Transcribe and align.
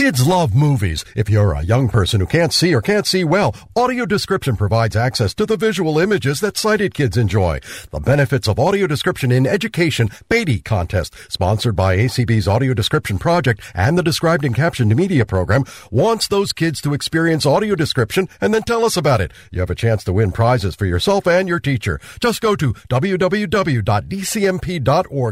Kids 0.00 0.26
love 0.26 0.54
movies. 0.54 1.04
If 1.14 1.28
you're 1.28 1.52
a 1.52 1.60
young 1.60 1.90
person 1.90 2.20
who 2.20 2.26
can't 2.26 2.54
see 2.54 2.74
or 2.74 2.80
can't 2.80 3.06
see 3.06 3.22
well, 3.22 3.54
audio 3.76 4.06
description 4.06 4.56
provides 4.56 4.96
access 4.96 5.34
to 5.34 5.44
the 5.44 5.58
visual 5.58 5.98
images 5.98 6.40
that 6.40 6.56
sighted 6.56 6.94
kids 6.94 7.18
enjoy. 7.18 7.60
The 7.90 8.00
benefits 8.00 8.48
of 8.48 8.58
audio 8.58 8.86
description 8.86 9.30
in 9.30 9.46
education 9.46 10.08
Beatty 10.30 10.60
contest, 10.60 11.14
sponsored 11.28 11.76
by 11.76 11.98
ACB's 11.98 12.48
Audio 12.48 12.72
Description 12.72 13.18
Project 13.18 13.60
and 13.74 13.98
the 13.98 14.02
Described 14.02 14.42
and 14.42 14.54
Captioned 14.54 14.96
Media 14.96 15.26
Program, 15.26 15.64
wants 15.90 16.28
those 16.28 16.54
kids 16.54 16.80
to 16.80 16.94
experience 16.94 17.44
audio 17.44 17.74
description 17.74 18.26
and 18.40 18.54
then 18.54 18.62
tell 18.62 18.86
us 18.86 18.96
about 18.96 19.20
it. 19.20 19.34
You 19.50 19.60
have 19.60 19.68
a 19.68 19.74
chance 19.74 20.02
to 20.04 20.14
win 20.14 20.32
prizes 20.32 20.74
for 20.74 20.86
yourself 20.86 21.26
and 21.26 21.46
your 21.46 21.60
teacher. 21.60 22.00
Just 22.20 22.40
go 22.40 22.56
to 22.56 22.72
www.dcmp.org 22.72 23.78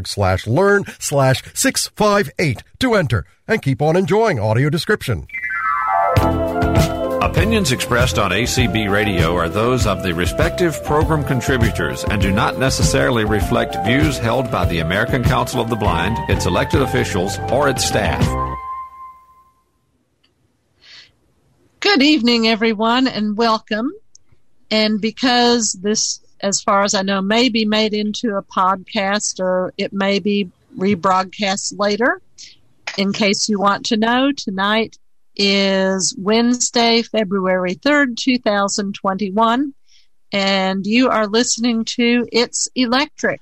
slash 0.07 0.45
learn 0.45 0.85
slash 0.99 1.41
658 1.55 2.63
to 2.77 2.93
enter 2.93 3.25
and 3.49 3.61
keep 3.61 3.81
on 3.81 3.97
enjoying 3.97 4.39
audio 4.39 4.69
description. 4.69 5.27
Opinions 7.21 7.71
expressed 7.73 8.17
on 8.17 8.31
ACB 8.31 8.89
Radio 8.89 9.35
are 9.35 9.49
those 9.49 9.85
of 9.85 10.03
the 10.03 10.13
respective 10.13 10.81
program 10.85 11.23
contributors 11.23 12.05
and 12.05 12.21
do 12.21 12.31
not 12.31 12.57
necessarily 12.57 13.25
reflect 13.25 13.75
views 13.85 14.17
held 14.17 14.49
by 14.49 14.65
the 14.65 14.79
American 14.79 15.23
Council 15.23 15.59
of 15.59 15.69
the 15.69 15.75
Blind, 15.75 16.17
its 16.29 16.45
elected 16.45 16.81
officials, 16.81 17.37
or 17.51 17.67
its 17.67 17.83
staff. 17.83 18.25
Good 21.81 22.01
evening, 22.01 22.47
everyone, 22.47 23.07
and 23.07 23.35
welcome. 23.35 23.91
And 24.71 25.01
because 25.01 25.73
this, 25.81 26.21
as 26.41 26.61
far 26.61 26.83
as 26.83 26.93
I 26.93 27.01
know, 27.01 27.21
may 27.21 27.49
be 27.49 27.65
made 27.65 27.93
into 27.93 28.35
a 28.37 28.43
podcast 28.43 29.39
or 29.39 29.73
it 29.77 29.91
may 29.91 30.19
be 30.19 30.49
rebroadcast 30.77 31.77
later, 31.79 32.21
in 32.99 33.13
case 33.13 33.47
you 33.47 33.57
want 33.57 33.85
to 33.85 33.95
know, 33.95 34.33
tonight 34.35 34.97
is 35.33 36.13
Wednesday, 36.17 37.01
February 37.01 37.75
3rd, 37.75 38.17
2021, 38.17 39.73
and 40.33 40.85
you 40.85 41.07
are 41.07 41.25
listening 41.25 41.85
to 41.85 42.27
It's 42.29 42.67
Electric, 42.75 43.39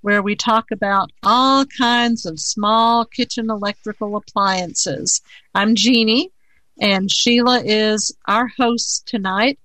where 0.00 0.22
we 0.22 0.34
talk 0.34 0.72
about 0.72 1.12
all 1.22 1.64
kinds 1.66 2.26
of 2.26 2.40
small 2.40 3.04
kitchen 3.04 3.48
electrical 3.48 4.16
appliances. 4.16 5.22
I'm 5.54 5.76
Jeannie, 5.76 6.32
and 6.80 7.08
Sheila 7.08 7.62
is 7.64 8.12
our 8.26 8.48
host 8.58 9.06
tonight, 9.06 9.60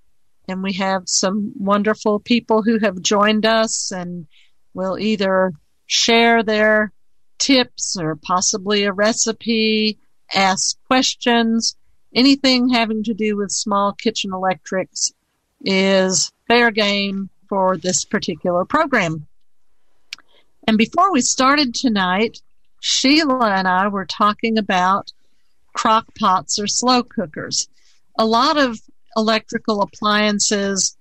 and 0.47 0.61
we 0.61 0.73
have 0.73 1.09
some 1.09 1.51
wonderful 1.57 2.19
people 2.19 2.61
who 2.61 2.77
have 2.77 3.01
joined 3.01 3.47
us 3.47 3.91
and 3.91 4.27
will 4.75 4.99
either 4.99 5.53
share 5.87 6.43
their 6.43 6.91
tips 7.41 7.97
or 7.99 8.15
possibly 8.15 8.83
a 8.83 8.93
recipe, 8.93 9.97
ask 10.33 10.77
questions. 10.85 11.75
Anything 12.13 12.69
having 12.69 13.03
to 13.03 13.13
do 13.13 13.35
with 13.35 13.51
small 13.51 13.93
kitchen 13.93 14.31
electrics 14.33 15.11
is 15.65 16.31
fair 16.47 16.71
game 16.71 17.29
for 17.49 17.77
this 17.77 18.05
particular 18.05 18.63
program. 18.63 19.27
And 20.67 20.77
before 20.77 21.11
we 21.11 21.21
started 21.21 21.73
tonight, 21.73 22.41
Sheila 22.79 23.51
and 23.51 23.67
I 23.67 23.87
were 23.87 24.05
talking 24.05 24.57
about 24.57 25.11
crock 25.73 26.05
pots 26.19 26.59
or 26.59 26.67
slow 26.67 27.03
cookers. 27.03 27.67
A 28.19 28.25
lot 28.25 28.57
of 28.57 28.79
electrical 29.17 29.81
appliances 29.81 30.95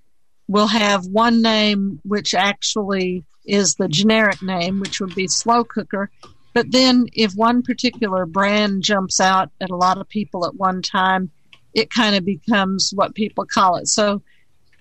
will 0.48 0.68
have 0.68 1.06
one 1.06 1.42
name 1.42 2.00
which 2.04 2.34
actually 2.34 3.24
is 3.44 3.74
the 3.74 3.88
generic 3.88 4.42
name, 4.42 4.80
which 4.80 5.00
would 5.00 5.14
be 5.14 5.28
slow 5.28 5.64
cooker. 5.64 6.10
But 6.52 6.72
then, 6.72 7.06
if 7.12 7.32
one 7.34 7.62
particular 7.62 8.26
brand 8.26 8.82
jumps 8.82 9.20
out 9.20 9.50
at 9.60 9.70
a 9.70 9.76
lot 9.76 9.98
of 9.98 10.08
people 10.08 10.46
at 10.46 10.54
one 10.54 10.82
time, 10.82 11.30
it 11.74 11.90
kind 11.90 12.16
of 12.16 12.24
becomes 12.24 12.90
what 12.94 13.14
people 13.14 13.46
call 13.46 13.76
it. 13.76 13.88
So, 13.88 14.22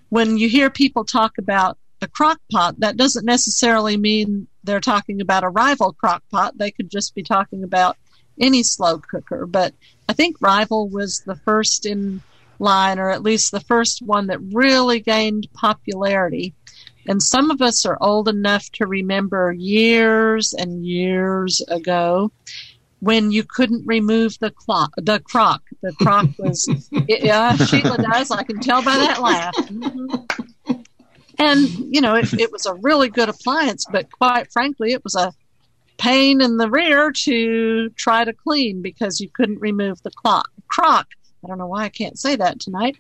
when 0.09 0.37
you 0.37 0.49
hear 0.49 0.69
people 0.69 1.05
talk 1.05 1.37
about 1.37 1.77
a 2.02 2.07
crock 2.07 2.39
pot, 2.52 2.80
that 2.80 2.97
doesn't 2.97 3.25
necessarily 3.25 3.97
mean 3.97 4.47
they're 4.64 4.80
talking 4.80 5.21
about 5.21 5.43
a 5.43 5.49
rival 5.49 5.93
crock 5.93 6.23
pot. 6.31 6.58
They 6.58 6.71
could 6.71 6.89
just 6.89 7.14
be 7.14 7.23
talking 7.23 7.64
about 7.64 7.97
any 8.39 8.64
slow 8.64 8.99
cooker. 8.99 9.45
But 9.45 9.73
I 10.08 10.14
think 10.14 10.37
Rival 10.39 10.89
was 10.89 11.21
the 11.21 11.36
first 11.36 11.86
in 11.86 12.21
line, 12.58 12.99
or 12.99 13.09
at 13.09 13.23
least 13.23 13.52
the 13.52 13.59
first 13.59 14.02
one 14.02 14.27
that 14.27 14.39
really 14.39 14.99
gained 14.99 15.47
popularity. 15.53 16.53
And 17.09 17.23
some 17.23 17.49
of 17.49 17.59
us 17.59 17.87
are 17.87 17.97
old 17.99 18.30
enough 18.30 18.70
to 18.73 18.86
remember 18.86 19.52
years 19.52 20.53
and 20.53 20.86
years 20.86 21.59
ago 21.67 22.31
when 22.99 23.31
you 23.31 23.43
couldn't 23.43 23.87
remove 23.87 24.37
the 24.39 24.52
clock, 24.52 24.93
the 24.95 25.20
crock. 25.20 25.64
The 25.81 25.92
crock 25.93 26.27
was, 26.37 26.70
yeah, 27.08 27.55
Sheila 27.55 27.97
does. 27.97 28.30
I 28.30 28.43
can 28.43 28.59
tell 28.59 28.83
by 28.83 28.95
that 28.95 29.21
laugh. 29.21 29.55
Mm-hmm. 29.55 30.73
And, 31.39 31.67
you 31.95 32.02
know, 32.02 32.15
it, 32.15 32.31
it 32.33 32.52
was 32.52 32.67
a 32.67 32.75
really 32.75 33.09
good 33.09 33.30
appliance, 33.30 33.86
but 33.91 34.11
quite 34.11 34.52
frankly, 34.52 34.91
it 34.91 35.03
was 35.03 35.15
a 35.15 35.33
pain 35.97 36.41
in 36.41 36.58
the 36.58 36.70
rear 36.70 37.11
to 37.11 37.89
try 37.95 38.23
to 38.23 38.33
clean 38.33 38.83
because 38.83 39.20
you 39.20 39.30
couldn't 39.33 39.61
remove 39.61 40.03
the 40.03 40.11
clock, 40.11 40.52
crock. 40.67 41.08
I 41.43 41.47
don't 41.47 41.58
know 41.58 41.67
why 41.67 41.86
I 41.86 41.89
can't 41.89 42.20
say 42.20 42.36
that 42.36 42.59
tonight. 42.59 42.97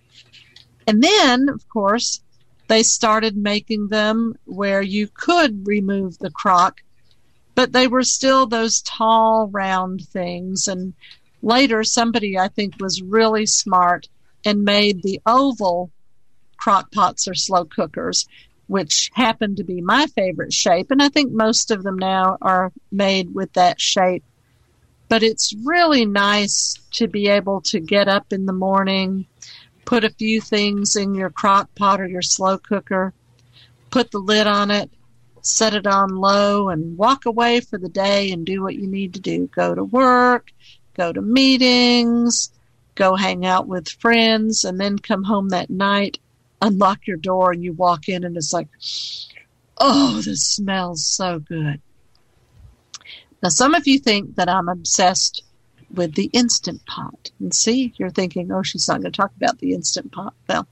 And 0.87 1.03
then, 1.03 1.49
of 1.49 1.67
course, 1.69 2.21
they 2.69 2.83
started 2.83 3.35
making 3.35 3.89
them 3.89 4.35
where 4.45 4.81
you 4.81 5.07
could 5.13 5.67
remove 5.67 6.17
the 6.19 6.29
crock, 6.29 6.81
but 7.55 7.73
they 7.73 7.87
were 7.87 8.03
still 8.03 8.45
those 8.45 8.81
tall, 8.83 9.49
round 9.51 10.07
things. 10.07 10.67
And 10.67 10.93
later, 11.41 11.83
somebody 11.83 12.37
I 12.37 12.47
think 12.47 12.75
was 12.79 13.01
really 13.01 13.47
smart 13.47 14.07
and 14.45 14.63
made 14.63 15.01
the 15.01 15.19
oval 15.25 15.89
crock 16.57 16.91
pots 16.91 17.27
or 17.27 17.33
slow 17.33 17.65
cookers, 17.65 18.27
which 18.67 19.09
happened 19.13 19.57
to 19.57 19.63
be 19.63 19.81
my 19.81 20.05
favorite 20.15 20.53
shape. 20.53 20.91
And 20.91 21.01
I 21.01 21.09
think 21.09 21.31
most 21.33 21.71
of 21.71 21.81
them 21.81 21.97
now 21.97 22.37
are 22.39 22.71
made 22.91 23.33
with 23.33 23.51
that 23.53 23.81
shape 23.81 24.23
but 25.09 25.23
it's 25.23 25.55
really 25.65 26.05
nice 26.05 26.75
to 26.91 27.07
be 27.07 27.27
able 27.27 27.61
to 27.61 27.79
get 27.79 28.07
up 28.07 28.31
in 28.31 28.45
the 28.45 28.53
morning, 28.53 29.25
put 29.89 30.03
a 30.03 30.09
few 30.11 30.39
things 30.39 30.95
in 30.95 31.15
your 31.15 31.31
crock 31.31 31.73
pot 31.73 31.99
or 31.99 32.05
your 32.05 32.21
slow 32.21 32.59
cooker, 32.59 33.11
put 33.89 34.11
the 34.11 34.19
lid 34.19 34.45
on 34.45 34.69
it, 34.69 34.87
set 35.41 35.73
it 35.73 35.87
on 35.87 36.15
low, 36.15 36.69
and 36.69 36.95
walk 36.95 37.25
away 37.25 37.59
for 37.59 37.79
the 37.79 37.89
day 37.89 38.29
and 38.29 38.45
do 38.45 38.61
what 38.61 38.75
you 38.75 38.85
need 38.85 39.15
to 39.15 39.19
do. 39.19 39.47
Go 39.47 39.73
to 39.73 39.83
work, 39.83 40.51
go 40.93 41.11
to 41.11 41.23
meetings, 41.23 42.51
go 42.93 43.15
hang 43.15 43.47
out 43.47 43.67
with 43.67 43.89
friends, 43.89 44.63
and 44.63 44.79
then 44.79 44.99
come 44.99 45.23
home 45.23 45.49
that 45.49 45.71
night, 45.71 46.19
unlock 46.61 47.07
your 47.07 47.17
door, 47.17 47.51
and 47.51 47.63
you 47.63 47.73
walk 47.73 48.07
in, 48.07 48.23
and 48.23 48.37
it's 48.37 48.53
like, 48.53 48.67
oh, 49.79 50.21
this 50.23 50.45
smells 50.45 51.03
so 51.03 51.39
good. 51.39 51.81
Now, 53.41 53.49
some 53.49 53.73
of 53.73 53.87
you 53.87 53.97
think 53.97 54.35
that 54.35 54.49
I'm 54.49 54.69
obsessed 54.69 55.41
with 55.93 56.15
the 56.15 56.29
Instant 56.33 56.85
Pot. 56.85 57.31
And 57.39 57.53
see, 57.53 57.93
you're 57.97 58.09
thinking, 58.09 58.51
oh, 58.51 58.63
she's 58.63 58.87
not 58.87 59.01
going 59.01 59.11
to 59.11 59.17
talk 59.17 59.31
about 59.35 59.59
the 59.59 59.73
Instant 59.73 60.11
Pot. 60.11 60.33
Well, 60.47 60.67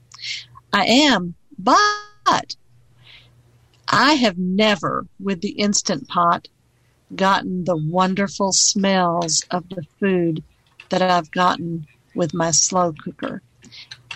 I 0.72 0.84
am, 0.86 1.34
but 1.58 2.56
I 3.88 4.14
have 4.14 4.38
never, 4.38 5.06
with 5.18 5.40
the 5.40 5.50
Instant 5.50 6.08
Pot, 6.08 6.48
gotten 7.14 7.64
the 7.64 7.76
wonderful 7.76 8.52
smells 8.52 9.44
of 9.50 9.68
the 9.70 9.84
food 9.98 10.42
that 10.90 11.02
I've 11.02 11.30
gotten 11.30 11.86
with 12.14 12.34
my 12.34 12.50
slow 12.50 12.92
cooker. 12.92 13.42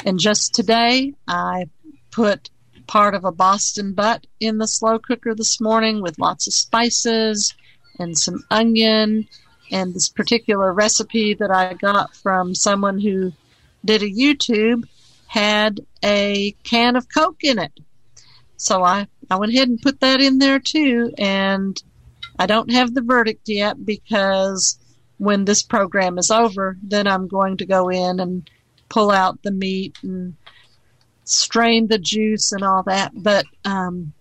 And 0.04 0.18
just 0.18 0.54
today, 0.54 1.14
I 1.26 1.66
put 2.10 2.50
part 2.86 3.14
of 3.14 3.24
a 3.24 3.32
Boston 3.32 3.94
butt 3.94 4.26
in 4.40 4.58
the 4.58 4.66
slow 4.66 4.98
cooker 4.98 5.34
this 5.34 5.60
morning 5.60 6.02
with 6.02 6.18
lots 6.18 6.46
of 6.46 6.52
spices 6.52 7.54
and 7.98 8.18
some 8.18 8.44
onion 8.50 9.26
and 9.70 9.94
this 9.94 10.08
particular 10.08 10.72
recipe 10.72 11.34
that 11.34 11.50
I 11.50 11.74
got 11.74 12.14
from 12.16 12.54
someone 12.54 13.00
who 13.00 13.32
did 13.84 14.02
a 14.02 14.10
YouTube 14.10 14.84
had 15.26 15.80
a 16.04 16.54
can 16.62 16.96
of 16.96 17.08
Coke 17.08 17.42
in 17.42 17.58
it. 17.58 17.72
So 18.56 18.82
I, 18.82 19.08
I 19.30 19.36
went 19.36 19.52
ahead 19.52 19.68
and 19.68 19.80
put 19.80 20.00
that 20.00 20.20
in 20.20 20.38
there 20.38 20.60
too. 20.60 21.12
And 21.18 21.82
I 22.38 22.46
don't 22.46 22.70
have 22.70 22.94
the 22.94 23.02
verdict 23.02 23.48
yet 23.48 23.84
because 23.84 24.78
when 25.18 25.44
this 25.44 25.62
program 25.62 26.18
is 26.18 26.30
over, 26.30 26.76
then 26.82 27.06
I'm 27.06 27.28
going 27.28 27.56
to 27.58 27.66
go 27.66 27.88
in 27.88 28.20
and 28.20 28.48
pull 28.88 29.10
out 29.10 29.42
the 29.42 29.50
meat 29.50 29.96
and 30.02 30.36
strain 31.24 31.86
the 31.86 31.98
juice 31.98 32.52
and 32.52 32.62
all 32.62 32.82
that. 32.84 33.12
But 33.14 33.46
um, 33.64 34.12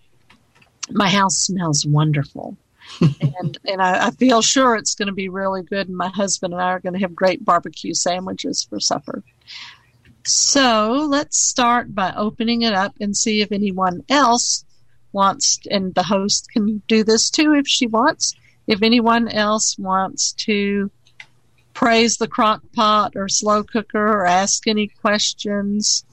my 0.90 1.08
house 1.08 1.36
smells 1.36 1.86
wonderful 1.86 2.56
and 3.00 3.58
and 3.66 3.80
I, 3.82 4.08
I, 4.08 4.10
feel 4.10 4.42
sure 4.42 4.76
it's 4.76 4.94
going 4.94 5.06
to 5.06 5.14
be 5.14 5.28
really 5.28 5.62
good. 5.62 5.88
And 5.88 5.96
my 5.96 6.08
husband 6.08 6.52
and 6.52 6.62
I 6.62 6.66
are 6.70 6.80
going 6.80 6.94
to 6.94 7.00
have 7.00 7.14
great 7.14 7.44
barbecue 7.44 7.94
sandwiches 7.94 8.64
for 8.64 8.80
supper. 8.80 9.22
So 10.24 11.06
let's 11.08 11.38
start 11.38 11.94
by 11.94 12.12
opening 12.16 12.62
it 12.62 12.74
up 12.74 12.94
and 13.00 13.16
see 13.16 13.40
if 13.40 13.50
anyone 13.50 14.02
else 14.08 14.64
wants, 15.12 15.58
and 15.70 15.94
the 15.94 16.04
host 16.04 16.48
can 16.52 16.82
do 16.86 17.04
this 17.04 17.30
too 17.30 17.54
if 17.54 17.66
she 17.66 17.86
wants. 17.86 18.34
If 18.66 18.82
anyone 18.82 19.28
else 19.28 19.76
wants 19.78 20.32
to 20.44 20.90
praise 21.74 22.16
the 22.16 22.28
crock 22.28 22.62
pot 22.74 23.14
or 23.16 23.28
slow 23.28 23.62
cooker 23.62 24.06
or 24.06 24.26
ask 24.26 24.66
any 24.66 24.88
questions. 24.88 26.04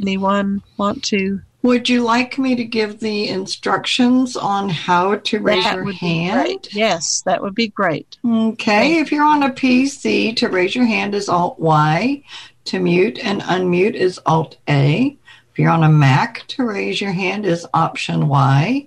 Anyone 0.00 0.62
want 0.76 1.04
to? 1.04 1.40
Would 1.64 1.88
you 1.88 2.02
like 2.02 2.36
me 2.38 2.54
to 2.56 2.64
give 2.64 3.00
the 3.00 3.26
instructions 3.28 4.36
on 4.36 4.68
how 4.68 5.14
to 5.14 5.40
raise 5.40 5.64
That 5.64 5.76
your 5.76 5.92
hand? 5.92 6.68
Yes, 6.72 7.22
that 7.24 7.40
would 7.40 7.54
be 7.54 7.68
great. 7.68 8.18
Okay, 8.22 8.98
if 8.98 9.10
you're 9.10 9.24
on 9.24 9.42
a 9.42 9.48
PC, 9.48 10.36
to 10.36 10.50
raise 10.50 10.74
your 10.74 10.84
hand 10.84 11.14
is 11.14 11.26
Alt 11.26 11.58
Y. 11.58 12.22
To 12.66 12.78
mute 12.78 13.18
and 13.24 13.40
unmute 13.40 13.94
is 13.94 14.20
Alt 14.26 14.58
A. 14.68 15.16
If 15.52 15.58
you're 15.58 15.70
on 15.70 15.84
a 15.84 15.88
Mac, 15.88 16.46
to 16.48 16.64
raise 16.64 17.00
your 17.00 17.12
hand 17.12 17.46
is 17.46 17.66
Option 17.72 18.28
Y. 18.28 18.86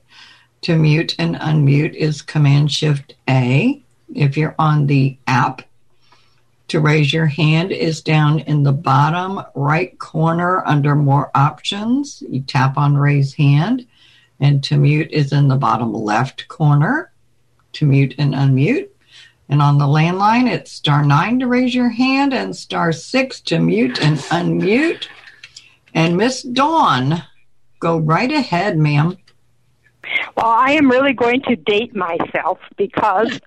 To 0.62 0.78
mute 0.78 1.16
and 1.18 1.36
unmute 1.36 1.96
is 1.96 2.22
Command 2.22 2.72
Shift 2.72 3.16
A. 3.28 3.82
If 4.14 4.38
you're 4.38 4.56
on 4.60 4.86
the 4.86 5.18
app, 5.26 5.64
to 6.70 6.80
raise 6.80 7.14
your 7.14 7.26
hand 7.26 7.72
is 7.72 8.02
down 8.02 8.40
in 8.40 8.64
the 8.64 8.74
bottom 8.74 9.42
right 9.56 9.98
corner 10.00 10.66
under 10.68 10.96
More 10.96 11.32
Options. 11.34 12.22
You 12.28 12.42
tap 12.42 12.78
on 12.78 12.98
Raise 12.98 13.34
Hand. 13.34 13.88
And 14.40 14.64
to 14.66 14.78
mute 14.78 15.12
is 15.12 15.32
in 15.32 15.48
the 15.48 15.56
bottom 15.56 15.94
left 15.94 16.48
corner. 16.48 17.12
To 17.74 17.86
mute 17.86 18.16
and 18.18 18.34
unmute. 18.34 18.90
And 19.50 19.62
on 19.62 19.78
the 19.78 19.86
landline, 19.86 20.52
it's 20.52 20.72
star 20.72 21.06
nine 21.06 21.40
to 21.40 21.48
raise 21.48 21.74
your 21.74 21.90
hand 21.90 22.34
and 22.34 22.56
star 22.56 22.92
six 22.92 23.40
to 23.42 23.60
mute 23.60 24.02
and 24.02 24.18
unmute. 24.18 25.08
And 25.94 26.18
Miss 26.18 26.42
Dawn, 26.42 27.24
go 27.80 27.98
right 27.98 28.32
ahead, 28.32 28.78
ma'am. 28.78 29.18
Well, 30.36 30.48
I 30.48 30.72
am 30.72 30.90
really 30.90 31.14
going 31.14 31.42
to 31.44 31.56
date 31.56 31.96
myself 31.96 32.60
because 32.78 33.40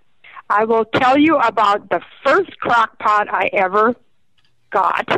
I 0.50 0.64
will 0.64 0.84
tell 0.84 1.16
you 1.16 1.36
about 1.36 1.88
the 1.90 2.00
first 2.24 2.58
crock 2.58 2.98
pot 2.98 3.28
I 3.32 3.48
ever 3.52 3.94
got. 4.70 5.08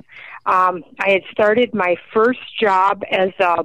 Um, 0.45 0.85
I 1.01 1.11
had 1.11 1.23
started 1.31 1.73
my 1.73 1.97
first 2.13 2.41
job 2.61 3.03
as 3.11 3.31
a 3.41 3.65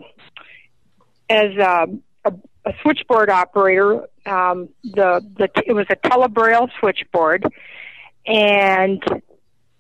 as 1.30 1.58
a, 1.58 1.88
a, 2.24 2.34
a 2.66 2.74
switchboard 2.82 3.30
operator. 3.30 4.08
Um, 4.26 4.70
the 4.84 5.22
the 5.38 5.50
it 5.66 5.74
was 5.74 5.88
a 5.90 5.98
telebraille 5.98 6.70
switchboard, 6.80 7.46
and 8.26 9.04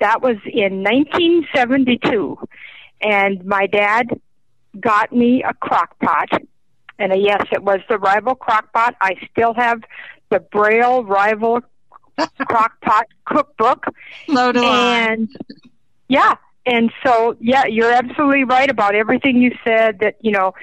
that 0.02 0.22
was 0.22 0.36
in 0.46 0.84
1972. 0.84 2.38
And 3.00 3.46
my 3.46 3.66
dad 3.68 4.10
got 4.78 5.14
me 5.14 5.42
a 5.42 5.54
crock 5.54 5.98
pot. 6.00 6.30
And 7.00 7.14
uh, 7.14 7.16
yes, 7.16 7.46
it 7.54 7.64
was 7.64 7.80
the 7.88 7.98
Rival 7.98 8.36
crock 8.36 8.74
pot. 8.74 8.96
I 9.00 9.16
still 9.32 9.54
have 9.54 9.82
the 10.30 10.40
Braille 10.40 11.04
Rival 11.06 11.62
crock 12.48 12.80
pot 12.82 13.08
cookbook. 13.26 13.86
I. 14.62 15.10
And 15.10 15.30
yeah, 16.08 16.36
and 16.66 16.92
so 17.06 17.36
yeah, 17.40 17.66
you're 17.66 17.92
absolutely 17.92 18.44
right 18.44 18.70
about 18.70 18.96
everything 18.96 19.42
you 19.42 19.52
said. 19.64 20.00
That 20.00 20.16
you 20.22 20.32
know, 20.32 20.54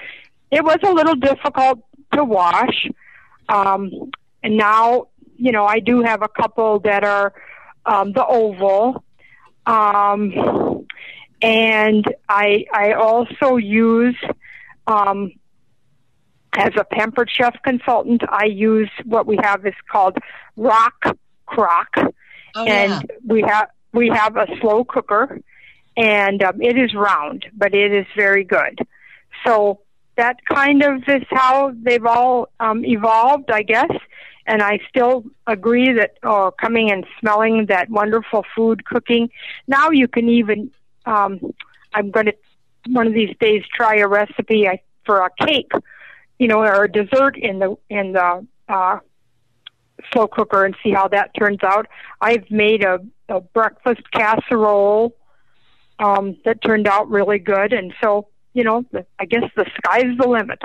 it 0.51 0.65
was 0.65 0.79
a 0.85 0.93
little 0.93 1.15
difficult 1.15 1.81
to 2.13 2.25
wash. 2.25 2.89
Um, 3.49 3.91
and 4.43 4.57
now, 4.57 5.09
you 5.37 5.53
know, 5.53 5.65
I 5.65 5.81
do 5.81 6.03
have 6.03 6.23
a 6.23 6.29
couple 6.29 6.81
that 6.81 7.05
are 7.05 7.35
um, 7.87 8.13
the 8.13 8.25
oval. 8.25 9.05
Um, 9.67 10.87
and 11.43 12.05
I 12.29 12.65
I 12.73 12.93
also 12.93 13.57
use 13.57 14.17
um, 14.87 15.33
as 16.55 16.73
a 16.77 16.85
pampered 16.85 17.31
chef 17.31 17.55
consultant. 17.63 18.23
I 18.29 18.47
use 18.47 18.91
what 19.05 19.27
we 19.27 19.39
have 19.43 19.67
is 19.67 19.75
called 19.91 20.17
rock 20.57 21.17
crock, 21.47 21.95
Oh, 22.57 22.65
and 22.65 22.93
yeah. 22.93 23.17
we 23.27 23.43
have 23.43 23.69
we 23.93 24.09
have 24.09 24.37
a 24.37 24.47
slow 24.61 24.85
cooker, 24.85 25.41
and 25.97 26.43
um, 26.43 26.61
it 26.63 26.79
is 26.79 26.95
round, 26.95 27.47
but 27.53 27.75
it 27.75 27.93
is 27.93 28.07
very 28.17 28.45
good. 28.45 28.79
So 29.45 29.81
that 30.17 30.45
kind 30.45 30.83
of 30.83 31.03
is 31.09 31.25
how 31.31 31.73
they've 31.75 32.05
all 32.07 32.49
um, 32.61 32.85
evolved, 32.85 33.51
I 33.51 33.63
guess. 33.63 33.91
And 34.47 34.63
I 34.63 34.79
still 34.89 35.25
agree 35.47 35.93
that 35.95 36.19
oh, 36.23 36.53
coming 36.61 36.91
and 36.93 37.05
smelling 37.19 37.67
that 37.67 37.91
wonderful 37.91 38.45
food 38.55 38.85
cooking. 38.85 39.31
Now 39.67 39.91
you 39.91 40.07
can 40.07 40.29
even. 40.29 40.71
Um, 41.07 41.41
I'm 41.93 42.11
going 42.11 42.27
to 42.27 42.35
one 42.89 43.07
of 43.07 43.15
these 43.15 43.35
days 43.41 43.63
try 43.75 43.97
a 43.97 44.07
recipe 44.07 44.69
I, 44.69 44.81
for 45.07 45.21
a 45.21 45.31
cake, 45.47 45.73
you 46.39 46.49
know, 46.49 46.61
or 46.61 46.85
a 46.85 46.93
dessert 46.93 47.37
in 47.37 47.59
the 47.59 47.77
in 47.89 48.13
the 48.13 48.47
uh, 48.69 48.99
slow 50.15 50.27
cooker 50.27 50.65
and 50.65 50.75
see 50.83 50.93
how 50.93 51.09
that 51.09 51.33
turns 51.39 51.63
out. 51.63 51.87
I've 52.21 52.51
made 52.51 52.83
a, 52.83 53.01
a 53.29 53.41
breakfast 53.41 54.11
casserole 54.13 55.15
um, 55.99 56.39
that 56.47 56.63
turned 56.63 56.89
out 56.89 57.11
really 57.11 57.39
good, 57.39 57.75
and 57.75 57.93
so 58.03 58.29
you 58.55 58.65
know, 58.65 58.85
the, 58.93 59.05
I 59.19 59.27
guess 59.27 59.43
the 59.57 59.67
sky's 59.77 60.17
the 60.17 60.27
limit. 60.27 60.61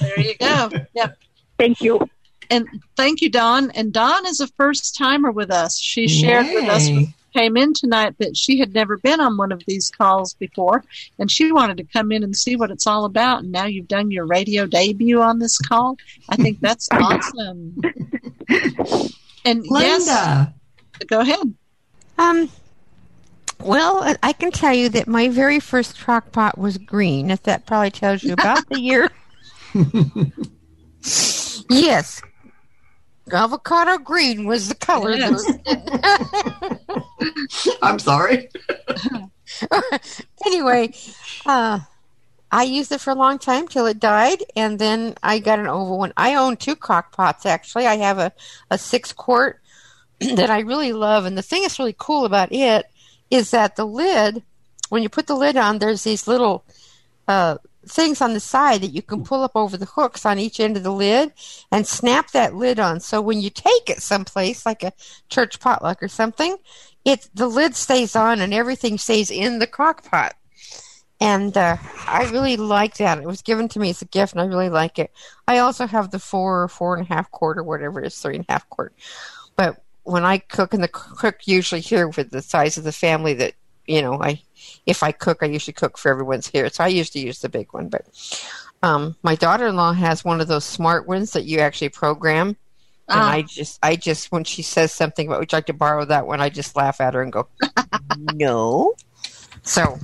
There 0.00 0.20
you 0.20 0.34
go. 0.38 0.70
Yep. 0.94 1.16
Thank 1.58 1.80
you. 1.80 2.08
And 2.50 2.66
thank 2.96 3.22
you, 3.22 3.30
Dawn. 3.30 3.70
And 3.70 3.92
Dawn 3.92 4.26
is 4.26 4.40
a 4.40 4.48
first 4.48 4.96
timer 4.96 5.30
with 5.30 5.50
us. 5.50 5.78
She 5.78 6.08
shared 6.08 6.46
with 6.46 6.68
us 6.68 6.88
Yay. 6.88 7.14
Came 7.32 7.56
in 7.56 7.72
tonight 7.74 8.14
that 8.18 8.36
she 8.36 8.58
had 8.58 8.72
never 8.74 8.96
been 8.98 9.20
on 9.20 9.36
one 9.36 9.52
of 9.52 9.62
these 9.66 9.90
calls 9.90 10.34
before 10.34 10.84
and 11.18 11.30
she 11.30 11.50
wanted 11.52 11.76
to 11.78 11.84
come 11.84 12.12
in 12.12 12.22
and 12.22 12.36
see 12.36 12.56
what 12.56 12.70
it's 12.70 12.86
all 12.86 13.04
about 13.04 13.40
and 13.42 13.50
now 13.52 13.64
you've 13.64 13.88
done 13.88 14.10
your 14.10 14.26
radio 14.26 14.66
debut 14.66 15.20
on 15.20 15.38
this 15.38 15.58
call 15.58 15.96
i 16.28 16.36
think 16.36 16.60
that's 16.60 16.88
awesome 16.92 17.74
and 19.44 19.64
yes 19.64 19.70
Linda. 19.70 20.54
go 21.08 21.20
ahead 21.20 21.54
Um, 22.18 22.48
well, 23.60 24.02
I- 24.02 24.16
I 24.22 24.32
can 24.32 24.50
tell 24.50 24.74
you 24.74 24.88
that 24.90 25.08
my 25.08 25.28
very 25.28 25.58
first 25.60 25.98
crock 25.98 26.30
pot 26.32 26.58
was 26.58 26.76
green. 26.78 27.30
If 27.30 27.44
that 27.44 27.64
probably 27.64 27.90
tells 27.92 28.22
you 28.24 28.32
about 28.34 28.68
the 28.68 28.80
year. 28.80 29.08
yes, 31.70 32.20
avocado 33.32 33.98
green 33.98 34.46
was 34.46 34.68
the 34.68 34.74
color. 34.74 35.14
Yes. 35.14 35.50
I'm 37.82 37.98
sorry. 37.98 38.48
anyway, 40.46 40.92
uh, 41.46 41.80
I 42.50 42.62
used 42.64 42.92
it 42.92 43.00
for 43.00 43.10
a 43.10 43.14
long 43.14 43.38
time 43.38 43.66
till 43.66 43.86
it 43.86 43.98
died, 43.98 44.44
and 44.56 44.78
then 44.78 45.14
I 45.22 45.38
got 45.38 45.58
an 45.58 45.68
oval 45.68 45.98
one. 45.98 46.12
I 46.16 46.34
own 46.34 46.56
two 46.56 46.76
crock 46.76 47.12
pots 47.12 47.46
actually. 47.46 47.86
I 47.86 47.96
have 47.96 48.18
a, 48.18 48.32
a 48.70 48.78
six 48.78 49.12
quart 49.12 49.60
that 50.20 50.50
I 50.50 50.60
really 50.60 50.92
love, 50.92 51.24
and 51.24 51.36
the 51.36 51.42
thing 51.42 51.62
that's 51.62 51.78
really 51.78 51.96
cool 51.98 52.24
about 52.24 52.52
it 52.52 52.86
is 53.30 53.50
that 53.52 53.76
the 53.76 53.86
lid, 53.86 54.42
when 54.90 55.02
you 55.02 55.08
put 55.08 55.26
the 55.26 55.34
lid 55.34 55.56
on, 55.56 55.78
there's 55.78 56.04
these 56.04 56.26
little 56.26 56.64
uh, 57.26 57.56
things 57.86 58.20
on 58.20 58.32
the 58.34 58.40
side 58.40 58.82
that 58.82 58.92
you 58.92 59.02
can 59.02 59.24
pull 59.24 59.42
up 59.42 59.52
over 59.54 59.76
the 59.76 59.86
hooks 59.86 60.24
on 60.24 60.38
each 60.38 60.60
end 60.60 60.76
of 60.76 60.82
the 60.82 60.92
lid 60.92 61.32
and 61.70 61.86
snap 61.86 62.30
that 62.30 62.54
lid 62.54 62.78
on. 62.78 63.00
So 63.00 63.20
when 63.20 63.40
you 63.40 63.50
take 63.50 63.90
it 63.90 64.02
someplace, 64.02 64.64
like 64.64 64.82
a 64.82 64.92
church 65.28 65.60
potluck 65.60 66.02
or 66.02 66.08
something, 66.08 66.56
it 67.04 67.28
the 67.34 67.48
lid 67.48 67.74
stays 67.74 68.14
on 68.14 68.40
and 68.40 68.54
everything 68.54 68.98
stays 68.98 69.30
in 69.30 69.58
the 69.58 69.66
crock 69.66 70.04
pot. 70.08 70.34
And 71.20 71.56
uh, 71.56 71.76
I 72.08 72.28
really 72.32 72.56
like 72.56 72.96
that. 72.96 73.18
It 73.18 73.26
was 73.26 73.42
given 73.42 73.68
to 73.68 73.78
me 73.78 73.90
as 73.90 74.02
a 74.02 74.06
gift, 74.06 74.32
and 74.32 74.40
I 74.40 74.46
really 74.46 74.70
like 74.70 74.98
it. 74.98 75.12
I 75.46 75.58
also 75.58 75.86
have 75.86 76.10
the 76.10 76.18
four, 76.18 76.66
four 76.66 76.96
and 76.96 77.08
a 77.08 77.14
half 77.14 77.30
quart, 77.30 77.58
or 77.58 77.62
whatever 77.62 78.00
it 78.00 78.06
is, 78.08 78.18
three 78.18 78.34
and 78.34 78.44
a 78.48 78.52
half 78.52 78.68
quart. 78.70 78.92
But 79.54 79.84
when 80.02 80.24
I 80.24 80.38
cook, 80.38 80.74
and 80.74 80.82
the 80.82 80.88
cook 80.88 81.46
usually 81.46 81.80
here 81.80 82.08
with 82.08 82.30
the 82.30 82.42
size 82.42 82.76
of 82.76 82.82
the 82.82 82.90
family 82.90 83.34
that 83.34 83.54
you 83.92 84.00
know, 84.00 84.22
I 84.22 84.40
if 84.86 85.02
I 85.02 85.12
cook, 85.12 85.42
I 85.42 85.46
usually 85.46 85.74
cook 85.74 85.98
for 85.98 86.10
everyone's 86.10 86.46
here, 86.48 86.70
so 86.70 86.82
I 86.82 86.88
usually 86.88 87.26
use 87.26 87.40
the 87.40 87.50
big 87.50 87.72
one. 87.74 87.88
But 87.88 88.06
um, 88.82 89.16
my 89.22 89.34
daughter-in-law 89.34 89.92
has 89.92 90.24
one 90.24 90.40
of 90.40 90.48
those 90.48 90.64
smart 90.64 91.06
ones 91.06 91.32
that 91.32 91.44
you 91.44 91.58
actually 91.58 91.90
program, 91.90 92.48
and 92.48 92.56
Ah. 93.20 93.30
I 93.30 93.42
just, 93.42 93.78
I 93.82 93.96
just 93.96 94.32
when 94.32 94.44
she 94.44 94.62
says 94.62 94.92
something 94.92 95.26
about 95.26 95.40
would 95.40 95.52
you 95.52 95.56
like 95.56 95.66
to 95.66 95.74
borrow 95.74 96.06
that 96.06 96.26
one, 96.26 96.40
I 96.40 96.48
just 96.48 96.74
laugh 96.74 97.02
at 97.02 97.12
her 97.12 97.20
and 97.20 97.30
go, 97.30 97.48
no. 98.32 98.94
So, 99.62 99.98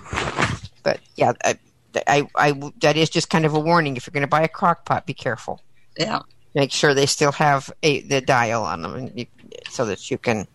but 0.82 1.00
yeah, 1.16 1.32
I, 1.42 1.58
I, 2.06 2.28
I, 2.34 2.72
that 2.80 2.98
is 2.98 3.08
just 3.08 3.30
kind 3.30 3.46
of 3.46 3.54
a 3.54 3.60
warning. 3.60 3.96
If 3.96 4.06
you're 4.06 4.12
going 4.12 4.20
to 4.20 4.28
buy 4.28 4.42
a 4.42 4.48
crock 4.48 4.84
pot, 4.84 5.06
be 5.06 5.14
careful. 5.14 5.62
yeah 5.96 6.20
Make 6.54 6.72
sure 6.72 6.92
they 6.92 7.06
still 7.06 7.32
have 7.32 7.72
a 7.82 8.02
the 8.02 8.20
dial 8.20 8.64
on 8.64 8.82
them, 8.82 8.94
and 8.94 9.12
you, 9.18 9.26
so 9.70 9.86
that 9.86 10.10
you 10.10 10.18
can 10.18 10.46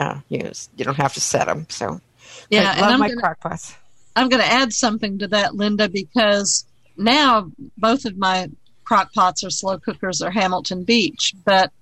uh, 0.00 0.20
use. 0.28 0.68
You 0.76 0.84
don't 0.84 0.96
have 0.96 1.14
to 1.14 1.20
set 1.20 1.46
them. 1.46 1.66
So, 1.68 2.00
yeah 2.50 2.70
I 2.70 2.72
and 2.72 2.80
love 2.82 2.90
i'm 2.92 3.00
my 3.00 3.08
gonna, 3.08 3.20
crock 3.20 3.40
pots. 3.40 3.76
I'm 4.16 4.28
going 4.28 4.42
to 4.42 4.48
add 4.52 4.72
something 4.72 5.18
to 5.18 5.28
that 5.28 5.54
linda 5.54 5.88
because 5.88 6.64
now 6.96 7.50
both 7.78 8.04
of 8.04 8.16
my 8.16 8.48
crock 8.84 9.12
pots 9.12 9.42
or 9.42 9.50
slow 9.50 9.78
cookers 9.78 10.20
are 10.22 10.30
hamilton 10.30 10.84
beach 10.84 11.34
but 11.44 11.72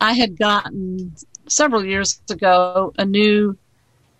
i 0.00 0.12
had 0.12 0.36
gotten 0.38 1.14
several 1.48 1.84
years 1.84 2.20
ago 2.30 2.92
a 2.98 3.04
new 3.04 3.56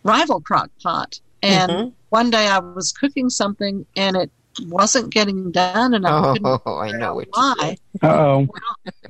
rival 0.05 0.41
crock 0.41 0.71
pot 0.83 1.21
and 1.43 1.71
Mhm. 1.71 1.93
one 2.11 2.31
day 2.31 2.47
i 2.49 2.59
was 2.59 2.93
cooking 2.93 3.29
something 3.29 3.85
and 3.97 4.17
it 4.17 4.31
wasn't 4.67 5.13
getting 5.13 5.51
done 5.53 5.95
and 5.95 6.07
i 6.07 6.33
couldn't 6.33 6.61
Oh, 6.67 6.79
I 6.79 6.91
know 6.93 7.23
why 7.33 7.77
Uh-oh. 8.03 8.49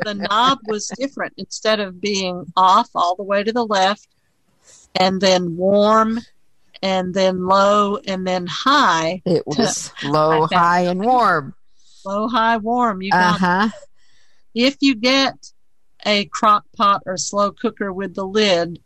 the 0.04 0.14
knob 0.14 0.58
was 0.66 0.88
different 0.98 1.32
instead 1.36 1.78
of 1.80 2.00
being 2.00 2.52
off 2.56 2.88
all 2.94 3.14
the 3.16 3.22
way 3.22 3.42
to 3.44 3.52
the 3.52 3.64
left 3.64 4.08
and 4.94 5.20
then 5.20 5.56
warm, 5.56 6.20
and 6.82 7.12
then 7.14 7.46
low, 7.46 7.96
and 8.06 8.26
then 8.26 8.46
high. 8.46 9.22
It 9.24 9.44
was 9.46 9.92
low, 10.04 10.46
high, 10.46 10.82
and 10.82 11.00
warm. 11.00 11.54
Low, 12.04 12.28
high, 12.28 12.56
warm. 12.58 13.02
You 13.02 13.10
got 13.10 13.34
Uh 13.34 13.38
huh. 13.38 13.68
if 14.54 14.76
you 14.80 14.94
get 14.94 15.34
a 16.06 16.26
crock 16.26 16.64
pot 16.76 17.02
or 17.06 17.16
slow 17.16 17.50
cooker 17.50 17.92
with 17.92 18.14
the 18.14 18.24
lid, 18.24 18.80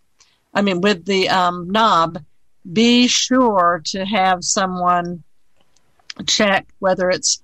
I 0.54 0.62
mean, 0.62 0.80
with 0.80 1.04
the 1.04 1.28
um, 1.28 1.70
knob, 1.70 2.22
be 2.70 3.06
sure 3.06 3.82
to 3.86 4.04
have 4.04 4.44
someone 4.44 5.22
check 6.26 6.66
whether 6.78 7.08
it's, 7.10 7.42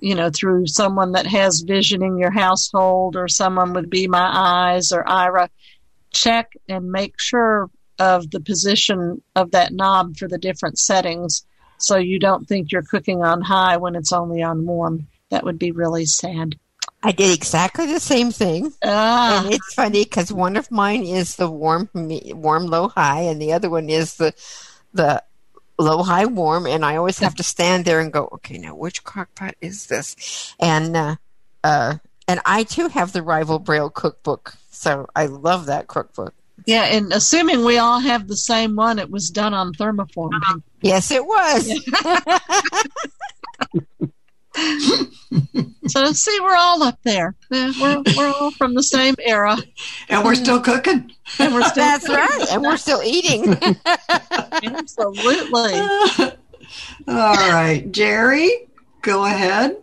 you 0.00 0.14
know, 0.14 0.30
through 0.30 0.66
someone 0.66 1.12
that 1.12 1.26
has 1.26 1.60
vision 1.60 2.02
in 2.02 2.16
your 2.18 2.30
household 2.30 3.16
or 3.16 3.28
someone 3.28 3.72
with 3.72 3.90
Be 3.90 4.06
My 4.08 4.30
Eyes 4.32 4.92
or 4.92 5.04
Aira. 5.04 5.48
Check 6.12 6.52
and 6.68 6.90
make 6.90 7.20
sure 7.20 7.70
of 7.98 8.30
the 8.30 8.40
position 8.40 9.22
of 9.34 9.50
that 9.50 9.72
knob 9.72 10.16
for 10.16 10.28
the 10.28 10.38
different 10.38 10.78
settings 10.78 11.44
so 11.78 11.96
you 11.96 12.18
don't 12.18 12.46
think 12.46 12.70
you're 12.70 12.82
cooking 12.82 13.22
on 13.22 13.40
high 13.40 13.76
when 13.76 13.94
it's 13.94 14.12
only 14.12 14.42
on 14.42 14.66
warm. 14.66 15.06
That 15.30 15.44
would 15.44 15.58
be 15.58 15.70
really 15.70 16.06
sad. 16.06 16.56
I 17.02 17.12
did 17.12 17.32
exactly 17.32 17.86
the 17.86 18.00
same 18.00 18.32
thing. 18.32 18.72
Ah. 18.84 19.44
And 19.44 19.54
it's 19.54 19.74
funny 19.74 20.02
because 20.02 20.32
one 20.32 20.56
of 20.56 20.70
mine 20.70 21.04
is 21.04 21.36
the 21.36 21.48
warm, 21.48 21.88
warm, 21.94 22.66
low, 22.66 22.88
high, 22.88 23.22
and 23.22 23.40
the 23.40 23.52
other 23.52 23.70
one 23.70 23.88
is 23.88 24.16
the 24.16 24.34
the 24.92 25.22
low, 25.78 26.02
high, 26.02 26.26
warm. 26.26 26.66
And 26.66 26.84
I 26.84 26.96
always 26.96 27.20
have 27.20 27.36
to 27.36 27.44
stand 27.44 27.84
there 27.84 28.00
and 28.00 28.12
go, 28.12 28.28
okay, 28.32 28.58
now 28.58 28.74
which 28.74 29.04
crock 29.04 29.32
pot 29.36 29.54
is 29.60 29.86
this? 29.86 30.54
And 30.58 30.96
uh, 30.96 31.16
uh, 31.62 31.94
and 32.26 32.40
I 32.44 32.64
too 32.64 32.88
have 32.88 33.12
the 33.12 33.22
Rival 33.22 33.60
Braille 33.60 33.90
cookbook, 33.90 34.54
so 34.72 35.06
I 35.14 35.26
love 35.26 35.66
that 35.66 35.86
cookbook. 35.86 36.34
Yeah, 36.66 36.84
and 36.84 37.12
assuming 37.12 37.64
we 37.64 37.78
all 37.78 38.00
have 38.00 38.28
the 38.28 38.36
same 38.36 38.76
one, 38.76 38.98
it 38.98 39.10
was 39.10 39.30
done 39.30 39.54
on 39.54 39.72
thermoform. 39.74 40.30
Yes, 40.82 41.10
it 41.10 41.24
was. 41.24 41.70
So 45.86 46.12
see, 46.12 46.38
we're 46.40 46.56
all 46.56 46.82
up 46.82 46.98
there. 47.04 47.34
Yeah, 47.50 47.72
We're 47.80 48.02
we're 48.16 48.28
all 48.32 48.50
from 48.50 48.74
the 48.74 48.82
same 48.82 49.14
era, 49.20 49.56
And 50.08 50.24
we're 50.24 50.34
still 50.34 50.60
cooking. 50.60 51.12
and 51.38 51.54
we're 51.54 51.62
still 51.62 51.84
That's 51.84 52.08
right, 52.08 52.46
and 52.50 52.62
we're 52.62 52.76
still 52.76 53.00
eating. 53.02 53.56
absolutely. 54.64 55.74
All 57.08 57.34
right, 57.34 57.86
Jerry, 57.90 58.50
go 59.00 59.24
ahead. 59.24 59.76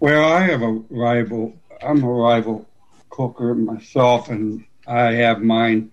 Well, 0.00 0.30
I 0.30 0.40
have 0.42 0.60
a 0.62 0.72
rival. 0.90 1.54
I'm 1.80 2.02
a 2.02 2.10
rival 2.10 2.68
cooker 3.08 3.54
myself, 3.54 4.28
and 4.28 4.64
I 4.92 5.12
have 5.14 5.42
mine 5.42 5.90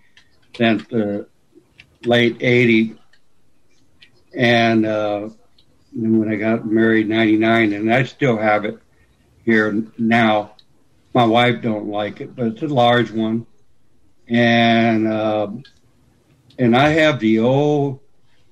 since 0.55 0.85
the 0.87 1.27
late 2.05 2.37
'80s. 2.39 2.97
And 4.35 4.85
uh, 4.85 5.29
when 5.95 6.29
I 6.29 6.35
got 6.35 6.65
married, 6.65 7.07
'99, 7.09 7.73
and 7.73 7.93
I 7.93 8.03
still 8.03 8.37
have 8.37 8.65
it 8.65 8.77
here 9.43 9.83
now. 9.97 10.55
My 11.13 11.25
wife 11.25 11.61
don't 11.61 11.87
like 11.87 12.21
it, 12.21 12.35
but 12.35 12.47
it's 12.47 12.61
a 12.61 12.67
large 12.67 13.09
one, 13.11 13.45
and 14.27 15.07
uh, 15.07 15.47
and 16.59 16.75
I 16.75 16.89
have 16.89 17.19
the 17.19 17.39
old. 17.39 17.99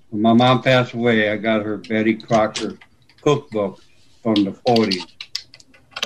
When 0.10 0.22
my 0.22 0.34
mom 0.34 0.64
passed 0.64 0.94
away, 0.94 1.30
I 1.30 1.38
got 1.38 1.64
her 1.64 1.78
Betty 1.78 2.16
Crocker 2.16 2.78
cookbook 3.22 3.82
from 4.24 4.44
the 4.46 4.52
40s 4.52 5.06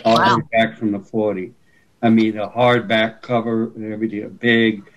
all 0.04 0.18
Wow. 0.18 0.30
the 0.30 0.38
way 0.38 0.48
back 0.52 0.78
from 0.78 0.92
the 0.92 1.00
40. 1.00 1.54
I 2.02 2.10
mean, 2.10 2.38
a 2.38 2.50
hardback 2.50 3.22
cover 3.22 3.66
and 3.76 3.94
everything, 3.94 4.24
a 4.24 4.30
big, 4.30 4.90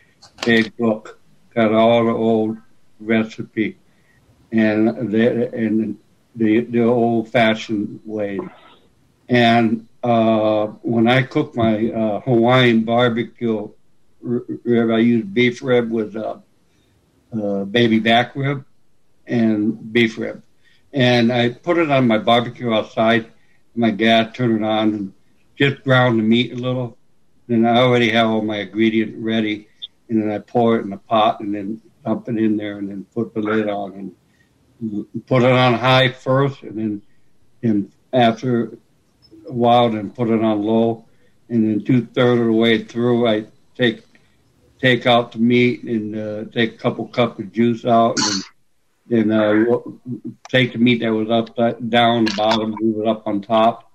big 0.45 0.77
book, 0.77 1.21
got 1.55 1.73
all 1.73 2.05
the 2.05 2.13
old 2.13 2.57
recipe. 3.01 3.79
And 4.53 5.11
the 5.11 5.53
and 5.55 5.99
the 6.37 6.61
the 6.61 6.83
old 6.85 7.29
fashioned 7.29 8.01
way. 8.05 8.39
And 9.29 9.87
uh, 10.03 10.67
when 10.83 11.09
I 11.09 11.23
cook 11.23 11.57
my 11.57 11.91
uh, 11.91 12.21
Hawaiian 12.21 12.85
barbecue 12.85 13.69
rib, 14.21 14.91
I 14.91 14.99
use 14.99 15.25
beef 15.25 15.63
rib 15.63 15.91
with 15.91 16.17
uh, 16.17 16.37
uh, 17.33 17.65
baby 17.65 17.99
back 17.99 18.37
rib 18.37 18.65
and 19.27 19.93
beef 19.93 20.19
rib, 20.19 20.43
and 20.93 21.33
I 21.33 21.51
put 21.51 21.79
it 21.79 21.91
on 21.91 22.07
my 22.07 22.19
barbecue 22.19 22.73
outside. 22.73 23.27
My 23.75 23.91
dad 23.91 24.35
turned 24.35 24.63
it 24.63 24.65
on 24.65 24.95
and 24.95 25.13
just 25.57 25.85
brown 25.85 26.17
the 26.17 26.23
meat 26.23 26.53
a 26.53 26.57
little. 26.57 26.97
Then 27.47 27.67
I 27.67 27.79
already 27.79 28.11
have 28.11 28.29
all 28.29 28.43
my 28.43 28.59
ingredient 28.59 29.17
ready, 29.23 29.69
and 30.09 30.23
then 30.23 30.31
I 30.31 30.39
pour 30.39 30.77
it 30.77 30.83
in 30.83 30.91
the 30.91 30.97
pot 30.97 31.41
and 31.41 31.55
then 31.55 31.81
dump 32.05 32.29
it 32.29 32.37
in 32.37 32.57
there 32.57 32.79
and 32.79 32.89
then 32.89 33.05
put 33.15 33.35
the 33.35 33.41
lid 33.41 33.69
on 33.69 33.93
and 34.81 35.27
put 35.27 35.43
it 35.43 35.53
on 35.53 35.75
high 35.75 36.11
first, 36.11 36.63
and 36.63 36.79
then 36.79 37.03
and 37.63 37.93
after 38.13 38.79
a 39.49 39.53
while 39.53 39.91
then 39.91 40.11
put 40.11 40.29
it 40.29 40.43
on 40.43 40.63
low, 40.63 41.05
and 41.49 41.65
then 41.65 41.85
two 41.85 42.05
thirds 42.07 42.41
of 42.41 42.47
the 42.47 42.53
way 42.53 42.85
through 42.85 43.29
I 43.29 43.47
take 43.77 44.05
take 44.81 45.07
out 45.07 45.33
the 45.33 45.39
meat 45.39 45.85
and 45.85 46.17
uh, 46.17 46.45
take 46.53 46.75
a 46.75 46.79
couple 46.79 47.07
cups 47.09 47.41
of 47.41 47.53
juice 47.53 47.85
out 47.85 48.19
and 48.19 48.45
then 49.07 49.31
uh, 49.31 49.65
take 50.49 50.73
the 50.73 50.79
meat 50.79 51.01
that 51.01 51.13
was 51.13 51.31
up 51.31 51.55
down 51.89 52.25
the 52.25 52.35
bottom, 52.37 52.75
move 52.81 53.01
it 53.01 53.09
up 53.09 53.27
on 53.27 53.41
top, 53.41 53.91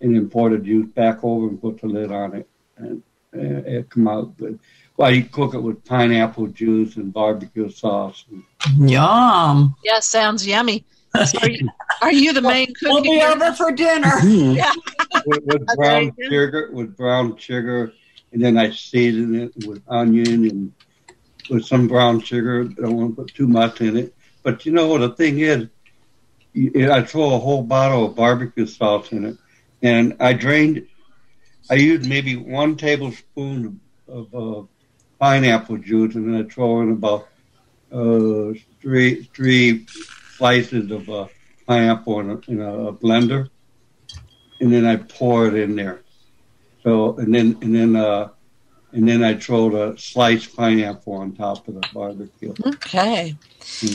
and 0.00 0.16
imported 0.16 0.32
pour 0.32 0.50
the 0.58 0.64
juice 0.64 0.86
back 0.94 1.22
over 1.22 1.48
and 1.48 1.60
put 1.60 1.80
the 1.80 1.86
lid 1.86 2.10
on 2.10 2.34
it, 2.34 2.48
and 2.76 3.02
uh, 3.34 3.68
it 3.68 3.90
come 3.90 4.08
out 4.08 4.36
good. 4.36 4.58
Well, 4.96 5.14
you 5.14 5.24
cook 5.24 5.54
it 5.54 5.60
with 5.60 5.84
pineapple 5.84 6.48
juice 6.48 6.96
and 6.96 7.12
barbecue 7.12 7.70
sauce. 7.70 8.24
Yum. 8.76 9.74
Yeah, 9.82 10.00
sounds 10.00 10.46
yummy. 10.46 10.84
So 11.26 11.38
are, 11.40 11.48
you, 11.50 11.68
are 12.02 12.12
you 12.12 12.32
the 12.32 12.42
main 12.52 12.66
cook? 12.74 12.92
We'll 12.92 13.02
be 13.02 13.10
your- 13.10 13.30
over 13.30 13.52
for 13.54 13.72
dinner. 13.72 14.12
with, 15.26 15.44
with 15.44 15.66
brown 15.76 16.12
sugar, 16.28 16.70
with 16.72 16.96
brown 16.96 17.36
sugar, 17.36 17.92
and 18.32 18.42
then 18.42 18.56
I 18.58 18.70
season 18.70 19.34
it 19.34 19.66
with 19.66 19.82
onion 19.88 20.48
and 20.48 20.72
with 21.48 21.64
some 21.64 21.88
brown 21.88 22.20
sugar. 22.20 22.62
I 22.62 22.82
don't 22.82 22.96
want 22.96 23.16
to 23.16 23.22
put 23.22 23.34
too 23.34 23.48
much 23.48 23.80
in 23.80 23.96
it. 23.96 24.14
But 24.42 24.64
you 24.64 24.72
know 24.72 24.86
what 24.86 24.98
the 24.98 25.10
thing 25.10 25.40
is, 25.40 25.66
I 26.90 27.02
throw 27.02 27.34
a 27.34 27.38
whole 27.38 27.62
bottle 27.62 28.06
of 28.06 28.16
barbecue 28.16 28.66
sauce 28.66 29.12
in 29.12 29.24
it, 29.24 29.36
and 29.82 30.16
I 30.20 30.32
drained. 30.32 30.86
I 31.70 31.74
used 31.74 32.08
maybe 32.08 32.36
one 32.36 32.76
tablespoon 32.76 33.80
of 34.08 34.34
uh, 34.34 34.62
pineapple 35.18 35.78
juice, 35.78 36.14
and 36.14 36.34
then 36.34 36.44
I 36.44 36.48
throw 36.48 36.80
in 36.82 36.92
about 36.92 37.28
uh, 37.92 38.52
three 38.80 39.28
three 39.34 39.86
slices 40.36 40.90
of 40.90 41.08
uh, 41.08 41.26
pineapple 41.66 42.20
in 42.20 42.30
a, 42.30 42.40
in 42.48 42.60
a 42.60 42.92
blender, 42.92 43.48
and 44.60 44.72
then 44.72 44.84
I 44.84 44.96
pour 44.96 45.46
it 45.46 45.54
in 45.54 45.76
there. 45.76 46.02
So 46.82 47.16
and 47.18 47.34
then 47.34 47.58
and 47.60 47.74
then 47.74 47.96
uh, 47.96 48.30
and 48.92 49.08
then 49.08 49.22
I 49.22 49.36
throw 49.36 49.70
the 49.70 49.96
sliced 49.98 50.56
pineapple 50.56 51.14
on 51.14 51.32
top 51.32 51.68
of 51.68 51.74
the 51.74 51.88
barbecue. 51.92 52.54
Okay. 52.66 53.36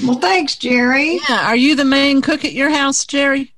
Well, 0.04 0.20
thanks, 0.20 0.56
Jerry. 0.56 1.20
Yeah. 1.28 1.48
Are 1.48 1.56
you 1.56 1.76
the 1.76 1.86
main 1.86 2.22
cook 2.22 2.46
at 2.46 2.54
your 2.54 2.70
house, 2.70 3.06
Jerry? 3.06 3.55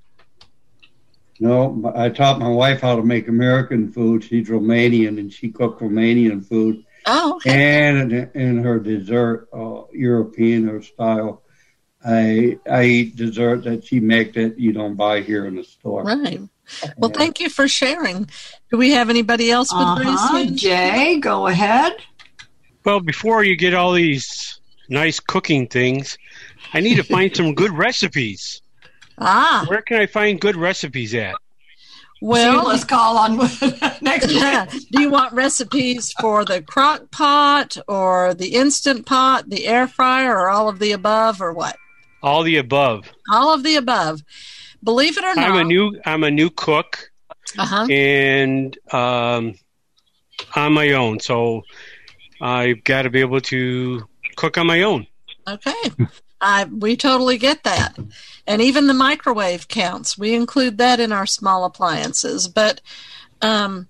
No, 1.39 1.91
I 1.95 2.09
taught 2.09 2.39
my 2.39 2.49
wife 2.49 2.81
how 2.81 2.95
to 2.95 3.03
make 3.03 3.27
American 3.27 3.91
food. 3.91 4.23
She's 4.23 4.47
Romanian, 4.49 5.19
and 5.19 5.31
she 5.31 5.49
cooked 5.51 5.81
Romanian 5.81 6.43
food, 6.45 6.83
Oh, 7.05 7.35
okay. 7.35 7.87
and 7.89 8.11
in 8.33 8.57
her 8.63 8.79
dessert, 8.79 9.47
uh, 9.53 9.83
European 9.93 10.67
or 10.69 10.81
style. 10.81 11.43
I 12.05 12.57
I 12.69 12.83
eat 12.85 13.15
dessert 13.15 13.63
that 13.65 13.85
she 13.85 13.99
makes 13.99 14.35
that 14.35 14.59
you 14.59 14.71
don't 14.71 14.95
buy 14.95 15.21
here 15.21 15.45
in 15.45 15.55
the 15.55 15.63
store. 15.63 16.03
right. 16.03 16.39
Well, 16.97 17.11
thank 17.11 17.39
you 17.39 17.49
for 17.49 17.67
sharing. 17.67 18.29
Do 18.71 18.77
we 18.77 18.91
have 18.91 19.09
anybody 19.09 19.49
else 19.51 19.71
with 19.71 19.87
Uh-huh. 19.87 20.37
raised? 20.37 20.57
Jay, 20.57 21.17
go 21.19 21.47
ahead. 21.47 21.93
Well, 22.83 22.99
before 22.99 23.43
you 23.43 23.55
get 23.55 23.73
all 23.73 23.93
these 23.93 24.59
nice 24.89 25.19
cooking 25.19 25.67
things, 25.67 26.17
I 26.73 26.81
need 26.81 26.95
to 26.95 27.03
find 27.03 27.33
some 27.35 27.53
good 27.55 27.71
recipes. 27.71 28.61
Ah, 29.19 29.65
Where 29.67 29.81
can 29.81 29.97
I 29.97 30.05
find 30.05 30.39
good 30.39 30.55
recipes 30.55 31.13
at? 31.15 31.35
well, 32.21 32.65
let's 32.65 32.83
call 32.83 33.17
on 33.17 33.37
next 34.01 34.27
week. 34.27 34.89
do 34.91 35.01
you 35.01 35.09
want 35.09 35.33
recipes 35.33 36.11
for 36.19 36.45
the 36.45 36.61
crock 36.61 37.11
pot 37.11 37.77
or 37.87 38.33
the 38.33 38.55
instant 38.55 39.05
pot, 39.05 39.49
the 39.49 39.67
air 39.67 39.87
fryer, 39.87 40.35
or 40.35 40.49
all 40.49 40.67
of 40.69 40.79
the 40.79 40.91
above, 40.91 41.41
or 41.41 41.53
what? 41.53 41.77
All 42.23 42.43
the 42.43 42.57
above. 42.57 43.11
All 43.31 43.53
of 43.53 43.63
the 43.63 43.75
above. 43.75 44.21
Believe 44.83 45.17
it 45.17 45.23
or 45.23 45.35
not, 45.35 45.49
I'm 45.49 45.57
a 45.57 45.63
new 45.63 45.99
I'm 46.05 46.23
a 46.23 46.31
new 46.31 46.49
cook 46.49 47.11
uh-huh. 47.57 47.87
and 47.89 48.77
um, 48.93 49.55
on 50.55 50.73
my 50.73 50.91
own, 50.91 51.19
so 51.19 51.63
I've 52.41 52.83
got 52.83 53.03
to 53.03 53.09
be 53.09 53.21
able 53.21 53.41
to 53.41 54.07
cook 54.35 54.57
on 54.57 54.67
my 54.67 54.83
own. 54.83 55.07
Okay. 55.47 55.73
I 56.39 56.65
we 56.65 56.95
totally 56.95 57.37
get 57.37 57.63
that. 57.63 57.97
And 58.45 58.61
even 58.61 58.87
the 58.87 58.93
microwave 58.93 59.67
counts. 59.67 60.17
We 60.17 60.33
include 60.33 60.77
that 60.77 60.99
in 60.99 61.11
our 61.11 61.25
small 61.25 61.65
appliances. 61.65 62.47
But 62.47 62.81
um 63.41 63.87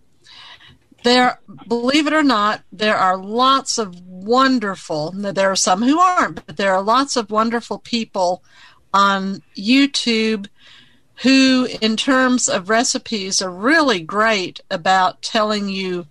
there, 1.03 1.39
believe 1.67 2.07
it 2.07 2.13
or 2.13 2.23
not, 2.23 2.63
there 2.71 2.97
are 2.97 3.17
lots 3.17 3.77
of 3.77 3.99
wonderful. 4.01 5.11
There 5.11 5.51
are 5.51 5.55
some 5.55 5.81
who 5.81 5.99
aren't, 5.99 6.45
but 6.45 6.57
there 6.57 6.73
are 6.73 6.81
lots 6.81 7.15
of 7.15 7.31
wonderful 7.31 7.79
people 7.79 8.43
on 8.93 9.41
YouTube 9.55 10.47
who, 11.23 11.67
in 11.81 11.95
terms 11.97 12.47
of 12.47 12.69
recipes, 12.69 13.41
are 13.41 13.51
really 13.51 14.01
great 14.01 14.59
about 14.69 15.21
telling 15.21 15.69
you 15.69 16.07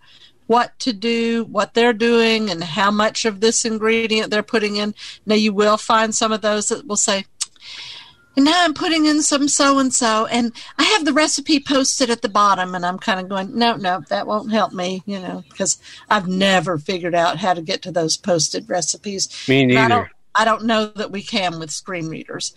what 0.46 0.78
to 0.80 0.92
do, 0.92 1.44
what 1.44 1.74
they're 1.74 1.92
doing, 1.92 2.50
and 2.50 2.62
how 2.62 2.90
much 2.90 3.24
of 3.24 3.40
this 3.40 3.64
ingredient 3.64 4.30
they're 4.30 4.42
putting 4.42 4.76
in. 4.76 4.94
Now, 5.24 5.34
you 5.34 5.52
will 5.52 5.76
find 5.76 6.14
some 6.14 6.32
of 6.32 6.40
those 6.40 6.68
that 6.68 6.86
will 6.86 6.96
say, 6.96 7.24
and 8.36 8.44
now 8.44 8.64
I'm 8.64 8.74
putting 8.74 9.06
in 9.06 9.22
some 9.22 9.48
so 9.48 9.78
and 9.78 9.92
so, 9.94 10.26
and 10.26 10.52
I 10.78 10.82
have 10.84 11.04
the 11.04 11.14
recipe 11.14 11.58
posted 11.58 12.10
at 12.10 12.20
the 12.20 12.28
bottom, 12.28 12.74
and 12.74 12.84
I'm 12.84 12.98
kind 12.98 13.18
of 13.18 13.28
going, 13.28 13.56
no, 13.56 13.76
no, 13.76 14.02
that 14.08 14.26
won't 14.26 14.52
help 14.52 14.72
me, 14.72 15.02
you 15.06 15.18
know, 15.18 15.42
because 15.48 15.78
I've 16.10 16.28
never 16.28 16.76
figured 16.76 17.14
out 17.14 17.38
how 17.38 17.54
to 17.54 17.62
get 17.62 17.82
to 17.82 17.92
those 17.92 18.16
posted 18.16 18.68
recipes. 18.68 19.28
Me 19.48 19.64
neither. 19.64 19.80
I 19.80 19.88
don't, 19.88 20.08
I 20.34 20.44
don't 20.44 20.64
know 20.64 20.86
that 20.86 21.10
we 21.10 21.22
can 21.22 21.58
with 21.58 21.70
screen 21.70 22.08
readers 22.08 22.54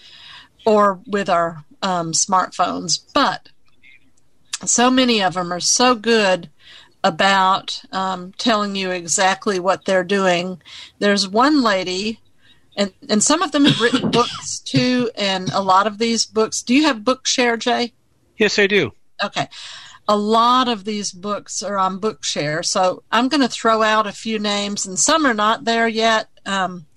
or 0.65 0.99
with 1.07 1.29
our 1.29 1.63
um, 1.81 2.11
smartphones, 2.11 2.99
but 3.13 3.49
so 4.65 4.91
many 4.91 5.23
of 5.23 5.35
them 5.35 5.53
are 5.53 5.61
so 5.61 5.95
good 5.95 6.49
about 7.03 7.81
um, 7.91 8.33
telling 8.37 8.75
you 8.75 8.91
exactly 8.91 9.59
what 9.59 9.85
they're 9.85 10.03
doing. 10.03 10.61
There's 10.99 11.27
one 11.27 11.61
lady, 11.61 12.19
and, 12.75 12.91
and 13.09 13.23
some 13.23 13.41
of 13.41 13.51
them 13.51 13.65
have 13.65 13.81
written 13.81 14.11
books 14.11 14.59
too, 14.59 15.09
and 15.15 15.49
a 15.51 15.61
lot 15.61 15.87
of 15.87 15.97
these 15.97 16.25
books. 16.25 16.61
Do 16.61 16.73
you 16.73 16.83
have 16.83 16.97
Bookshare, 16.97 17.57
Jay? 17.57 17.93
Yes, 18.37 18.59
I 18.59 18.67
do. 18.67 18.91
Okay. 19.23 19.47
A 20.07 20.17
lot 20.17 20.67
of 20.67 20.85
these 20.85 21.11
books 21.11 21.61
are 21.61 21.77
on 21.77 21.99
Bookshare, 21.99 22.65
so 22.65 23.03
I'm 23.11 23.27
going 23.27 23.41
to 23.41 23.47
throw 23.47 23.83
out 23.83 24.07
a 24.07 24.11
few 24.11 24.39
names, 24.39 24.85
and 24.85 24.97
some 24.97 25.25
are 25.25 25.33
not 25.33 25.65
there 25.65 25.87
yet. 25.87 26.27
Um, 26.45 26.87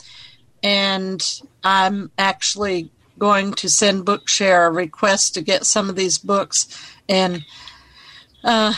and 0.62 1.42
I'm 1.62 2.10
actually 2.16 2.90
going 3.18 3.52
to 3.54 3.68
send 3.68 4.06
Bookshare 4.06 4.66
a 4.66 4.70
request 4.70 5.34
to 5.34 5.42
get 5.42 5.66
some 5.66 5.88
of 5.88 5.96
these 5.96 6.18
books. 6.18 6.66
And 7.08 7.44
uh, 8.42 8.72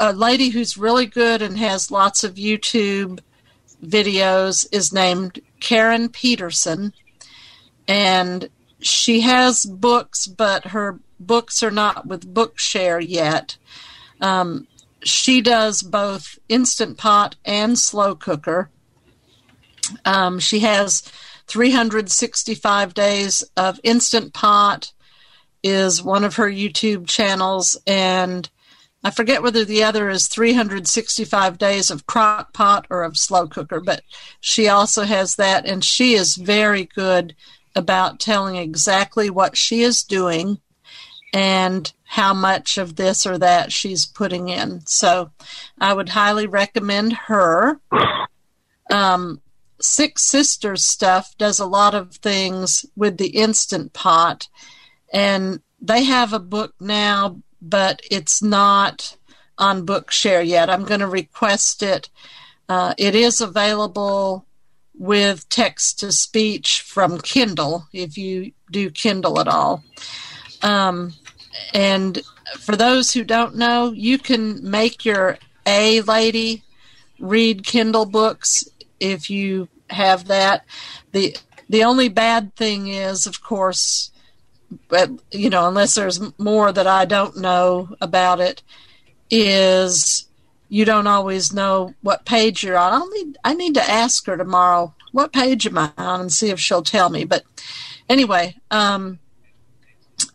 a 0.00 0.12
lady 0.14 0.48
who's 0.48 0.78
really 0.78 1.06
good 1.06 1.42
and 1.42 1.58
has 1.58 1.90
lots 1.90 2.24
of 2.24 2.34
YouTube 2.34 3.20
videos 3.84 4.66
is 4.72 4.92
named 4.92 5.40
Karen 5.60 6.08
Peterson. 6.08 6.94
And 7.86 8.48
she 8.80 9.20
has 9.20 9.64
books, 9.64 10.26
but 10.26 10.68
her 10.68 10.98
books 11.20 11.62
are 11.62 11.70
not 11.70 12.06
with 12.06 12.32
Bookshare 12.32 13.04
yet. 13.06 13.58
Um, 14.22 14.66
she 15.04 15.42
does 15.42 15.82
both 15.82 16.38
Instant 16.48 16.96
Pot 16.96 17.36
and 17.44 17.78
Slow 17.78 18.14
Cooker. 18.14 18.70
Um, 20.04 20.38
she 20.38 20.60
has 20.60 21.02
365 21.46 22.94
days 22.94 23.44
of 23.56 23.80
Instant 23.82 24.32
Pot 24.32 24.92
is 25.62 26.02
one 26.02 26.24
of 26.24 26.36
her 26.36 26.50
YouTube 26.50 27.06
channels, 27.06 27.76
and 27.86 28.48
I 29.02 29.10
forget 29.10 29.42
whether 29.42 29.64
the 29.64 29.82
other 29.82 30.10
is 30.10 30.28
365 30.28 31.56
days 31.56 31.90
of 31.90 32.06
crock 32.06 32.52
pot 32.52 32.86
or 32.90 33.02
of 33.02 33.16
slow 33.16 33.46
cooker, 33.46 33.80
but 33.80 34.02
she 34.40 34.68
also 34.68 35.04
has 35.04 35.36
that, 35.36 35.64
and 35.64 35.82
she 35.82 36.14
is 36.14 36.36
very 36.36 36.84
good 36.84 37.34
about 37.74 38.20
telling 38.20 38.56
exactly 38.56 39.30
what 39.30 39.56
she 39.56 39.82
is 39.82 40.02
doing 40.02 40.58
and 41.32 41.92
how 42.04 42.34
much 42.34 42.76
of 42.76 42.96
this 42.96 43.24
or 43.24 43.38
that 43.38 43.72
she's 43.72 44.04
putting 44.04 44.48
in. 44.48 44.84
So 44.86 45.30
I 45.78 45.94
would 45.94 46.10
highly 46.10 46.46
recommend 46.46 47.12
her. 47.12 47.80
Um, 48.90 49.40
Six 49.80 50.22
Sisters 50.22 50.84
stuff 50.84 51.34
does 51.38 51.58
a 51.58 51.66
lot 51.66 51.94
of 51.94 52.16
things 52.16 52.84
with 52.96 53.16
the 53.16 53.28
Instant 53.28 53.92
Pot, 53.92 54.48
and 55.12 55.60
they 55.80 56.04
have 56.04 56.32
a 56.32 56.38
book 56.38 56.74
now, 56.80 57.40
but 57.60 58.00
it's 58.10 58.42
not 58.42 59.16
on 59.58 59.86
Bookshare 59.86 60.46
yet. 60.46 60.70
I'm 60.70 60.84
going 60.84 61.00
to 61.00 61.06
request 61.06 61.82
it. 61.82 62.08
Uh, 62.68 62.94
it 62.96 63.14
is 63.14 63.40
available 63.40 64.46
with 64.98 65.48
text 65.48 66.00
to 66.00 66.12
speech 66.12 66.82
from 66.82 67.20
Kindle 67.20 67.86
if 67.92 68.18
you 68.18 68.52
do 68.70 68.90
Kindle 68.90 69.40
at 69.40 69.48
all. 69.48 69.82
Um, 70.62 71.14
and 71.74 72.22
for 72.58 72.76
those 72.76 73.12
who 73.12 73.24
don't 73.24 73.56
know, 73.56 73.92
you 73.92 74.18
can 74.18 74.68
make 74.68 75.04
your 75.04 75.38
A 75.66 76.00
lady 76.02 76.62
read 77.18 77.64
Kindle 77.64 78.06
books 78.06 78.68
if 78.98 79.30
you 79.30 79.68
have 79.88 80.26
that. 80.26 80.64
the 81.12 81.36
The 81.68 81.84
only 81.84 82.08
bad 82.08 82.54
thing 82.56 82.88
is, 82.88 83.26
of 83.26 83.42
course, 83.42 84.10
but 84.88 85.10
you 85.30 85.50
know, 85.50 85.68
unless 85.68 85.94
there's 85.94 86.20
more 86.38 86.72
that 86.72 86.86
I 86.86 87.04
don't 87.04 87.36
know 87.36 87.94
about 88.00 88.40
it, 88.40 88.62
is 89.30 90.26
you 90.68 90.84
don't 90.84 91.06
always 91.06 91.52
know 91.52 91.94
what 92.02 92.24
page 92.24 92.62
you're 92.62 92.78
on. 92.78 92.92
I'll 92.92 93.10
need 93.10 93.36
I 93.44 93.54
need 93.54 93.74
to 93.74 93.90
ask 93.90 94.26
her 94.26 94.36
tomorrow 94.36 94.94
what 95.12 95.32
page 95.32 95.66
am 95.66 95.78
I 95.78 95.92
on 95.98 96.20
and 96.20 96.32
see 96.32 96.50
if 96.50 96.60
she'll 96.60 96.82
tell 96.82 97.10
me. 97.10 97.24
But 97.24 97.44
anyway, 98.08 98.56
um, 98.70 99.18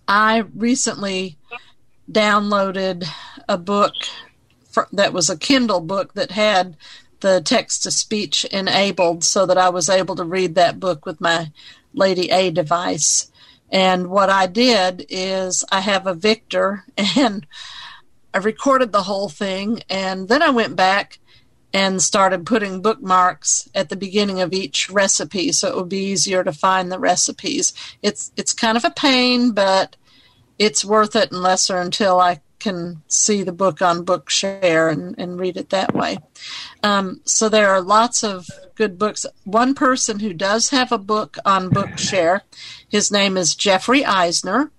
I 0.07 0.39
recently 0.53 1.37
downloaded 2.11 3.05
a 3.47 3.57
book 3.57 3.93
for, 4.69 4.87
that 4.91 5.13
was 5.13 5.29
a 5.29 5.37
Kindle 5.37 5.79
book 5.79 6.13
that 6.13 6.31
had 6.31 6.75
the 7.21 7.41
text 7.41 7.83
to 7.83 7.91
speech 7.91 8.45
enabled 8.45 9.23
so 9.23 9.45
that 9.45 9.57
I 9.57 9.69
was 9.69 9.89
able 9.89 10.15
to 10.17 10.23
read 10.23 10.55
that 10.55 10.79
book 10.79 11.05
with 11.05 11.21
my 11.21 11.51
Lady 11.93 12.29
A 12.29 12.51
device. 12.51 13.31
And 13.71 14.07
what 14.07 14.29
I 14.29 14.47
did 14.47 15.05
is 15.09 15.63
I 15.71 15.81
have 15.81 16.07
a 16.07 16.13
Victor 16.13 16.85
and 17.17 17.45
I 18.33 18.39
recorded 18.39 18.91
the 18.91 19.03
whole 19.03 19.29
thing 19.29 19.81
and 19.89 20.27
then 20.27 20.41
I 20.41 20.49
went 20.49 20.75
back 20.75 21.19
and 21.73 22.01
started 22.01 22.45
putting 22.45 22.81
bookmarks 22.81 23.69
at 23.75 23.89
the 23.89 23.97
beginning 23.97 24.39
of 24.39 24.53
each 24.53 24.89
recipe 24.89 25.51
so 25.51 25.67
it 25.67 25.75
would 25.75 25.89
be 25.89 26.11
easier 26.11 26.43
to 26.43 26.53
find 26.53 26.89
the 26.89 26.99
recipes. 26.99 27.73
It's 28.01 28.31
it's 28.37 28.53
kind 28.53 28.77
of 28.77 28.85
a 28.85 28.91
pain, 28.91 29.51
but 29.51 29.97
it's 30.57 30.85
worth 30.85 31.15
it 31.17 31.33
unless 31.33 31.69
or 31.69 31.81
until 31.81 32.19
I 32.19 32.41
can 32.65 33.03
see 33.07 33.43
the 33.43 33.51
book 33.51 33.79
on 33.83 34.03
Bookshare 34.03 34.91
and, 34.91 35.13
and 35.19 35.39
read 35.39 35.55
it 35.55 35.69
that 35.69 35.93
way. 35.93 36.17
Um, 36.81 37.21
so 37.23 37.47
there 37.47 37.69
are 37.69 37.79
lots 37.79 38.23
of 38.23 38.47
good 38.73 38.97
books. 38.97 39.23
One 39.43 39.75
person 39.75 40.19
who 40.19 40.33
does 40.33 40.71
have 40.71 40.91
a 40.91 40.97
book 40.97 41.37
on 41.45 41.69
Bookshare, 41.69 42.41
his 42.89 43.11
name 43.11 43.37
is 43.37 43.53
Jeffrey 43.53 44.03
Eisner. 44.03 44.71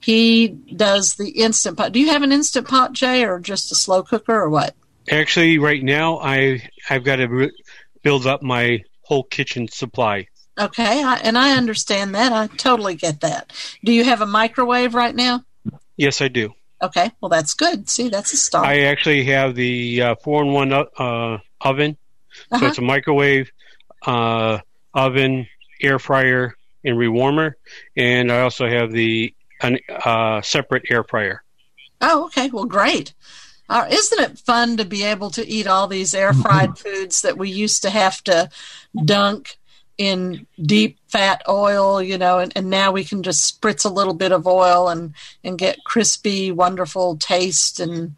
He 0.00 0.48
does 0.48 1.16
the 1.16 1.28
instant 1.28 1.76
pot. 1.76 1.92
Do 1.92 2.00
you 2.00 2.08
have 2.08 2.22
an 2.22 2.32
instant 2.32 2.66
pot, 2.66 2.94
Jay, 2.94 3.26
or 3.26 3.38
just 3.40 3.72
a 3.72 3.74
slow 3.74 4.02
cooker, 4.02 4.34
or 4.34 4.48
what? 4.48 4.74
Actually, 5.10 5.58
right 5.58 5.82
now 5.82 6.18
I 6.20 6.62
I've 6.88 7.04
got 7.04 7.16
to 7.16 7.26
re- 7.26 7.62
build 8.02 8.26
up 8.26 8.42
my 8.42 8.82
whole 9.02 9.24
kitchen 9.24 9.68
supply. 9.68 10.28
Okay, 10.58 11.04
I, 11.04 11.16
and 11.16 11.36
I 11.36 11.58
understand 11.58 12.14
that. 12.14 12.32
I 12.32 12.46
totally 12.56 12.94
get 12.94 13.20
that. 13.20 13.52
Do 13.84 13.92
you 13.92 14.04
have 14.04 14.22
a 14.22 14.26
microwave 14.26 14.94
right 14.94 15.14
now? 15.14 15.44
Yes, 15.98 16.22
I 16.22 16.28
do. 16.28 16.54
Okay, 16.80 17.10
well 17.20 17.28
that's 17.28 17.54
good. 17.54 17.88
See, 17.88 18.08
that's 18.08 18.32
a 18.32 18.36
start. 18.36 18.66
I 18.66 18.82
actually 18.82 19.24
have 19.24 19.54
the 19.54 20.02
uh, 20.02 20.14
four-in-one 20.22 20.72
uh, 20.72 21.38
oven, 21.60 21.96
Uh-huh. 22.50 22.58
so 22.60 22.66
it's 22.66 22.78
a 22.78 22.82
microwave, 22.82 23.50
uh, 24.06 24.58
oven, 24.94 25.46
air 25.82 25.98
fryer, 25.98 26.56
and 26.84 26.96
rewarmer, 26.96 27.52
and 27.96 28.30
I 28.30 28.40
also 28.42 28.68
have 28.68 28.92
the 28.92 29.34
an 29.60 29.78
uh, 30.04 30.40
separate 30.42 30.84
air 30.88 31.02
fryer. 31.02 31.42
Oh, 32.00 32.26
okay. 32.26 32.48
Well, 32.48 32.64
great. 32.64 33.12
Uh, 33.68 33.86
isn't 33.90 34.20
it 34.20 34.38
fun 34.38 34.76
to 34.76 34.84
be 34.84 35.02
able 35.02 35.30
to 35.30 35.46
eat 35.46 35.66
all 35.66 35.88
these 35.88 36.14
air 36.14 36.32
fried 36.32 36.78
foods 36.84 37.22
that 37.22 37.36
we 37.36 37.50
used 37.50 37.82
to 37.82 37.90
have 37.90 38.22
to 38.24 38.48
dunk 39.04 39.58
in 39.98 40.46
deep 40.62 40.96
fat 41.08 41.42
oil, 41.48 42.00
you 42.00 42.16
know, 42.16 42.38
and, 42.38 42.52
and 42.54 42.70
now 42.70 42.92
we 42.92 43.04
can 43.04 43.22
just 43.24 43.60
spritz 43.60 43.84
a 43.84 43.92
little 43.92 44.14
bit 44.14 44.30
of 44.30 44.46
oil 44.46 44.88
and, 44.88 45.12
and 45.42 45.58
get 45.58 45.82
crispy, 45.84 46.52
wonderful 46.52 47.16
taste 47.16 47.80
and 47.80 48.14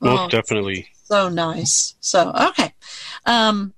Most 0.00 0.20
oh, 0.20 0.28
definitely. 0.28 0.88
so 1.04 1.28
nice. 1.28 1.94
So 2.00 2.32
okay, 2.48 2.72
um, 3.26 3.74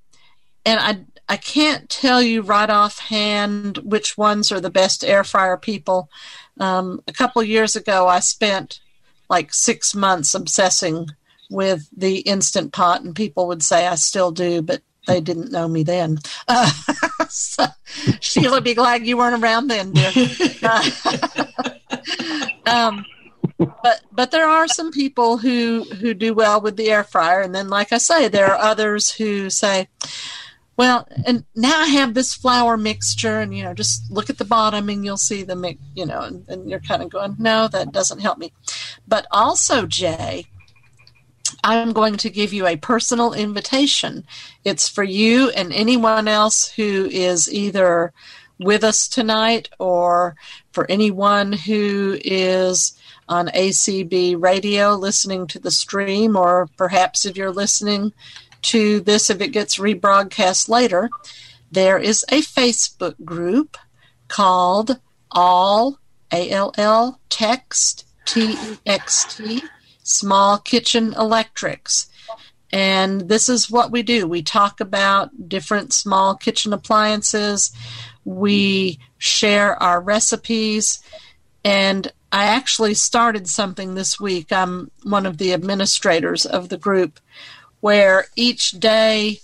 and 0.64 0.78
I 0.80 1.00
I 1.28 1.36
can't 1.36 1.88
tell 1.88 2.22
you 2.22 2.42
right 2.42 2.70
offhand 2.70 3.78
which 3.78 4.16
ones 4.16 4.52
are 4.52 4.60
the 4.60 4.70
best 4.70 5.04
air 5.04 5.24
fryer 5.24 5.56
people. 5.56 6.08
Um, 6.60 7.02
a 7.08 7.12
couple 7.12 7.42
years 7.42 7.74
ago, 7.74 8.06
I 8.06 8.20
spent 8.20 8.80
like 9.28 9.52
six 9.52 9.94
months 9.94 10.34
obsessing 10.34 11.08
with 11.50 11.88
the 11.96 12.18
instant 12.18 12.72
pot, 12.72 13.02
and 13.02 13.16
people 13.16 13.48
would 13.48 13.62
say 13.62 13.86
I 13.86 13.96
still 13.96 14.30
do, 14.30 14.62
but 14.62 14.82
they 15.06 15.20
didn't 15.20 15.50
know 15.52 15.68
me 15.68 15.82
then. 15.82 16.18
Uh, 16.48 16.70
so, 17.28 17.66
Sheila, 18.20 18.60
be 18.60 18.74
glad 18.74 19.06
you 19.06 19.16
weren't 19.16 19.42
around 19.42 19.68
then, 19.68 19.92
dear. 19.92 20.12
Uh, 20.62 21.66
um, 22.66 23.04
but 23.82 24.02
but 24.12 24.30
there 24.30 24.48
are 24.48 24.68
some 24.68 24.92
people 24.92 25.38
who 25.38 25.84
who 26.00 26.14
do 26.14 26.34
well 26.34 26.60
with 26.60 26.76
the 26.76 26.90
air 26.90 27.04
fryer, 27.04 27.40
and 27.40 27.54
then, 27.54 27.68
like 27.68 27.92
I 27.92 27.98
say, 27.98 28.28
there 28.28 28.46
are 28.52 28.58
others 28.58 29.10
who 29.10 29.50
say, 29.50 29.88
"Well, 30.76 31.06
and 31.26 31.44
now 31.54 31.80
I 31.80 31.86
have 31.86 32.14
this 32.14 32.34
flour 32.34 32.76
mixture, 32.76 33.40
and 33.40 33.56
you 33.56 33.64
know, 33.64 33.74
just 33.74 34.10
look 34.10 34.30
at 34.30 34.38
the 34.38 34.44
bottom, 34.44 34.88
and 34.88 35.04
you'll 35.04 35.16
see 35.16 35.42
the 35.42 35.56
mix, 35.56 35.80
you 35.94 36.06
know," 36.06 36.20
and, 36.20 36.48
and 36.48 36.70
you're 36.70 36.80
kind 36.80 37.02
of 37.02 37.10
going, 37.10 37.36
"No, 37.38 37.68
that 37.68 37.92
doesn't 37.92 38.20
help 38.20 38.38
me." 38.38 38.52
But 39.06 39.26
also, 39.30 39.86
Jay, 39.86 40.46
I'm 41.64 41.92
going 41.92 42.16
to 42.18 42.30
give 42.30 42.52
you 42.52 42.66
a 42.66 42.76
personal 42.76 43.32
invitation. 43.34 44.24
It's 44.64 44.88
for 44.88 45.04
you 45.04 45.50
and 45.50 45.72
anyone 45.72 46.26
else 46.26 46.68
who 46.68 47.08
is 47.10 47.52
either 47.52 48.12
with 48.58 48.84
us 48.84 49.08
tonight 49.08 49.68
or 49.78 50.34
for 50.72 50.90
anyone 50.90 51.52
who 51.52 52.18
is 52.24 52.98
on 53.28 53.48
ACB 53.48 54.40
radio 54.42 54.94
listening 54.94 55.46
to 55.48 55.58
the 55.58 55.70
stream, 55.70 56.36
or 56.36 56.68
perhaps 56.76 57.24
if 57.24 57.36
you're 57.36 57.52
listening 57.52 58.12
to 58.62 59.00
this, 59.00 59.30
if 59.30 59.40
it 59.40 59.48
gets 59.48 59.78
rebroadcast 59.78 60.68
later, 60.68 61.10
there 61.70 61.98
is 61.98 62.24
a 62.30 62.42
Facebook 62.42 63.24
group 63.24 63.76
called 64.28 64.98
All 65.30 65.98
ALL 66.32 67.20
Text 67.28 68.06
T 68.24 68.52
E 68.52 68.78
X 68.86 69.36
T 69.36 69.62
Small 70.02 70.58
Kitchen 70.58 71.14
Electrics. 71.14 72.08
And 72.72 73.28
this 73.28 73.48
is 73.48 73.70
what 73.70 73.90
we 73.90 74.02
do. 74.02 74.26
We 74.26 74.42
talk 74.42 74.80
about 74.80 75.48
different 75.48 75.92
small 75.92 76.34
kitchen 76.34 76.72
appliances. 76.72 77.70
We 78.24 78.98
share 79.18 79.80
our 79.82 80.00
recipes. 80.00 81.02
And 81.64 82.10
I 82.32 82.44
actually 82.44 82.94
started 82.94 83.46
something 83.46 83.94
this 83.94 84.18
week. 84.18 84.52
I'm 84.52 84.90
one 85.02 85.26
of 85.26 85.36
the 85.36 85.52
administrators 85.52 86.46
of 86.46 86.70
the 86.70 86.78
group 86.78 87.20
where 87.80 88.26
each 88.36 88.72
day 88.72 89.40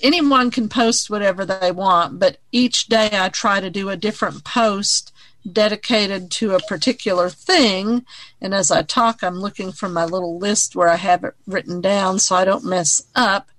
anyone 0.00 0.50
can 0.50 0.68
post 0.68 1.10
whatever 1.10 1.44
they 1.44 1.72
want, 1.72 2.20
but 2.20 2.38
each 2.52 2.86
day 2.86 3.10
I 3.12 3.30
try 3.30 3.60
to 3.60 3.70
do 3.70 3.88
a 3.88 3.96
different 3.96 4.44
post 4.44 5.12
dedicated 5.50 6.30
to 6.30 6.54
a 6.54 6.60
particular 6.60 7.30
thing. 7.30 8.04
And 8.40 8.54
as 8.54 8.70
I 8.70 8.82
talk, 8.82 9.22
I'm 9.22 9.40
looking 9.40 9.72
for 9.72 9.88
my 9.88 10.04
little 10.04 10.38
list 10.38 10.76
where 10.76 10.88
I 10.88 10.96
have 10.96 11.24
it 11.24 11.34
written 11.46 11.80
down 11.80 12.18
so 12.18 12.36
I 12.36 12.44
don't 12.44 12.64
mess 12.64 13.02
up. 13.14 13.50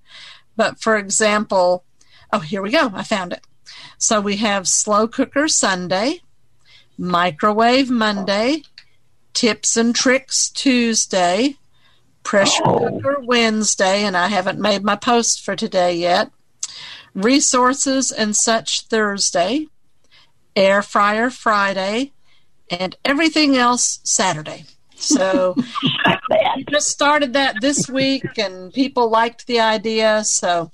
But 0.56 0.80
for 0.80 0.96
example, 0.96 1.84
oh, 2.32 2.40
here 2.40 2.62
we 2.62 2.70
go. 2.70 2.90
I 2.94 3.02
found 3.02 3.32
it. 3.32 3.46
So 3.98 4.20
we 4.20 4.36
have 4.36 4.68
slow 4.68 5.08
cooker 5.08 5.48
Sunday, 5.48 6.20
microwave 6.98 7.90
Monday, 7.90 8.62
tips 9.32 9.76
and 9.76 9.94
tricks 9.94 10.48
Tuesday, 10.50 11.56
pressure 12.22 12.62
oh. 12.64 12.78
cooker 12.78 13.20
Wednesday, 13.20 14.04
and 14.04 14.16
I 14.16 14.28
haven't 14.28 14.60
made 14.60 14.84
my 14.84 14.96
post 14.96 15.44
for 15.44 15.56
today 15.56 15.96
yet, 15.96 16.30
resources 17.14 18.10
and 18.10 18.36
such 18.36 18.82
Thursday, 18.86 19.66
air 20.56 20.82
fryer 20.82 21.30
Friday, 21.30 22.12
and 22.70 22.96
everything 23.04 23.56
else 23.56 24.00
Saturday. 24.04 24.64
So 24.94 25.54
we 26.56 26.64
just 26.70 26.88
started 26.88 27.32
that 27.34 27.60
this 27.60 27.88
week, 27.88 28.38
and 28.38 28.72
people 28.72 29.10
liked 29.10 29.46
the 29.46 29.60
idea. 29.60 30.24
So 30.24 30.70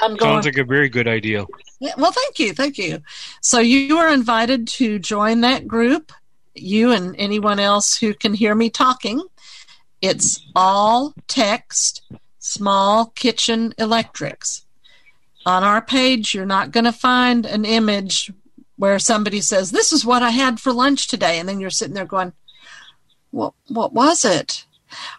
I'm 0.00 0.16
going. 0.16 0.18
Sounds 0.18 0.46
like 0.46 0.58
a 0.58 0.64
very 0.64 0.88
good 0.88 1.08
idea. 1.08 1.46
Yeah, 1.80 1.92
well, 1.98 2.12
thank 2.12 2.38
you, 2.38 2.52
thank 2.52 2.78
you. 2.78 3.02
So 3.42 3.58
you 3.58 3.98
are 3.98 4.12
invited 4.12 4.66
to 4.68 4.98
join 4.98 5.42
that 5.42 5.66
group. 5.66 6.12
You 6.54 6.92
and 6.92 7.14
anyone 7.18 7.60
else 7.60 7.98
who 7.98 8.14
can 8.14 8.32
hear 8.32 8.54
me 8.54 8.70
talking. 8.70 9.22
It's 10.00 10.40
all 10.54 11.14
text, 11.26 12.02
small 12.38 13.06
kitchen 13.06 13.74
electrics. 13.78 14.64
On 15.44 15.62
our 15.62 15.82
page, 15.82 16.34
you're 16.34 16.46
not 16.46 16.70
going 16.70 16.84
to 16.84 16.92
find 16.92 17.44
an 17.46 17.64
image 17.64 18.32
where 18.76 18.98
somebody 18.98 19.40
says, 19.40 19.70
This 19.70 19.92
is 19.92 20.04
what 20.04 20.22
I 20.22 20.30
had 20.30 20.60
for 20.60 20.72
lunch 20.72 21.08
today. 21.08 21.38
And 21.38 21.48
then 21.48 21.60
you're 21.60 21.70
sitting 21.70 21.94
there 21.94 22.04
going, 22.04 22.32
What, 23.30 23.54
what 23.68 23.92
was 23.92 24.24
it? 24.24 24.64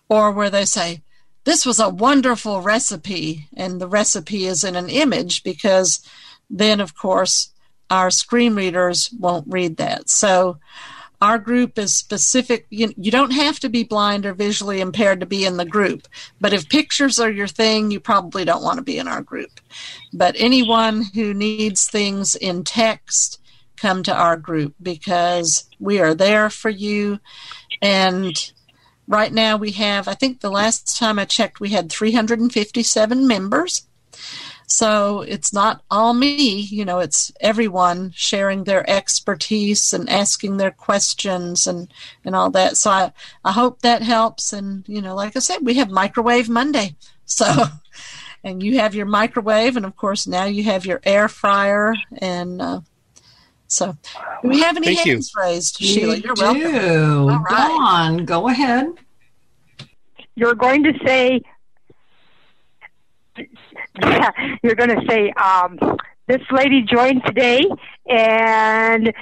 Or 0.09 0.31
where 0.31 0.49
they 0.49 0.65
say, 0.65 1.01
This 1.43 1.65
was 1.65 1.79
a 1.79 1.89
wonderful 1.89 2.61
recipe. 2.61 3.47
And 3.55 3.81
the 3.81 3.87
recipe 3.87 4.45
is 4.45 4.63
in 4.63 4.75
an 4.75 4.89
image 4.89 5.43
because 5.43 6.07
then, 6.49 6.79
of 6.79 6.95
course, 6.95 7.51
our 7.89 8.11
screen 8.11 8.55
readers 8.55 9.09
won't 9.17 9.47
read 9.47 9.77
that. 9.77 10.09
So 10.09 10.59
our 11.21 11.39
group 11.39 11.79
is 11.79 11.95
specific. 11.95 12.67
You, 12.69 12.93
you 12.95 13.09
don't 13.09 13.31
have 13.31 13.59
to 13.61 13.69
be 13.69 13.83
blind 13.83 14.25
or 14.25 14.33
visually 14.33 14.81
impaired 14.81 15.19
to 15.21 15.25
be 15.25 15.45
in 15.45 15.57
the 15.57 15.65
group. 15.65 16.07
But 16.39 16.53
if 16.53 16.69
pictures 16.69 17.19
are 17.19 17.31
your 17.31 17.47
thing, 17.47 17.89
you 17.89 17.99
probably 17.99 18.45
don't 18.45 18.63
want 18.63 18.77
to 18.77 18.83
be 18.83 18.99
in 18.99 19.07
our 19.07 19.21
group. 19.21 19.59
But 20.13 20.35
anyone 20.37 21.03
who 21.15 21.33
needs 21.33 21.87
things 21.87 22.35
in 22.35 22.63
text, 22.63 23.41
come 23.77 24.03
to 24.03 24.15
our 24.15 24.37
group 24.37 24.75
because 24.81 25.65
we 25.79 25.99
are 25.99 26.13
there 26.13 26.49
for 26.49 26.69
you. 26.69 27.19
And 27.81 28.51
right 29.07 29.31
now 29.31 29.57
we 29.57 29.71
have, 29.71 30.07
I 30.07 30.13
think 30.13 30.41
the 30.41 30.51
last 30.51 30.97
time 30.97 31.19
I 31.19 31.25
checked, 31.25 31.59
we 31.59 31.69
had 31.69 31.91
357 31.91 33.27
members. 33.27 33.87
So 34.69 35.21
it's 35.21 35.53
not 35.53 35.81
all 35.89 36.13
me, 36.13 36.59
you 36.59 36.83
know, 36.83 36.99
it's 36.99 37.31
everyone 37.39 38.11
sharing 38.13 38.65
their 38.65 38.87
expertise 38.89 39.93
and 39.93 40.09
asking 40.09 40.57
their 40.57 40.71
questions 40.71 41.67
and, 41.67 41.91
and 42.25 42.35
all 42.35 42.49
that. 42.51 42.75
So 42.75 42.91
I, 42.91 43.13
I 43.45 43.53
hope 43.53 43.81
that 43.81 44.01
helps. 44.01 44.51
And, 44.51 44.83
you 44.87 45.01
know, 45.01 45.15
like 45.15 45.37
I 45.37 45.39
said, 45.39 45.59
we 45.61 45.75
have 45.75 45.89
Microwave 45.89 46.49
Monday. 46.49 46.95
So, 47.23 47.45
and 48.43 48.61
you 48.61 48.79
have 48.79 48.95
your 48.95 49.05
microwave, 49.05 49.77
and 49.77 49.85
of 49.85 49.95
course, 49.95 50.27
now 50.27 50.45
you 50.45 50.63
have 50.63 50.85
your 50.85 51.01
air 51.03 51.27
fryer. 51.27 51.93
And 52.17 52.61
uh, 52.61 52.81
so, 53.67 53.97
do 54.41 54.49
we 54.49 54.59
have 54.61 54.77
any 54.77 54.87
Thank 54.87 55.07
hands 55.07 55.31
you. 55.35 55.41
raised, 55.41 55.81
you 55.81 55.87
Sheila? 55.87 56.15
You're 56.17 56.35
do. 56.35 56.41
welcome. 56.41 57.29
All 57.29 57.39
right. 57.39 57.67
Dawn, 57.67 58.25
go 58.25 58.47
ahead. 58.47 58.87
You're 60.35 60.55
going 60.55 60.83
to 60.83 60.93
say, 61.05 61.41
yeah, 64.01 64.31
you're 64.63 64.75
going 64.75 64.89
to 64.89 65.05
say, 65.07 65.31
um, 65.31 65.77
this 66.27 66.41
lady 66.51 66.81
joined 66.81 67.23
today 67.25 67.61
and 68.07 69.13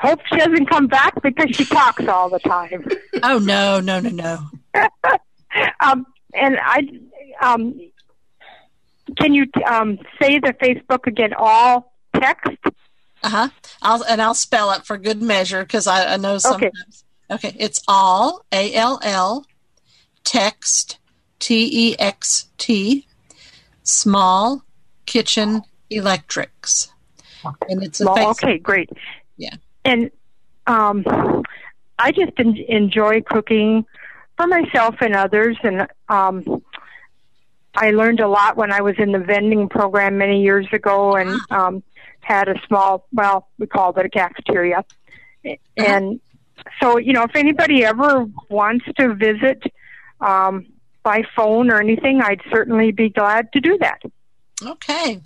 hope 0.00 0.20
she 0.26 0.36
doesn't 0.36 0.66
come 0.66 0.86
back 0.86 1.20
because 1.22 1.54
she 1.56 1.64
talks 1.64 2.06
all 2.06 2.28
the 2.28 2.38
time. 2.40 2.86
Oh, 3.22 3.38
no, 3.38 3.80
no, 3.80 4.00
no, 4.00 4.08
no. 4.08 4.38
um, 5.84 6.06
and 6.32 6.56
I, 6.62 6.88
um, 7.42 7.78
can 9.18 9.34
you 9.34 9.44
um, 9.66 9.98
say 10.20 10.38
the 10.38 10.54
Facebook 10.54 11.06
again? 11.06 11.34
All 11.36 11.92
text 12.14 12.56
uh 13.22 13.28
huh. 13.28 13.48
I'll 13.82 14.02
and 14.04 14.20
I'll 14.20 14.34
spell 14.34 14.70
it 14.72 14.84
for 14.84 14.96
good 14.96 15.22
measure 15.22 15.62
because 15.62 15.86
I, 15.86 16.14
I, 16.14 16.16
know 16.16 16.38
sometimes. 16.38 17.04
Okay. 17.30 17.48
okay. 17.48 17.56
It's 17.58 17.82
all 17.88 18.44
A 18.52 18.74
L 18.74 19.00
L 19.02 19.46
text 20.24 20.98
T 21.38 21.90
E 21.90 21.96
X 21.98 22.48
T 22.58 23.06
small 23.82 24.64
kitchen 25.06 25.62
electrics. 25.90 26.92
And 27.68 27.82
it's 27.82 28.00
a 28.00 28.04
small, 28.04 28.30
okay, 28.30 28.58
great. 28.58 28.90
Yeah. 29.36 29.54
And 29.84 30.10
um, 30.66 31.04
I 31.98 32.12
just 32.12 32.32
en- 32.38 32.64
enjoy 32.68 33.22
cooking 33.22 33.86
for 34.36 34.46
myself 34.46 34.96
and 35.00 35.14
others, 35.14 35.56
and 35.62 35.86
um, 36.08 36.62
I 37.74 37.90
learned 37.90 38.20
a 38.20 38.28
lot 38.28 38.56
when 38.56 38.72
I 38.72 38.80
was 38.80 38.94
in 38.98 39.12
the 39.12 39.18
vending 39.18 39.68
program 39.68 40.18
many 40.18 40.42
years 40.42 40.66
ago, 40.72 41.16
and 41.16 41.40
ah. 41.50 41.66
um, 41.68 41.82
had 42.30 42.48
a 42.48 42.54
small, 42.66 43.08
well, 43.12 43.48
we 43.58 43.66
called 43.66 43.98
it 43.98 44.06
a 44.06 44.08
cafeteria. 44.08 44.84
Uh-huh. 45.44 45.56
And 45.76 46.20
so, 46.80 46.98
you 46.98 47.12
know, 47.12 47.24
if 47.24 47.34
anybody 47.34 47.84
ever 47.84 48.26
wants 48.48 48.84
to 48.98 49.14
visit 49.14 49.62
um, 50.20 50.66
by 51.02 51.22
phone 51.34 51.70
or 51.70 51.80
anything, 51.80 52.20
I'd 52.22 52.42
certainly 52.50 52.92
be 52.92 53.08
glad 53.08 53.52
to 53.54 53.60
do 53.60 53.78
that. 53.78 54.00
Okay. 54.62 55.20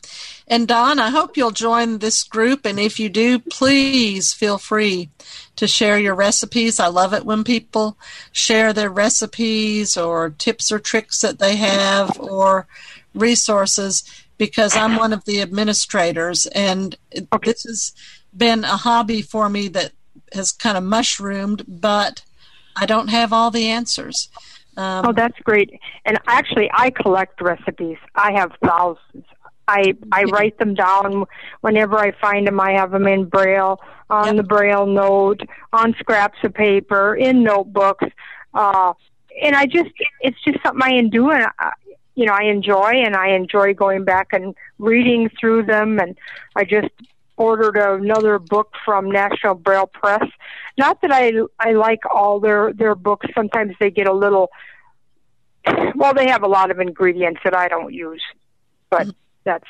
And 0.47 0.69
Dawn, 0.69 1.01
I 1.01 1.11
hope 1.11 1.37
you'll 1.37 1.51
join 1.51 1.99
this 1.99 2.23
group. 2.23 2.65
And 2.65 2.79
if 2.79 3.01
you 3.01 3.09
do, 3.09 3.41
please 3.41 4.33
feel 4.33 4.59
free 4.59 5.11
to 5.57 5.67
share 5.67 5.99
your 5.99 6.15
recipes. 6.15 6.79
I 6.79 6.87
love 6.87 7.13
it 7.13 7.25
when 7.25 7.43
people 7.43 7.99
share 8.31 8.73
their 8.73 8.91
recipes 8.91 9.97
or 9.97 10.31
tips 10.31 10.71
or 10.71 10.79
tricks 10.79 11.21
that 11.23 11.41
they 11.41 11.57
have 11.57 12.19
or 12.21 12.69
resources 13.15 14.05
because 14.39 14.77
I'm 14.77 14.97
one 14.97 15.13
of 15.13 15.25
the 15.25 15.41
administrators, 15.41 16.47
and 16.47 16.97
okay. 17.33 17.51
this 17.51 17.63
has 17.65 17.93
been 18.37 18.65
a 18.65 18.77
hobby 18.77 19.23
for 19.23 19.49
me 19.49 19.69
that 19.69 19.93
has 20.33 20.53
kind 20.53 20.77
of 20.77 20.85
mushroomed, 20.85 21.65
but 21.69 22.23
I 22.77 22.87
don't 22.87 23.09
have 23.09 23.33
all 23.33 23.51
the 23.51 23.69
answers. 23.69 24.29
Um, 24.77 25.07
oh, 25.07 25.13
that's 25.13 25.39
great. 25.41 25.79
And 26.05 26.19
actually, 26.27 26.69
I 26.73 26.91
collect 26.91 27.41
recipes. 27.41 27.99
I 28.17 28.33
have 28.33 28.51
thousands 28.65 29.25
I 29.69 29.95
I 30.13 30.25
write 30.25 30.59
them 30.59 30.75
down 30.75 31.25
whenever 31.61 31.99
I 31.99 32.13
find 32.21 32.47
them. 32.47 32.61
I 32.61 32.73
have 32.73 32.91
them 32.91 33.07
in 33.07 33.25
braille 33.25 33.81
on 34.11 34.27
Yep. 34.27 34.37
the 34.37 34.43
braille 34.43 34.87
note, 34.87 35.41
on 35.73 35.95
scraps 35.99 36.39
of 36.43 36.55
paper, 36.55 37.15
in 37.15 37.43
notebooks, 37.43 38.07
uh, 38.53 38.93
and 39.43 39.57
I 39.57 39.67
just 39.67 39.91
it's 40.21 40.37
just 40.45 40.59
something 40.63 40.83
I 40.83 40.97
I, 41.59 41.73
you 42.15 42.27
know 42.27 42.33
I 42.33 42.45
enjoy 42.45 42.93
and 43.05 43.17
I 43.17 43.31
enjoy 43.31 43.75
going 43.75 44.05
back 44.05 44.29
and 44.33 44.55
reading 44.79 45.31
through 45.41 45.65
them 45.65 45.99
and 45.99 46.17
I 46.57 46.65
just 46.65 46.89
ordered 47.37 47.77
another 47.77 48.39
book 48.39 48.73
from 48.85 49.11
National 49.11 49.55
Braille 49.55 49.89
Press. 49.89 50.25
Not 50.79 51.01
that 51.03 51.13
I 51.13 51.33
I 51.59 51.73
like 51.73 52.01
all 52.11 52.41
their 52.41 52.73
their 52.73 52.95
books. 52.95 53.27
Sometimes 53.35 53.75
they 53.81 53.91
get 53.91 54.07
a 54.07 54.13
little 54.13 54.51
well, 55.95 56.15
they 56.15 56.29
have 56.29 56.43
a 56.43 56.49
lot 56.49 56.71
of 56.71 56.79
ingredients 56.79 57.41
that 57.45 57.55
I 57.57 57.69
don't 57.69 57.93
use, 57.93 58.23
but 58.91 59.09
that's 59.45 59.69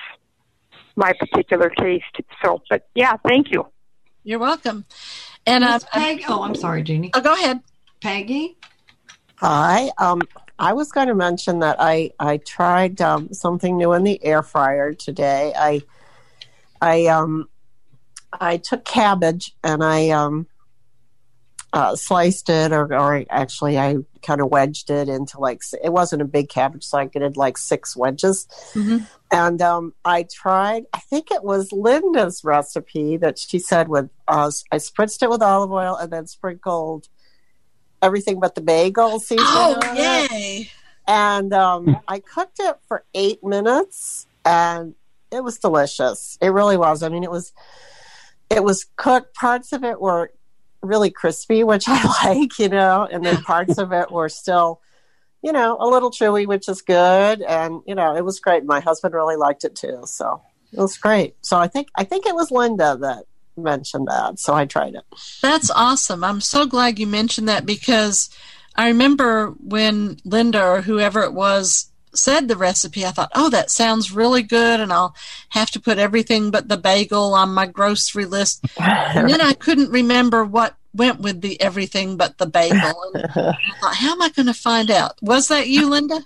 my 0.97 1.13
particular 1.13 1.71
taste. 1.71 2.17
So, 2.45 2.63
but 2.69 2.89
yeah, 2.95 3.17
thank 3.27 3.51
you. 3.51 3.67
You're 4.25 4.39
welcome. 4.39 4.87
And 5.47 5.63
uh, 5.63 5.75
Miss 5.75 5.85
Peg, 5.85 6.25
oh, 6.29 6.43
I'm 6.43 6.55
sorry, 6.55 6.83
Jeannie. 6.83 7.11
oh, 7.15 7.21
go 7.21 7.35
ahead. 7.35 7.61
Peggy? 8.01 8.57
Hi. 9.37 9.91
Um, 9.99 10.23
I 10.59 10.73
was 10.73 10.93
going 10.93 11.09
to 11.09 11.14
mention 11.14 11.61
that 11.61 11.77
I 11.81 12.12
I 12.19 12.38
tried 12.38 13.01
um, 13.01 13.33
something 13.33 13.77
new 13.77 13.93
in 13.93 14.05
the 14.05 14.23
air 14.25 14.43
fryer 14.43 14.93
today. 14.93 15.53
I 15.57 15.83
I 16.81 17.07
um 17.07 17.49
I 18.33 18.57
took 18.59 18.85
cabbage 18.85 19.55
and 19.62 19.83
I 19.83 20.11
um 20.11 20.47
uh, 21.75 21.97
sliced 21.97 22.49
it, 22.51 22.71
or, 22.71 22.95
or 22.95 23.25
actually 23.31 23.77
I 23.77 23.97
kind 24.23 24.40
of 24.40 24.49
wedged 24.49 24.90
it 24.90 25.09
into 25.09 25.40
like 25.40 25.61
it 25.83 25.93
wasn't 25.93 26.23
a 26.23 26.25
big 26.25 26.49
cabbage, 26.49 26.85
so 26.85 26.99
I 26.99 27.07
did 27.07 27.37
like 27.37 27.59
six 27.59 27.97
wedges. 27.97 28.47
Mhm. 28.75 29.09
And 29.33 29.61
um, 29.61 29.93
I 30.05 30.27
tried. 30.33 30.85
I 30.93 31.01
think 31.01 31.33
it 31.33 31.43
was 31.43 31.73
Linda's 31.73 32.45
recipe 32.45 33.17
that 33.17 33.40
she 33.40 33.59
said 33.59 33.88
with 33.88 34.09
uh, 34.29 34.53
I 34.71 34.77
spritzed 34.77 35.25
it 35.25 35.31
with 35.31 35.43
olive 35.43 35.73
oil 35.73 35.97
and 35.97 36.12
then 36.12 36.29
sprinkled 36.29 37.09
everything 38.05 38.38
but 38.38 38.55
the 38.55 38.61
bagel 38.61 39.19
seasoning. 39.19 39.47
Oh, 39.49 39.95
yay. 39.97 40.71
And 41.07 41.53
um, 41.53 41.99
I 42.09 42.21
cooked 42.21 42.61
it 42.61 42.77
for 42.87 43.05
eight 43.14 43.43
minutes, 43.43 44.27
and 44.45 44.95
it 45.31 45.43
was 45.43 45.59
delicious. 45.59 46.38
It 46.40 46.49
really 46.49 46.77
was. 46.77 47.03
I 47.03 47.09
mean, 47.09 47.25
it 47.25 47.31
was 47.31 47.53
it 48.51 48.62
was 48.62 48.87
cooked. 48.97 49.35
Parts 49.35 49.73
of 49.73 49.85
it 49.85 50.01
were 50.01 50.33
really 50.83 51.11
crispy, 51.11 51.64
which 51.64 51.85
I 51.88 52.25
like, 52.25 52.59
you 52.59 52.69
know, 52.69 53.09
and 53.11 53.25
then 53.25 53.43
parts 53.43 53.79
of 53.79 53.93
it 53.93 54.11
were 54.11 54.29
still, 54.29 54.81
you 55.43 55.53
know, 55.53 55.77
a 55.79 55.87
little 55.87 56.11
chewy, 56.11 56.47
which 56.47 56.69
is 56.69 56.83
good. 56.83 57.43
And 57.43 57.83
you 57.87 57.95
know, 57.95 58.17
it 58.17 58.25
was 58.25 58.40
great. 58.40 58.64
My 58.64 58.81
husband 58.81 59.14
really 59.14 59.37
liked 59.37 59.64
it 59.64 59.75
too, 59.75 60.03
so 60.05 60.43
it 60.73 60.81
was 60.81 60.97
great. 60.97 61.37
So 61.43 61.59
I 61.59 61.69
think 61.69 61.88
I 61.97 62.05
think 62.05 62.27
it 62.27 62.35
was 62.35 62.51
Linda 62.51 62.97
that 63.01 63.25
mentioned 63.57 64.09
that, 64.09 64.38
so 64.38 64.55
I 64.55 64.64
tried 64.67 64.95
it. 64.95 65.05
That's 65.43 65.71
awesome. 65.71 66.25
I'm 66.25 66.40
so 66.40 66.67
glad 66.67 66.99
you 66.99 67.07
mentioned 67.07 67.49
that 67.49 67.67
because 67.67 68.31
I 68.77 68.88
remember 68.88 69.51
when 69.61 70.19
Linda 70.25 70.64
or 70.64 70.83
whoever 70.83 71.23
it 71.23 71.33
was 71.33 71.90
said 72.14 72.47
the 72.49 72.57
recipe, 72.57 73.05
I 73.05 73.11
thought, 73.11 73.33
oh, 73.35 73.51
that 73.51 73.71
sounds 73.71 74.12
really 74.12 74.43
good, 74.43 74.81
and 74.81 74.93
I'll 74.93 75.14
have 75.51 75.71
to 75.73 75.81
put 75.81 75.99
everything 75.99 76.51
but 76.51 76.69
the 76.69 76.77
bagel 76.77 77.35
on 77.35 77.53
my 77.55 77.67
grocery 77.67 78.25
list. 78.25 78.64
And 78.79 79.29
then 79.29 79.40
I 79.40 79.53
couldn't 79.59 79.90
remember 79.90 80.45
what 80.45 80.77
went 80.95 81.21
with 81.21 81.40
the 81.40 81.61
everything 81.61 82.17
but 82.17 82.38
the 82.38 82.47
bagel. 82.47 83.11
And 83.14 83.25
I 83.35 83.57
thought, 83.81 83.97
how 83.97 84.12
am 84.12 84.23
I 84.23 84.29
going 84.31 84.47
to 84.47 84.55
find 84.55 84.90
out? 84.90 85.19
Was 85.23 85.49
that 85.49 85.69
you, 85.69 85.90
Linda? 85.90 86.21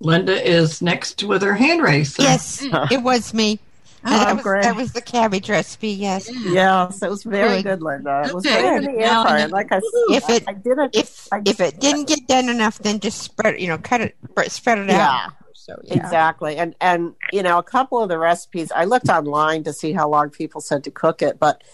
Linda 0.00 0.48
is 0.48 0.82
next 0.82 1.24
with 1.24 1.42
her 1.42 1.54
hand 1.54 1.82
raised. 1.82 2.16
so- 2.16 2.22
Yes, 2.22 2.62
mm. 2.64 2.92
it 2.92 3.02
was 3.02 3.32
me. 3.34 3.58
And 4.04 4.14
Oh, 4.14 4.18
that, 4.18 4.34
was, 4.36 4.42
great. 4.44 4.62
that 4.62 4.76
was 4.76 4.92
the 4.92 5.00
cabbage 5.00 5.48
recipe. 5.50 5.88
Yes. 5.90 6.30
Yes, 6.32 7.02
it 7.02 7.10
was 7.10 7.24
very 7.24 7.62
Good. 7.62 7.80
good, 7.80 7.82
Linda. 7.82 8.24
It 8.28 8.34
was 8.34 8.46
Okay. 8.46 8.60
great 8.60 8.76
in 8.76 8.84
the 8.84 9.00
air 9.00 9.06
Now 9.06 9.22
fryer. 9.24 9.48
Like 9.48 9.72
I 9.72 9.80
If 10.10 10.30
it- 10.30 10.44
I 10.46 10.52
did 10.52 10.78
it. 10.78 10.90
If 10.94 11.28
I 11.32 11.40
if 11.44 11.60
it 11.60 11.80
didn't 11.80 12.06
get 12.06 12.26
done 12.28 12.48
enough, 12.48 12.78
then 12.78 13.00
just 13.00 13.18
spread. 13.22 13.60
You 13.60 13.68
know, 13.68 13.78
cut 13.78 14.00
it, 14.00 14.16
spread 14.48 14.78
it 14.78 14.88
Yeah. 14.88 15.08
out. 15.26 15.32
So 15.54 15.74
yeah. 15.84 15.94
Exactly. 15.94 16.56
And 16.56 16.76
and 16.80 17.14
you 17.32 17.42
know, 17.42 17.58
a 17.58 17.62
couple 17.62 18.00
of 18.00 18.08
the 18.08 18.18
recipes 18.18 18.70
I 18.74 18.84
looked 18.84 19.08
online 19.08 19.64
to 19.64 19.72
see 19.72 19.92
how 19.92 20.08
long 20.08 20.30
people 20.30 20.60
said 20.60 20.84
to 20.84 20.90
cook 20.92 21.22
it, 21.22 21.38
but 21.40 21.64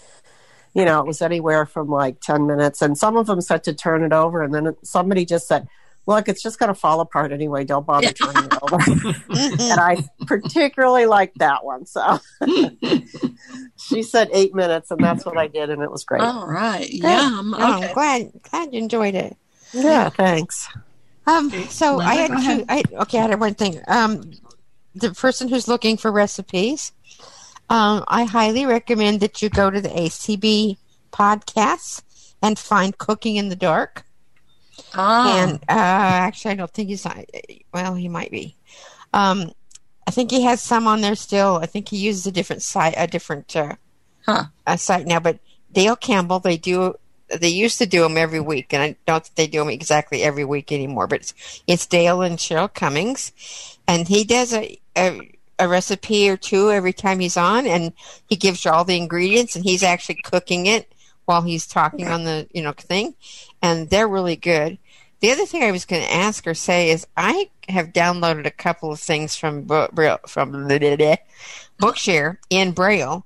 you 0.73 0.85
know, 0.85 0.99
it 1.01 1.05
was 1.05 1.21
anywhere 1.21 1.67
from 1.67 1.87
like 1.87 2.19
10 2.21 2.47
minutes 2.47 2.81
and 2.81 2.97
some 2.97 3.15
of 3.15 3.27
them 3.27 3.41
said 3.41 3.63
to 3.65 3.73
turn 3.75 4.03
it 4.03 4.11
over 4.11 4.41
and 4.41 4.51
then 4.55 4.75
somebody 4.83 5.23
just 5.23 5.47
said, 5.47 5.67
"Look, 6.05 6.27
it's 6.29 6.41
just 6.41 6.59
going 6.59 6.67
to 6.69 6.73
fall 6.79 6.99
apart 6.99 7.31
anyway. 7.31 7.63
Don't 7.63 7.85
bother 7.85 8.11
turning 8.11 8.45
it 8.45 8.53
over." 8.61 8.77
and 9.29 9.79
I 9.79 10.03
particularly 10.25 11.05
liked 11.05 11.39
that 11.39 11.63
one. 11.63 11.85
So 11.85 12.19
she 13.77 14.03
said 14.03 14.29
8 14.33 14.53
minutes 14.55 14.91
and 14.91 15.03
that's 15.03 15.25
what 15.25 15.37
I 15.37 15.47
did 15.47 15.69
and 15.69 15.81
it 15.81 15.91
was 15.91 16.03
great. 16.03 16.21
All 16.21 16.47
right. 16.47 16.89
Yum. 16.89 17.53
Oh, 17.57 17.77
Okay. 17.77 17.87
I'm 17.87 17.93
glad 17.93 18.31
glad 18.49 18.73
you 18.73 18.79
enjoyed 18.79 19.15
it. 19.15 19.35
Yeah, 19.73 20.09
thanks. 20.09 20.69
Um, 21.25 21.49
so 21.69 21.97
Linda, 21.97 22.11
I 22.11 22.15
had 22.15 22.31
go 22.31 22.37
two. 22.41 22.65
I 22.69 22.83
okay. 23.03 23.19
I 23.19 23.27
had 23.27 23.39
one 23.39 23.53
thing. 23.55 23.79
Um, 23.87 24.31
the 24.93 25.11
person 25.13 25.47
who's 25.47 25.67
looking 25.67 25.97
for 25.97 26.11
recipes, 26.11 26.91
um, 27.69 28.03
I 28.07 28.25
highly 28.25 28.65
recommend 28.65 29.21
that 29.21 29.41
you 29.41 29.49
go 29.49 29.69
to 29.71 29.81
the 29.81 29.89
ACB 29.89 30.77
podcasts 31.11 32.01
and 32.41 32.59
find 32.59 32.97
Cooking 32.97 33.37
in 33.37 33.49
the 33.49 33.55
Dark. 33.55 34.03
Ah, 34.93 35.23
And 35.23 35.57
uh, 35.69 35.73
actually, 35.73 36.51
I 36.51 36.55
don't 36.55 36.71
think 36.71 36.89
he's 36.89 37.05
not. 37.05 37.25
Well, 37.73 37.95
he 37.95 38.09
might 38.09 38.31
be. 38.31 38.55
Um, 39.13 39.51
I 40.07 40.11
think 40.11 40.31
he 40.31 40.43
has 40.43 40.61
some 40.61 40.87
on 40.87 41.01
there 41.01 41.15
still. 41.15 41.57
I 41.57 41.65
think 41.65 41.89
he 41.89 41.97
uses 41.97 42.27
a 42.27 42.31
different 42.31 42.61
site, 42.61 42.95
a 42.97 43.07
different 43.07 43.55
uh, 43.55 43.75
Huh. 44.25 44.45
uh, 44.67 44.77
site 44.77 45.05
now. 45.07 45.19
But 45.19 45.39
Dale 45.71 45.95
Campbell, 45.95 46.39
they 46.39 46.57
do. 46.57 46.95
They 47.39 47.49
used 47.49 47.79
to 47.79 47.85
do 47.85 48.01
them 48.01 48.17
every 48.17 48.39
week, 48.41 48.73
and 48.73 48.83
I 48.83 48.95
don't 49.07 49.23
think 49.25 49.35
they 49.35 49.47
do 49.47 49.59
them 49.59 49.69
exactly 49.69 50.23
every 50.23 50.45
week 50.45 50.71
anymore. 50.71 51.07
But 51.07 51.21
it's, 51.21 51.63
it's 51.67 51.87
Dale 51.87 52.21
and 52.21 52.37
Cheryl 52.37 52.71
Cummings, 52.73 53.31
and 53.87 54.07
he 54.07 54.23
does 54.23 54.53
a, 54.53 54.79
a 54.97 55.31
a 55.59 55.67
recipe 55.67 56.29
or 56.29 56.37
two 56.37 56.71
every 56.71 56.93
time 56.93 57.19
he's 57.19 57.37
on, 57.37 57.65
and 57.67 57.93
he 58.27 58.35
gives 58.35 58.65
you 58.65 58.71
all 58.71 58.83
the 58.85 58.97
ingredients, 58.97 59.55
and 59.55 59.63
he's 59.65 59.83
actually 59.83 60.15
cooking 60.23 60.65
it 60.67 60.92
while 61.25 61.41
he's 61.41 61.65
talking 61.67 62.07
on 62.07 62.23
the 62.23 62.47
you 62.53 62.61
know 62.61 62.73
thing, 62.73 63.15
and 63.61 63.89
they're 63.89 64.07
really 64.07 64.35
good. 64.35 64.77
The 65.19 65.31
other 65.31 65.45
thing 65.45 65.63
I 65.63 65.71
was 65.71 65.85
going 65.85 66.01
to 66.03 66.13
ask 66.13 66.45
or 66.45 66.53
say 66.53 66.89
is 66.89 67.07
I 67.15 67.49
have 67.69 67.93
downloaded 67.93 68.45
a 68.45 68.51
couple 68.51 68.91
of 68.91 68.99
things 68.99 69.37
from 69.37 69.63
Braille, 69.63 70.19
from 70.27 70.67
the 70.67 71.17
Bookshare 71.81 72.37
in 72.49 72.73
Braille 72.73 73.25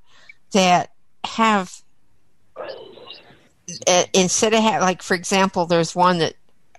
that 0.52 0.92
have 1.24 1.82
uh, 3.88 4.04
instead 4.14 4.54
of 4.54 4.62
ha- 4.62 4.80
like 4.80 5.02
for 5.02 5.16
example, 5.16 5.66
there's 5.66 5.96
one 5.96 6.20
that 6.20 6.36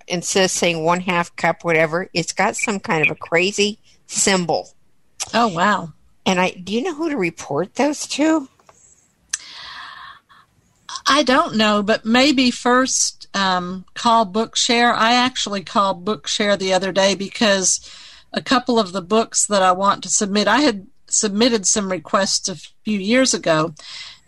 instead 0.07 0.45
of 0.45 0.51
saying 0.51 0.85
one 0.85 1.01
half 1.01 1.35
cup 1.37 1.65
whatever, 1.65 2.09
it's 2.15 2.33
got 2.33 2.57
some 2.57 2.81
kind 2.81 3.05
of 3.05 3.11
a 3.11 3.19
crazy 3.19 3.79
symbol. 4.07 4.71
oh 5.35 5.49
wow. 5.49 5.93
And 6.25 6.39
I 6.41 6.51
do 6.51 6.73
you 6.73 6.83
know 6.83 6.95
who 6.95 7.11
to 7.11 7.17
report 7.17 7.75
those 7.75 8.07
to? 8.09 8.49
I 11.07 11.23
don't 11.23 11.57
know, 11.57 11.83
but 11.83 12.05
maybe 12.05 12.51
first 12.51 13.29
um, 13.35 13.85
call 13.95 14.27
Bookshare. 14.27 14.95
I 14.95 15.15
actually 15.15 15.63
called 15.63 16.05
Bookshare 16.05 16.59
the 16.59 16.73
other 16.73 16.93
day 16.93 17.15
because 17.15 17.81
a 18.33 18.43
couple 18.43 18.79
of 18.79 18.93
the 18.93 19.03
books 19.03 19.47
that 19.47 19.63
I 19.63 19.73
want 19.73 20.03
to 20.03 20.09
submit, 20.09 20.49
I 20.49 20.61
had 20.61 20.87
submitted 21.07 21.67
some 21.67 21.91
requests 21.91 22.49
a 22.49 22.57
few 22.85 22.99
years 22.99 23.35
ago, 23.35 23.75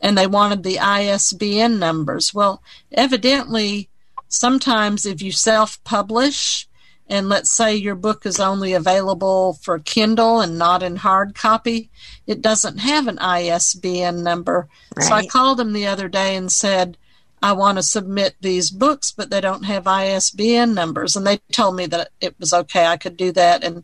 and 0.00 0.16
they 0.16 0.26
wanted 0.26 0.62
the 0.62 0.78
ISBN 0.78 1.78
numbers. 1.78 2.32
Well, 2.32 2.62
evidently, 2.92 3.88
sometimes 4.28 5.04
if 5.04 5.22
you 5.22 5.32
self 5.32 5.82
publish, 5.84 6.68
and 7.10 7.28
let's 7.28 7.50
say 7.50 7.74
your 7.74 7.96
book 7.96 8.24
is 8.24 8.38
only 8.38 8.72
available 8.72 9.54
for 9.54 9.80
Kindle 9.80 10.40
and 10.40 10.56
not 10.56 10.82
in 10.84 10.94
hard 10.94 11.34
copy, 11.34 11.90
it 12.26 12.40
doesn't 12.40 12.78
have 12.78 13.08
an 13.08 13.18
ISBN 13.18 14.22
number. 14.22 14.68
So 15.00 15.12
I 15.12 15.26
called 15.26 15.58
them 15.58 15.72
the 15.72 15.88
other 15.88 16.08
day 16.08 16.36
and 16.36 16.52
said, 16.52 16.96
I 17.42 17.52
want 17.52 17.78
to 17.78 17.82
submit 17.82 18.36
these 18.40 18.70
books, 18.70 19.10
but 19.10 19.28
they 19.28 19.40
don't 19.40 19.64
have 19.64 19.88
ISBN 19.88 20.72
numbers. 20.72 21.16
And 21.16 21.26
they 21.26 21.38
told 21.50 21.74
me 21.74 21.86
that 21.86 22.10
it 22.20 22.38
was 22.38 22.52
okay, 22.52 22.86
I 22.86 22.96
could 22.96 23.16
do 23.16 23.32
that. 23.32 23.64
And 23.64 23.82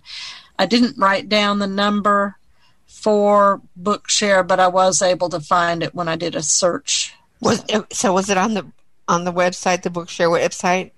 I 0.56 0.66
didn't 0.66 0.96
write 0.96 1.28
down 1.28 1.58
the 1.58 1.66
number 1.66 2.36
for 2.86 3.60
Bookshare, 3.80 4.46
but 4.46 4.60
I 4.60 4.68
was 4.68 5.02
able 5.02 5.30
to 5.30 5.40
find 5.40 5.82
it 5.82 5.96
when 5.96 6.06
I 6.06 6.14
did 6.14 6.36
a 6.36 6.42
search. 6.42 7.12
Was 7.40 7.64
so 7.92 8.12
was 8.12 8.30
it 8.30 8.38
on 8.38 8.54
the 8.54 8.66
on 9.08 9.24
the 9.24 9.32
website, 9.32 9.82
the 9.82 9.90
Bookshare 9.90 10.30
website? 10.30 10.92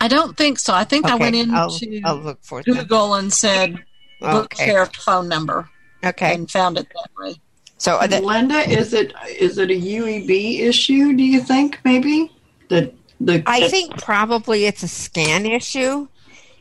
I 0.00 0.08
don't 0.08 0.36
think 0.36 0.58
so. 0.58 0.72
I 0.74 0.84
think 0.84 1.06
I 1.06 1.14
went 1.16 1.36
into 1.36 1.54
I'll, 1.54 1.78
I'll 2.04 2.16
look 2.16 2.38
for 2.42 2.60
it. 2.60 2.66
then. 2.66 2.76
Google 2.76 3.14
and 3.14 3.32
said 3.32 3.84
Okay. 4.22 4.32
Bookshare 4.32 4.94
phone 4.96 5.28
number 5.28 5.68
Okay. 6.04 6.34
and 6.34 6.50
found 6.50 6.78
it 6.78 6.86
that 6.94 7.08
way. 7.22 7.36
So 7.78 7.98
that, 8.06 8.22
Linda, 8.22 8.68
is 8.68 8.92
it 8.92 9.14
is 9.38 9.56
it 9.56 9.70
a 9.70 9.74
UEB 9.74 10.60
issue? 10.60 11.14
Do 11.16 11.22
you 11.22 11.40
think 11.40 11.78
maybe 11.84 12.30
that 12.68 12.92
the 13.20 13.42
I 13.46 13.68
think 13.68 13.96
probably 14.02 14.66
it's 14.66 14.82
a 14.82 14.88
scan 14.88 15.46
issue, 15.46 16.06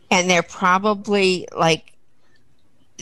and 0.10 0.30
they're 0.30 0.41
probably 0.43 1.45
like 1.58 1.88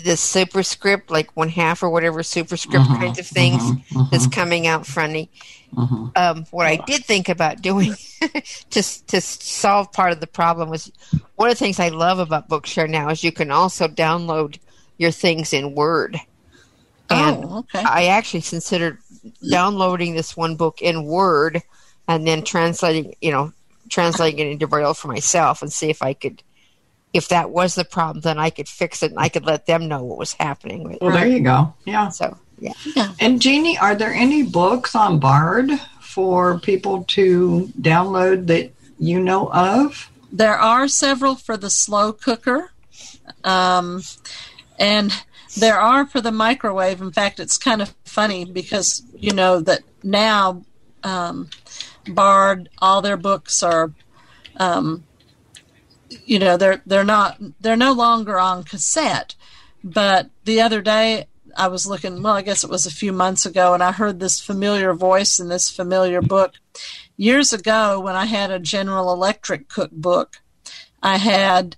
the 0.04 0.18
superscript, 0.18 1.10
like 1.10 1.36
one 1.36 1.50
half 1.50 1.82
or 1.84 1.90
whatever 1.90 2.24
superscript 2.24 2.86
Mhm, 2.86 2.98
kinds 2.98 3.20
of 3.20 3.28
things, 3.28 3.64
mhm, 3.64 3.84
mhm. 3.92 4.14
is 4.14 4.28
coming 4.28 4.68
out 4.68 4.86
funny. 4.86 5.30
Mhm. 5.76 6.18
Um, 6.18 6.46
what 6.52 6.68
I 6.68 6.78
did 6.78 7.04
think 7.06 7.30
about 7.30 7.62
doing 7.62 7.96
to 8.70 9.06
to 9.08 9.22
solve 9.22 9.92
part 9.92 10.12
of 10.12 10.20
the 10.20 10.28
problem 10.28 10.70
was 10.70 10.92
one 11.36 11.50
of 11.50 11.58
the 11.58 11.60
things 11.60 11.80
I 11.80 11.90
love 11.90 12.20
about 12.20 12.48
Bookshare 12.50 12.90
now 12.90 13.10
is 13.10 13.24
you 13.24 13.32
can 13.32 13.52
also 13.52 13.88
download 13.88 14.60
your 14.98 15.12
things 15.12 15.54
in 15.54 15.76
Word. 15.76 16.20
And 17.10 17.46
oh, 17.46 17.58
okay. 17.60 17.84
I 17.84 18.06
actually 18.06 18.42
considered 18.42 19.00
downloading 19.50 20.14
this 20.16 20.36
one 20.36 20.56
book 20.56 20.82
in 20.82 21.06
Word 21.06 21.62
and 22.08 22.28
then 22.28 22.44
translating, 22.44 23.16
you 23.22 23.32
know, 23.32 23.52
translating 23.90 24.40
it 24.40 24.52
into 24.52 24.68
Braille 24.68 24.94
for 24.94 25.08
myself 25.08 25.62
and 25.62 25.72
see 25.72 25.90
if 25.90 26.02
I 26.02 26.14
could, 26.14 26.44
if 27.14 27.30
that 27.30 27.50
was 27.50 27.76
the 27.76 27.86
problem, 27.86 28.22
then 28.22 28.38
I 28.38 28.50
could 28.50 28.68
fix 28.68 29.02
it 29.04 29.12
and 29.12 29.20
I 29.20 29.30
could 29.30 29.46
let 29.46 29.66
them 29.66 29.88
know 29.88 30.04
what 30.04 30.18
was 30.18 30.34
happening 30.34 30.98
Well, 31.02 31.12
it. 31.12 31.14
there 31.14 31.28
you 31.28 31.40
go. 31.40 31.74
Yeah. 31.86 32.10
So, 32.10 32.38
yeah. 32.60 32.74
And 33.20 33.42
Jeannie, 33.42 33.78
are 33.78 33.96
there 33.96 34.14
any 34.14 34.44
books 34.44 34.96
on 34.96 35.20
Bard 35.20 35.72
for 36.02 36.60
people 36.60 37.04
to 37.10 37.72
download 37.80 38.48
that 38.48 38.72
you 39.00 39.20
know 39.20 39.50
of? 39.52 40.10
There 40.32 40.58
are 40.58 40.88
several 40.88 41.36
for 41.36 41.56
the 41.56 41.70
slow 41.70 42.12
cooker, 42.12 42.72
um, 43.44 44.02
and 44.78 45.14
there 45.56 45.80
are 45.80 46.06
for 46.06 46.20
the 46.22 46.32
microwave. 46.32 47.02
In 47.02 47.12
fact, 47.12 47.40
it's 47.40 47.58
kind 47.58 47.82
of 47.82 47.96
funny 48.04 48.44
because 48.46 49.04
you 49.16 49.32
know 49.34 49.62
that 49.62 49.82
now 50.04 50.64
um, 51.04 51.50
Bard, 52.08 52.70
all 52.80 53.02
their 53.02 53.18
books 53.18 53.64
are, 53.64 53.92
um, 54.58 55.04
you 56.26 56.40
know, 56.40 56.58
they're 56.58 56.82
they're 56.86 57.04
not 57.04 57.38
they're 57.60 57.76
no 57.76 57.94
longer 57.94 58.40
on 58.40 58.64
cassette. 58.64 59.36
But 59.84 60.30
the 60.46 60.62
other 60.62 60.82
day, 60.82 61.28
I 61.56 61.68
was 61.68 61.88
looking. 61.88 62.22
Well, 62.22 62.34
I 62.34 62.42
guess 62.42 62.64
it 62.64 62.70
was 62.70 62.86
a 62.86 62.92
few 62.92 63.12
months 63.14 63.46
ago, 63.46 63.74
and 63.74 63.84
I 63.84 63.92
heard 63.92 64.20
this 64.20 64.40
familiar 64.40 64.94
voice 64.94 65.40
in 65.40 65.50
this 65.50 65.70
familiar 65.70 66.22
book. 66.22 66.54
Years 67.16 67.54
ago, 67.54 68.00
when 68.00 68.16
I 68.16 68.26
had 68.26 68.52
a 68.52 68.60
General 68.60 69.12
Electric 69.12 69.68
cookbook, 69.70 70.38
I 71.02 71.18
had 71.18 71.76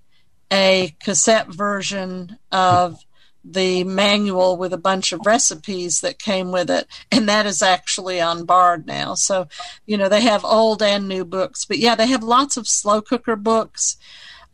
a 0.51 0.95
cassette 1.03 1.47
version 1.47 2.37
of 2.51 3.05
the 3.43 3.83
manual 3.83 4.57
with 4.57 4.73
a 4.73 4.77
bunch 4.77 5.11
of 5.11 5.25
recipes 5.25 6.01
that 6.01 6.19
came 6.19 6.51
with 6.51 6.69
it, 6.69 6.87
and 7.11 7.27
that 7.29 7.45
is 7.45 7.61
actually 7.61 8.19
on 8.19 8.45
Bard 8.45 8.85
now. 8.85 9.13
So, 9.13 9.47
you 9.85 9.97
know, 9.97 10.09
they 10.09 10.21
have 10.21 10.43
old 10.43 10.81
and 10.81 11.07
new 11.07 11.25
books, 11.25 11.65
but 11.65 11.79
yeah, 11.79 11.95
they 11.95 12.07
have 12.07 12.23
lots 12.23 12.57
of 12.57 12.67
slow 12.67 13.01
cooker 13.01 13.35
books. 13.35 13.97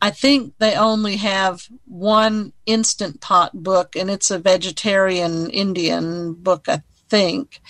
I 0.00 0.10
think 0.10 0.54
they 0.58 0.74
only 0.74 1.16
have 1.16 1.68
one 1.86 2.52
instant 2.66 3.20
pot 3.20 3.62
book, 3.62 3.96
and 3.96 4.10
it's 4.10 4.30
a 4.30 4.38
vegetarian 4.38 5.50
Indian 5.50 6.34
book, 6.34 6.68
I 6.68 6.82
think. 7.08 7.60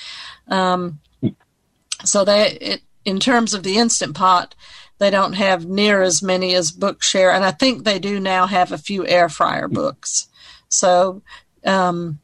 Um, 0.48 1.00
so 2.04 2.24
they, 2.24 2.50
it, 2.60 2.80
in 3.04 3.20
terms 3.20 3.54
of 3.54 3.62
the 3.62 3.76
instant 3.76 4.16
pot, 4.16 4.54
they 4.98 5.10
don't 5.10 5.34
have 5.34 5.66
near 5.66 6.02
as 6.02 6.22
many 6.22 6.54
as 6.54 6.72
Bookshare, 6.72 7.34
and 7.34 7.44
I 7.44 7.50
think 7.50 7.84
they 7.84 7.98
do 7.98 8.18
now 8.18 8.46
have 8.46 8.72
a 8.72 8.78
few 8.78 9.06
air 9.06 9.28
fryer 9.28 9.68
books. 9.68 10.28
So 10.68 11.22
um, 11.64 12.20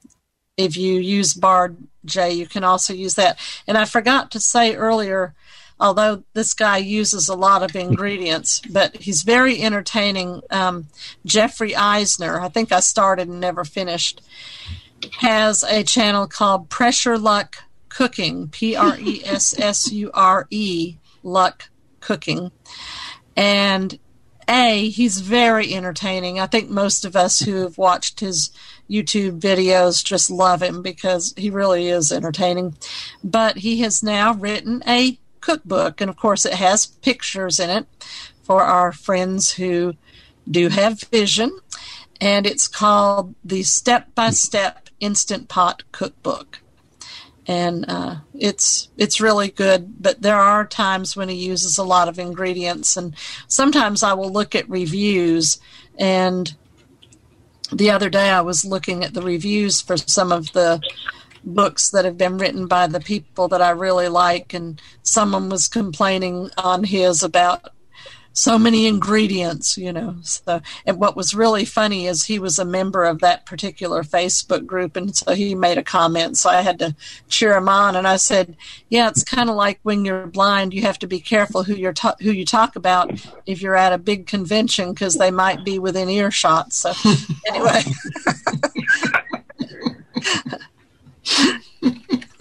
if 0.57 0.77
you 0.77 0.95
use 0.95 1.35
Bard 1.35 1.77
J, 2.05 2.33
you 2.33 2.47
can 2.47 2.65
also 2.65 2.93
use 2.93 3.15
that. 3.15 3.39
And 3.67 3.79
I 3.79 3.85
forgot 3.85 4.31
to 4.33 4.41
say 4.41 4.75
earlier, 4.75 5.35
although 5.79 6.23
this 6.33 6.55
guy 6.55 6.79
uses 6.79 7.29
a 7.29 7.35
lot 7.35 7.63
of 7.63 7.77
ingredients, 7.77 8.61
but 8.71 8.97
he's 8.97 9.23
very 9.23 9.61
entertaining. 9.61 10.43
Um, 10.51 10.87
Jeffrey 11.25 11.75
Eisner, 11.75 12.41
I 12.41 12.49
think 12.49 12.73
I 12.73 12.81
started 12.81 13.29
and 13.29 13.41
never 13.41 13.65
finished, 13.65 14.23
has 15.19 15.63
a 15.65 15.83
channel 15.83 16.27
called 16.27 16.69
Pressure 16.69 17.19
Luck 17.19 17.57
Cooking, 17.89 18.49
P 18.49 18.77
R 18.77 18.97
E 18.99 19.23
S 19.25 19.59
S 19.59 19.91
U 19.93 20.11
R 20.15 20.47
E, 20.51 20.97
Luck 21.23 21.69
Cooking. 22.01 22.53
And 23.37 23.99
A, 24.49 24.89
he's 24.89 25.21
very 25.21 25.75
entertaining. 25.75 26.41
I 26.41 26.47
think 26.47 26.69
most 26.69 27.05
of 27.05 27.17
us 27.17 27.41
who 27.41 27.57
have 27.63 27.79
watched 27.79 28.21
his 28.21 28.51
YouTube 28.91 29.41
videos 29.41 30.05
just 30.05 30.31
love 30.31 30.63
him 30.63 30.83
because 30.83 31.35
he 31.37 31.51
really 31.51 31.89
is 31.89 32.13
entertaining. 32.13 32.77
But 33.23 33.59
he 33.59 33.81
has 33.81 34.03
now 34.03 34.35
written 34.35 34.83
a 34.87 35.19
cookbook, 35.41 36.01
and 36.01 36.09
of 36.09 36.17
course, 36.17 36.45
it 36.45 36.55
has 36.55 36.87
pictures 36.87 37.61
in 37.61 37.71
it 37.71 37.87
for 38.43 38.63
our 38.63 38.93
friends 38.93 39.53
who 39.53 39.95
do 40.51 40.69
have 40.69 41.01
vision. 41.03 41.59
And 42.21 42.47
it's 42.47 42.69
called 42.69 43.35
the 43.45 43.63
Step 43.63 44.15
by 44.15 44.31
Step 44.31 44.89
Instant 45.01 45.49
Pot 45.49 45.83
Cookbook 45.93 46.62
and 47.47 47.85
uh, 47.89 48.17
it's 48.35 48.89
it's 48.97 49.21
really 49.21 49.51
good. 49.51 50.03
But 50.03 50.23
there 50.23 50.39
are 50.39 50.67
times 50.67 51.17
when 51.17 51.29
he 51.29 51.37
uses 51.37 51.79
a 51.79 51.85
lot 51.85 52.09
of 52.09 52.19
ingredients, 52.19 52.97
and 52.97 53.15
sometimes 53.49 54.03
I 54.03 54.13
will 54.15 54.31
look 54.31 54.55
at 54.55 54.69
reviews. 54.69 55.61
And 55.99 56.55
the 57.73 57.91
other 57.91 58.11
day, 58.11 58.31
I 58.31 58.41
was 58.43 58.65
looking 58.65 59.05
at 59.05 59.15
the 59.15 59.23
reviews 59.23 59.81
for 59.81 59.97
some 59.97 60.33
of 60.33 60.53
the 60.53 60.81
books 61.45 61.91
that 61.91 62.05
have 62.05 62.17
been 62.17 62.39
written 62.39 62.67
by 62.67 62.87
the 62.87 63.01
people 63.01 63.49
that 63.49 63.63
I 63.63 63.71
really 63.71 64.09
like, 64.09 64.55
and 64.55 64.81
someone 65.03 65.49
was 65.49 65.69
complaining 65.69 66.51
on 66.57 66.85
his 66.85 67.23
about 67.23 67.73
so 68.33 68.59
many 68.59 68.87
ingredients, 68.87 69.77
you 69.77 69.93
know. 69.93 70.17
So, 70.23 70.61
and 70.87 70.99
what 70.99 71.17
was 71.17 71.35
really 71.35 71.65
funny 71.65 72.07
is 72.07 72.25
he 72.25 72.39
was 72.39 72.59
a 72.59 72.65
member 72.65 73.05
of 73.05 73.21
that 73.21 73.47
particular 73.47 74.03
Facebook 74.03 74.67
group, 74.67 74.97
and 74.97 75.15
so 75.15 75.35
he 75.35 75.55
made 75.55 75.79
a 75.79 75.83
comment. 75.83 76.39
So 76.39 76.51
I 76.51 76.63
had 76.63 76.79
to 76.81 76.95
cheer 77.29 77.57
him 77.57 77.69
on, 77.69 77.97
and 77.97 78.07
I 78.07 78.17
said, 78.17 78.57
"Yeah, 78.89 79.09
it's 79.09 79.25
kind 79.25 79.51
of 79.51 79.57
like 79.57 79.81
when 79.83 80.05
you're 80.05 80.27
blind, 80.27 80.75
you 80.75 80.83
have 80.83 80.99
to 81.01 81.07
be 81.07 81.21
careful 81.21 81.65
who 81.65 81.75
you're 81.75 81.93
ta- 81.93 82.17
who 82.21 82.31
you 82.31 82.45
talk 82.45 82.77
about 82.77 83.13
if 83.47 83.63
you're 83.63 83.77
at 83.77 83.93
a 83.93 83.99
big 83.99 84.27
convention 84.27 84.93
because 84.93 85.15
they 85.15 85.31
might 85.31 85.65
be 85.65 85.79
within 85.79 86.09
earshot." 86.09 86.73
So 86.73 86.93
anyway. 87.49 87.83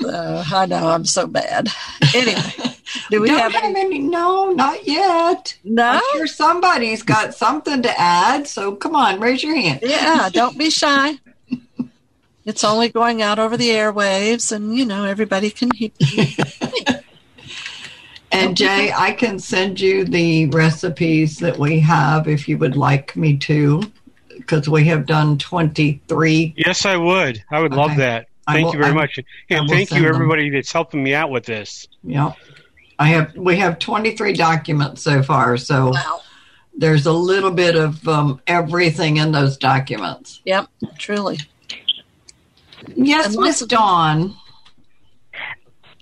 Uh, 0.04 0.43
I 0.51 0.65
know 0.65 0.88
I'm 0.88 1.06
so 1.06 1.27
bad. 1.27 1.67
Anyway, 2.15 2.41
do 3.10 3.21
we 3.21 3.27
Don't 3.27 3.39
have 3.39 3.54
have 3.54 3.63
any? 3.63 3.80
any? 3.80 3.99
No, 3.99 4.51
not 4.51 4.86
yet. 4.88 5.58
No? 5.63 5.84
I'm 5.93 6.01
sure 6.13 6.27
somebody's 6.27 7.04
got 7.04 7.34
something 7.34 7.82
to 7.82 7.99
add. 7.99 8.47
So 8.47 8.75
come 8.75 8.95
on, 8.95 9.19
raise 9.19 9.43
your 9.43 9.56
hand. 9.56 9.80
Yeah, 9.84 10.30
don't 10.32 10.58
be 10.58 10.69
shy. 10.69 11.13
It's 12.45 12.63
only 12.63 12.89
going 12.89 13.21
out 13.21 13.38
over 13.38 13.56
the 13.56 13.69
airwaves, 13.69 14.51
and 14.51 14.75
you 14.75 14.84
know 14.86 15.06
everybody 15.06 15.51
can 15.51 15.69
hear. 15.75 15.91
And 18.34 18.56
Jay, 18.56 18.93
I 18.95 19.12
can 19.12 19.39
send 19.39 19.80
you 19.82 20.06
the 20.06 20.45
recipes 20.47 21.38
that 21.39 21.58
we 21.58 21.82
have 21.82 22.30
if 22.30 22.47
you 22.47 22.58
would 22.60 22.77
like 22.77 23.13
me 23.17 23.36
to, 23.39 23.82
because 24.38 24.69
we 24.69 24.86
have 24.86 25.06
done 25.06 25.38
23. 25.38 26.54
Yes, 26.56 26.86
I 26.86 26.95
would. 26.95 27.43
I 27.51 27.60
would 27.60 27.73
love 27.73 27.97
that. 27.97 28.27
Thank 28.47 28.67
will- 28.67 28.73
you 28.75 28.80
very 28.80 28.91
I- 28.91 28.95
much, 28.95 29.19
and 29.49 29.69
thank 29.69 29.89
send 29.89 30.01
you 30.01 30.08
them. 30.08 30.15
everybody 30.15 30.49
that's 30.49 30.71
helping 30.71 31.04
me 31.04 31.13
out 31.13 31.30
with 31.30 31.43
this. 31.45 31.89
Yep. 32.06 32.38
I 33.01 33.07
have 33.07 33.35
we 33.35 33.55
have 33.57 33.79
23 33.79 34.33
documents 34.33 35.01
so 35.01 35.23
far, 35.23 35.57
so 35.57 35.89
Wow. 35.89 36.19
there's 36.77 37.07
a 37.07 37.11
little 37.11 37.49
bit 37.51 37.75
of 37.75 38.07
um, 38.07 38.39
everything 38.45 39.17
in 39.17 39.31
those 39.31 39.57
documents. 39.57 40.41
Yep, 40.45 40.67
truly. 40.99 41.39
Yes, 42.95 43.33
And 43.33 43.43
Miss 43.43 43.61
Dawn. 43.61 44.35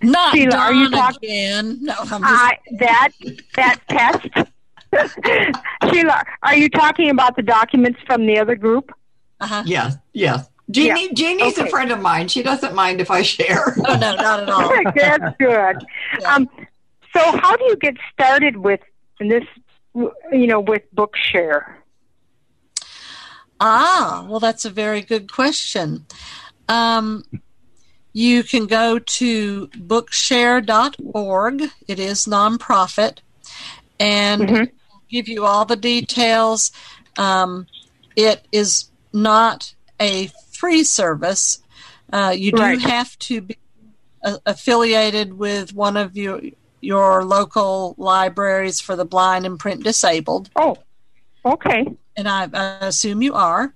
Not 0.01 0.33
Sheila, 0.35 0.57
are 0.57 0.73
you 0.73 0.89
Dawn 0.89 0.99
talk- 0.99 1.17
again. 1.23 1.77
No, 1.81 1.93
I'm 1.99 2.07
just. 2.07 2.23
I 2.23 2.57
that 2.79 3.09
that 3.55 3.79
pest. 3.88 4.27
Sheila, 5.93 6.23
are 6.43 6.55
you 6.57 6.69
talking 6.69 7.09
about 7.12 7.35
the 7.35 7.43
documents 7.43 7.99
from 8.05 8.25
the 8.25 8.39
other 8.39 8.55
group? 8.55 8.91
uh-huh. 9.41 9.63
Yes, 9.65 9.95
yes. 10.13 10.49
Jeannie, 10.71 11.05
Yeah. 11.07 11.13
Jeannie's 11.13 11.57
a 11.57 11.65
friend 11.67 11.91
of 11.91 11.99
mine. 12.01 12.27
She 12.27 12.43
doesn't 12.43 12.75
mind 12.75 12.99
if 13.01 13.09
I 13.09 13.21
share. 13.23 13.73
Oh 13.88 13.95
no, 13.95 14.15
not 14.15 14.41
at 14.43 14.49
all. 14.49 14.69
That's 14.95 15.35
good. 15.39 15.77
Yeah. 16.21 16.33
Um, 16.35 16.49
so 17.13 17.38
how 17.38 17.56
do 17.56 17.65
you 17.65 17.76
get 17.78 17.95
started 18.13 18.58
with 18.58 18.82
this? 19.19 19.43
You 19.95 20.48
know, 20.48 20.60
with 20.60 20.84
Bookshare. 20.95 21.76
Ah, 23.60 24.25
well, 24.29 24.40
that's 24.40 24.65
a 24.65 24.69
very 24.69 25.02
good 25.02 25.31
question. 25.31 26.06
Um, 26.69 27.23
you 28.13 28.44
can 28.44 28.67
go 28.67 29.00
to 29.00 29.67
bookshare.org. 29.67 31.63
It 31.88 32.00
is 32.00 32.25
nonprofit, 32.25 33.19
and 34.00 34.42
Mhm. 34.48 34.71
give 35.10 35.27
you 35.27 35.46
all 35.46 35.65
the 35.65 35.75
details. 35.75 36.71
Um, 37.17 37.67
it 38.15 38.48
is 38.52 38.90
not 39.12 39.73
a 40.00 40.27
free 40.54 40.83
service. 40.83 41.60
Uh, 42.13 42.33
you 42.36 42.52
do 42.52 42.62
Right. 42.62 42.81
have 42.81 43.17
to 43.19 43.42
be 43.42 43.58
affiliated 44.46 45.38
with 45.38 45.73
one 45.73 45.98
of 45.98 46.15
your 46.17 46.42
your 46.82 47.23
local 47.25 47.96
libraries 47.98 48.80
for 48.80 48.96
the 48.96 49.06
blind 49.06 49.46
and 49.46 49.60
print 49.60 49.84
disabled 49.84 50.50
Oh, 50.56 50.77
okay. 51.46 51.86
and 52.15 52.27
I, 52.27 52.48
I 52.54 52.88
assume 52.88 53.21
you 53.21 53.34
are. 53.34 53.73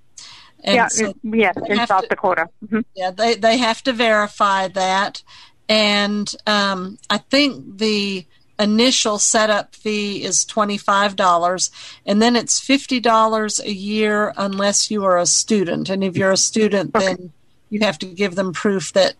And 0.63 0.75
yeah, 0.75 0.87
so 0.87 1.13
yes, 1.23 1.55
in 1.67 1.85
South 1.87 2.03
to- 2.03 2.07
Dakota. 2.07 2.47
hmm 2.69 2.79
yeah, 2.95 3.11
they 3.11 3.35
they 3.35 3.57
have 3.57 3.83
to 3.83 3.91
verify 3.91 4.69
that, 4.69 5.21
and 5.67 6.33
um, 6.47 6.97
I 7.09 7.17
think 7.17 7.79
the 7.79 8.25
initial 8.57 9.17
setup 9.19 9.75
fee 9.75 10.23
is 10.23 10.45
twenty 10.45 10.77
five 10.77 11.17
dollars, 11.17 11.69
and 12.05 12.21
then 12.21 12.37
it's 12.37 12.61
fifty 12.61 13.01
dollars 13.01 13.59
a 13.59 13.73
year 13.73 14.33
unless 14.37 14.89
you 14.89 15.03
are 15.03 15.17
a 15.17 15.25
student. 15.25 15.89
And 15.89 16.01
if 16.01 16.15
you're 16.15 16.31
a 16.31 16.37
student, 16.37 16.93
then 16.93 17.33
you 17.69 17.81
have 17.81 17.99
to 17.99 18.05
give 18.05 18.35
them 18.35 18.53
proof 18.53 18.93
that 18.93 19.15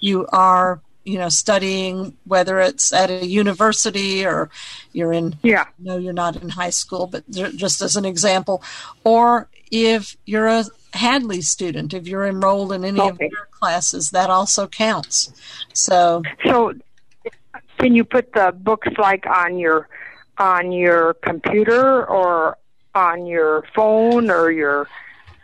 you 0.00 0.26
are, 0.32 0.80
you 1.06 1.18
know, 1.18 1.28
studying, 1.28 2.16
whether 2.24 2.58
it's 2.58 2.92
at 2.92 3.10
a 3.10 3.24
university 3.24 4.26
or 4.26 4.50
you're 4.92 5.12
in 5.12 5.36
Yeah. 5.42 5.64
no, 5.78 5.96
you're 5.96 6.12
not 6.12 6.36
in 6.42 6.48
high 6.50 6.70
school, 6.70 7.06
but 7.06 7.22
just 7.30 7.80
as 7.80 7.96
an 7.96 8.04
example, 8.04 8.62
or 9.04 9.48
if 9.70 10.16
you're 10.26 10.48
a 10.48 10.64
Hadley 10.94 11.42
student, 11.42 11.94
if 11.94 12.08
you're 12.08 12.26
enrolled 12.26 12.72
in 12.72 12.84
any 12.84 12.98
of 12.98 13.14
Okay. 13.14 13.28
their 13.28 13.46
classes, 13.52 14.10
that 14.10 14.30
also 14.30 14.66
counts. 14.66 15.32
So, 15.72 16.22
So, 16.44 16.72
can 17.78 17.94
you 17.94 18.04
put 18.04 18.32
the 18.32 18.52
books 18.56 18.88
like 18.98 19.26
on 19.26 19.58
your 19.58 19.88
on 20.38 20.72
your 20.72 21.14
computer 21.14 22.04
or 22.06 22.56
on 22.94 23.26
your 23.26 23.64
phone 23.74 24.30
or 24.30 24.50
your? 24.50 24.88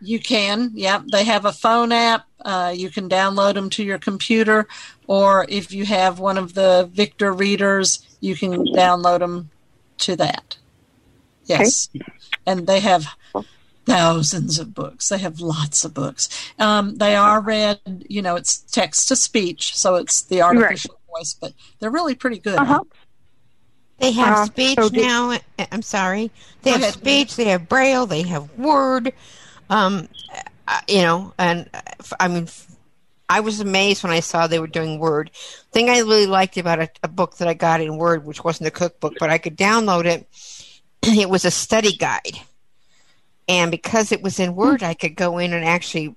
You 0.03 0.18
can, 0.18 0.70
yeah, 0.74 1.00
they 1.11 1.24
have 1.24 1.44
a 1.44 1.53
phone 1.53 1.92
app. 1.92 2.26
Uh, 2.44 2.72
you 2.76 2.90
can 2.90 3.09
download 3.09 3.55
them 3.55 3.70
to 3.70 3.84
your 3.84 3.98
computer, 3.98 4.66
or 5.07 5.46
if 5.48 5.72
you 5.72 5.84
have 5.86 6.18
one 6.18 6.36
of 6.36 6.55
the 6.55 6.88
Victor 6.92 7.32
readers, 7.32 8.05
you 8.20 8.34
can 8.36 8.66
download 8.66 9.20
them 9.20 9.50
to 9.98 10.16
that. 10.16 10.57
Yes. 11.46 11.88
And 12.46 12.66
they 12.66 12.80
have 12.80 13.07
thousands 13.86 14.59
of 14.59 14.74
books. 14.74 15.09
They 15.09 15.18
have 15.18 15.40
lots 15.40 15.84
of 15.84 15.94
books. 15.94 16.28
Um, 16.59 16.96
they 16.96 17.14
are 17.14 17.40
read, 17.40 17.78
you 18.09 18.22
know, 18.22 18.36
it's 18.36 18.59
text 18.59 19.09
to 19.09 19.16
speech, 19.16 19.76
so 19.76 19.96
it's 19.96 20.22
the 20.22 20.42
artificial 20.42 20.98
voice, 21.16 21.34
but 21.40 21.53
they're 21.78 21.90
really 21.90 22.14
pretty 22.14 22.38
good. 22.38 22.59
Uh 22.59 22.64
huh. 22.64 22.84
They 23.98 24.11
have 24.12 24.38
Uh, 24.38 24.44
speech 24.46 24.78
so 24.78 24.88
did- 24.88 25.03
now. 25.07 25.38
I'm 25.70 25.82
sorry. 25.82 26.30
They 26.62 26.70
Go 26.70 26.74
have 26.74 26.82
ahead. 26.82 26.94
speech. 26.94 27.36
They 27.36 27.44
have 27.46 27.68
braille. 27.68 28.07
They 28.07 28.22
have 28.22 28.50
word. 28.59 29.12
Um, 29.72 30.06
uh, 30.68 30.80
you 30.86 31.00
know, 31.00 31.32
and 31.38 31.68
uh, 31.72 31.80
I 32.20 32.28
mean, 32.28 32.46
I 33.30 33.40
was 33.40 33.60
amazed 33.60 34.04
when 34.04 34.12
I 34.12 34.20
saw 34.20 34.46
they 34.46 34.58
were 34.58 34.66
doing 34.66 34.98
word. 34.98 35.30
thing 35.72 35.88
I 35.88 36.00
really 36.00 36.26
liked 36.26 36.58
about 36.58 36.80
a, 36.80 36.90
a 37.02 37.08
book 37.08 37.38
that 37.38 37.48
I 37.48 37.54
got 37.54 37.80
in 37.80 37.96
Word, 37.96 38.26
which 38.26 38.44
wasn't 38.44 38.68
a 38.68 38.70
cookbook, 38.70 39.14
but 39.18 39.30
I 39.30 39.38
could 39.38 39.56
download 39.56 40.04
it. 40.04 40.28
It 41.18 41.30
was 41.30 41.46
a 41.46 41.50
study 41.50 41.96
guide, 41.96 42.38
and 43.48 43.70
because 43.70 44.12
it 44.12 44.22
was 44.22 44.38
in 44.38 44.54
Word, 44.54 44.82
I 44.82 44.92
could 44.92 45.16
go 45.16 45.38
in 45.38 45.54
and 45.54 45.64
actually 45.64 46.14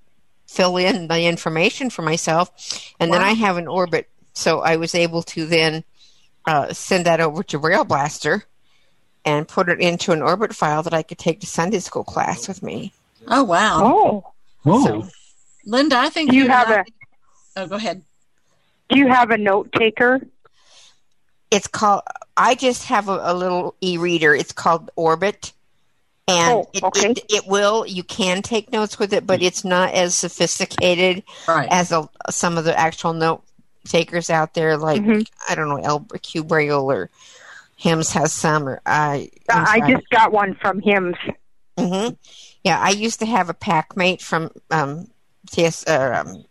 fill 0.47 0.75
in 0.75 1.07
the 1.07 1.23
information 1.23 1.89
for 1.89 2.01
myself, 2.01 2.51
and 2.99 3.11
then 3.11 3.21
I 3.21 3.31
have 3.33 3.55
an 3.55 3.67
orbit, 3.67 4.09
so 4.33 4.59
I 4.59 4.75
was 4.75 4.93
able 4.93 5.23
to 5.23 5.45
then 5.45 5.85
uh, 6.45 6.73
send 6.73 7.05
that 7.05 7.21
over 7.21 7.41
to 7.43 7.59
BrailleBlaster 7.59 8.43
and 9.23 9.47
put 9.47 9.69
it 9.69 9.79
into 9.79 10.11
an 10.11 10.21
orbit 10.21 10.53
file 10.53 10.83
that 10.83 10.93
I 10.93 11.03
could 11.03 11.17
take 11.17 11.39
to 11.39 11.47
Sunday 11.47 11.79
school 11.79 12.03
class 12.03 12.47
with 12.47 12.61
me. 12.61 12.91
Oh, 13.27 13.43
wow. 13.43 13.79
Oh, 13.83 14.23
Oh, 14.67 15.07
Linda, 15.65 15.97
I 15.97 16.09
think 16.09 16.31
Do 16.31 16.35
you 16.37 16.43
and 16.45 16.51
have 16.53 16.69
I- 16.69 16.79
a- 16.79 16.83
Oh, 17.57 17.67
go 17.67 17.75
ahead. 17.75 18.01
do 18.89 18.97
you 18.99 19.07
have 19.07 19.29
a 19.31 19.37
note 19.37 19.71
taker? 19.71 20.19
It's 21.51 21.67
called. 21.67 22.01
I 22.35 22.55
just 22.55 22.83
have 22.85 23.07
a, 23.07 23.19
a 23.23 23.33
little 23.33 23.75
e-reader. 23.79 24.33
It's 24.35 24.51
called 24.51 24.91
Orbit, 24.95 25.53
and 26.27 26.53
Oh, 26.53 26.69
it, 26.73 26.83
okay. 26.83 27.11
it 27.11 27.19
it 27.29 27.47
will. 27.47 27.85
You 27.85 28.03
can 28.03 28.41
take 28.41 28.71
notes 28.73 28.99
with 28.99 29.13
it, 29.13 29.25
but 29.25 29.41
it's 29.41 29.63
not 29.63 29.93
as 29.93 30.15
sophisticated 30.15 31.23
Right. 31.47 31.69
as 31.71 31.91
a, 31.93 32.09
some 32.29 32.57
of 32.57 32.65
the 32.65 32.77
actual 32.77 33.13
note 33.13 33.43
takers 33.85 34.29
out 34.29 34.53
there. 34.55 34.75
Like 34.77 35.01
Mhm. 35.01 35.25
I 35.47 35.55
don't 35.55 35.69
know, 35.69 35.77
El 35.77 35.99
Q 36.21 36.43
Braille 36.43 36.91
or 36.91 37.09
Hims 37.77 38.11
has 38.13 38.33
some, 38.33 38.67
or 38.67 38.81
I. 38.85 39.29
I'm 39.49 39.65
I 39.65 39.79
sorry. 39.79 39.93
just 39.93 40.09
got 40.09 40.31
one 40.33 40.55
from 40.55 40.81
Hims. 40.81 41.15
hmm 41.77 42.07
Yeah, 42.65 42.79
I 42.81 42.89
used 42.89 43.19
to 43.19 43.25
have 43.27 43.47
a 43.49 43.53
PAC 43.53 43.95
Mate 43.95 44.21
from 44.21 44.49
um, 44.71 45.07
TS. 45.51 45.85
Uh, 45.87 46.23
um, 46.25 46.43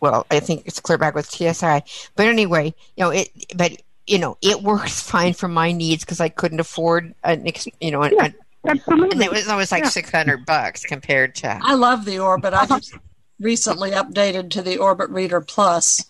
well, 0.00 0.26
I 0.30 0.38
think 0.40 0.64
it's 0.66 0.80
clear 0.80 0.98
back 0.98 1.14
with 1.14 1.30
TSI. 1.30 1.82
But 2.14 2.26
anyway, 2.26 2.74
you 2.96 3.04
know 3.04 3.10
it. 3.10 3.30
But 3.56 3.72
you 4.06 4.18
know 4.18 4.36
it 4.42 4.62
works 4.62 5.00
fine 5.10 5.32
for 5.32 5.48
my 5.48 5.72
needs 5.72 6.04
because 6.04 6.20
I 6.20 6.28
couldn't 6.28 6.60
afford 6.60 7.14
an. 7.24 7.46
ex- 7.48 7.66
You 7.80 7.90
know, 7.90 8.02
an, 8.02 8.12
Yeah. 8.14 8.24
an- 8.26 8.34
Absolutely. 8.64 9.10
and 9.12 9.22
it 9.22 9.32
was 9.32 9.48
always 9.48 9.72
like 9.72 9.82
Yeah. 9.84 9.88
six 9.88 10.10
hundred 10.10 10.44
bucks 10.46 10.84
compared 10.84 11.34
to. 11.36 11.58
I 11.62 11.74
love 11.74 12.04
the 12.04 12.18
Orbit. 12.18 12.52
I 12.52 12.66
just 12.66 12.94
recently 13.40 13.92
updated 13.92 14.50
to 14.50 14.62
the 14.62 14.76
Orbit 14.76 15.08
Reader 15.10 15.40
Plus. 15.40 16.04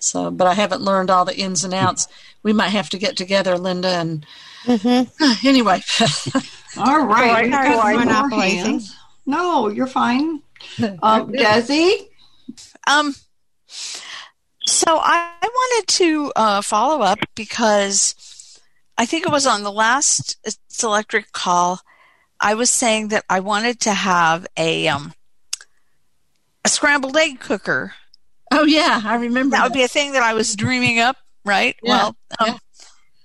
So, 0.00 0.30
but 0.30 0.46
I 0.46 0.54
haven't 0.54 0.82
learned 0.82 1.10
all 1.10 1.24
the 1.24 1.36
ins 1.36 1.64
and 1.64 1.74
outs. 1.74 2.06
We 2.44 2.52
might 2.52 2.68
have 2.68 2.88
to 2.90 2.98
get 2.98 3.16
together, 3.16 3.56
Linda. 3.58 3.88
And 3.88 4.26
Mhm. 4.64 5.44
anyway, 5.46 5.80
All 6.76 7.06
right. 7.06 7.44
we've 7.44 7.52
Sorry 7.52 7.68
got 7.68 7.82
for 7.82 7.92
more 7.94 8.04
monopolizing. 8.04 8.82
No, 9.26 9.68
you're 9.68 9.86
fine. 9.86 10.42
Um, 11.02 11.30
Desi? 11.32 12.08
Um, 12.88 13.14
so 13.66 14.96
I, 14.98 15.32
I 15.40 15.46
wanted 15.46 15.86
to 15.88 16.32
uh, 16.34 16.62
follow 16.62 17.02
up 17.02 17.20
because 17.36 18.58
I 18.96 19.06
think 19.06 19.24
it 19.24 19.30
was 19.30 19.46
on 19.46 19.62
the 19.62 19.70
last 19.72 20.36
It's 20.44 20.82
electric 20.82 21.30
call. 21.32 21.80
I 22.40 22.54
was 22.54 22.70
saying 22.70 23.08
that 23.08 23.24
I 23.30 23.40
wanted 23.40 23.80
to 23.80 23.92
have 23.92 24.46
a 24.56 24.88
um, 24.88 25.12
a 26.64 26.68
scrambled 26.68 27.16
egg 27.16 27.38
cooker. 27.40 27.94
oh 28.52 28.64
yeah, 28.64 29.00
I 29.04 29.14
remember. 29.16 29.56
That 29.56 29.64
would 29.64 29.72
be 29.72 29.82
a 29.84 29.88
thing 29.88 30.12
that 30.12 30.22
I 30.22 30.34
was 30.34 30.56
dreaming 30.56 30.98
up, 30.98 31.16
right? 31.44 31.76
Yeah, 31.82 31.90
Well, 31.90 32.16
um, 32.40 32.46
yeah. 32.48 32.58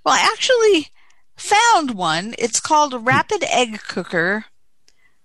well, 0.06 0.14
actually 0.16 0.88
found 1.36 1.92
one. 1.92 2.36
It's 2.38 2.60
called 2.60 2.94
a 2.94 3.00
rapid 3.00 3.44
egg 3.44 3.82
cooker. 3.88 4.46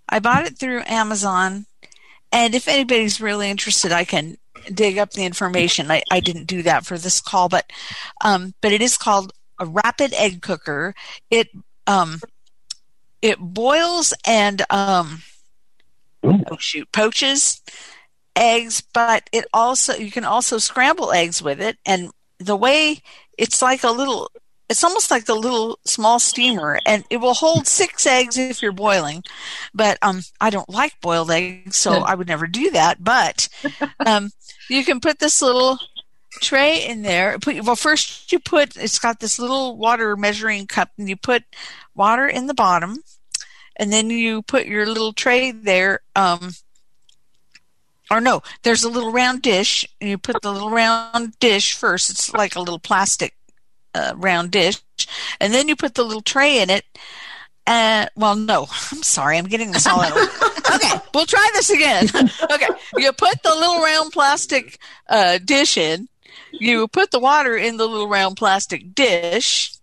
I 0.09 0.19
bought 0.19 0.47
it 0.47 0.59
through 0.59 0.83
Amazon, 0.87 1.67
and 2.33 2.55
if 2.55 2.69
anybody's 2.69 3.21
really 3.21 3.51
interested, 3.51 3.93
I 3.93 4.05
can 4.05 4.39
dig 4.73 4.99
up 4.99 5.13
the 5.13 5.25
information. 5.25 5.91
I, 5.91 6.03
I 6.11 6.21
didn't 6.21 6.47
do 6.47 6.63
that 6.63 6.87
for 6.87 6.99
this 6.99 7.21
call, 7.21 7.49
but 7.49 7.71
um, 8.23 8.55
but 8.61 8.73
it 8.73 8.83
is 8.83 8.97
called 8.97 9.33
a 9.59 9.67
rapid 9.67 10.13
egg 10.15 10.43
cooker. 10.43 10.95
It 11.31 11.49
um, 11.87 12.21
it 13.23 13.39
boils 13.39 14.15
and 14.27 14.63
um, 14.71 15.23
oh 16.23 16.57
shoot, 16.59 16.91
poaches 16.93 17.63
eggs, 18.37 18.83
but 18.95 19.29
it 19.33 19.47
also 19.53 19.95
you 19.95 20.11
can 20.11 20.25
also 20.25 20.59
scramble 20.59 21.13
eggs 21.13 21.43
with 21.43 21.61
it. 21.61 21.77
And 21.85 22.11
the 22.39 22.57
way 22.57 23.03
it's 23.37 23.61
like 23.61 23.85
a 23.85 23.91
little, 23.91 24.31
it's 24.69 24.85
almost 24.85 25.11
like 25.11 25.25
the 25.25 25.35
little 25.35 25.79
small 25.85 26.19
steamer, 26.19 26.79
and 26.85 27.05
it 27.09 27.19
will 27.19 27.35
hold 27.35 27.67
six 27.67 28.07
eggs 28.07 28.37
if 28.37 28.61
you're 28.61 28.73
boiling. 28.73 29.25
But 29.75 29.99
um, 30.03 30.21
I 30.41 30.51
don't 30.51 30.69
like 30.69 31.01
boiled 31.01 31.31
eggs, 31.31 31.77
so 31.77 31.93
I 31.93 32.15
would 32.15 32.29
never 32.29 32.47
do 32.47 32.71
that. 32.73 33.03
But 33.03 33.49
um, 34.07 34.31
you 34.69 34.85
can 34.85 35.01
put 35.01 35.19
this 35.19 35.41
little 35.41 35.79
tray 36.41 36.85
in 36.87 37.03
there. 37.03 37.39
Put 37.39 37.65
well 37.65 37.77
first 37.77 38.31
you 38.31 38.39
put 38.39 38.77
it's 38.77 38.99
got 38.99 39.21
this 39.21 39.39
little 39.39 39.77
water 39.77 40.17
measuring 40.17 40.67
cup, 40.67 40.91
and 40.99 41.09
you 41.09 41.17
put 41.17 41.45
water 41.95 42.27
in 42.27 42.47
the 42.47 42.55
bottom, 42.55 42.99
and 43.77 43.91
then 43.91 44.11
you 44.11 44.43
put 44.43 44.67
your 44.67 44.85
little 44.85 45.15
tray 45.15 45.51
there. 45.51 46.01
Um, 46.15 46.53
or 48.11 48.21
no, 48.21 48.43
there's 48.65 48.85
a 48.85 48.91
little 48.91 49.13
round 49.13 49.43
dish, 49.43 49.87
and 50.01 50.11
you 50.11 50.19
put 50.19 50.43
the 50.43 50.53
little 50.53 50.71
round 50.71 51.39
dish 51.41 51.75
first. 51.75 52.11
It's 52.11 52.33
like 52.35 52.55
a 52.55 52.61
little 52.61 52.79
plastic 52.79 53.35
uh, 53.95 54.15
round 54.17 54.51
dish, 54.51 54.81
and 55.41 55.53
then 55.53 55.69
you 55.69 55.77
put 55.77 55.95
the 55.95 56.05
little 56.05 56.23
tray 56.23 56.61
in 56.61 56.71
it. 56.71 56.85
And 57.69 58.09
well, 58.17 58.35
no, 58.35 58.63
I'm 58.91 59.03
sorry, 59.03 59.37
I'm 59.37 59.47
getting 59.47 59.73
this 59.73 59.87
all 59.87 60.01
out. 60.01 60.17
okay, 60.75 60.95
we'll 61.15 61.27
try 61.27 61.51
this 61.55 61.71
again. 61.71 62.09
okay, 62.51 62.69
you 62.97 63.13
put 63.13 63.43
the 63.43 63.55
little 63.55 63.83
round 63.83 64.13
plastic 64.13 64.79
uh, 65.09 65.39
dish 65.45 65.77
in. 65.77 66.09
You 66.51 66.89
put 66.89 67.11
the 67.11 67.21
water 67.21 67.57
in 67.57 67.77
the 67.77 67.87
little 67.87 68.09
round 68.09 68.39
plastic 68.39 68.95
dish. 68.95 69.75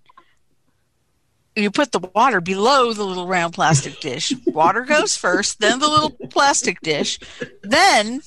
You 1.56 1.72
put 1.72 1.92
the 1.92 2.00
water 2.00 2.42
below 2.42 2.92
the 2.92 3.06
little 3.06 3.28
round 3.28 3.54
plastic 3.54 4.02
dish. 4.02 4.34
Water 4.48 4.82
goes 4.82 5.16
first, 5.16 5.60
then 5.60 5.80
the 5.80 5.88
little 5.88 6.10
plastic 6.30 6.82
dish. 6.82 7.18
Then, 7.62 8.22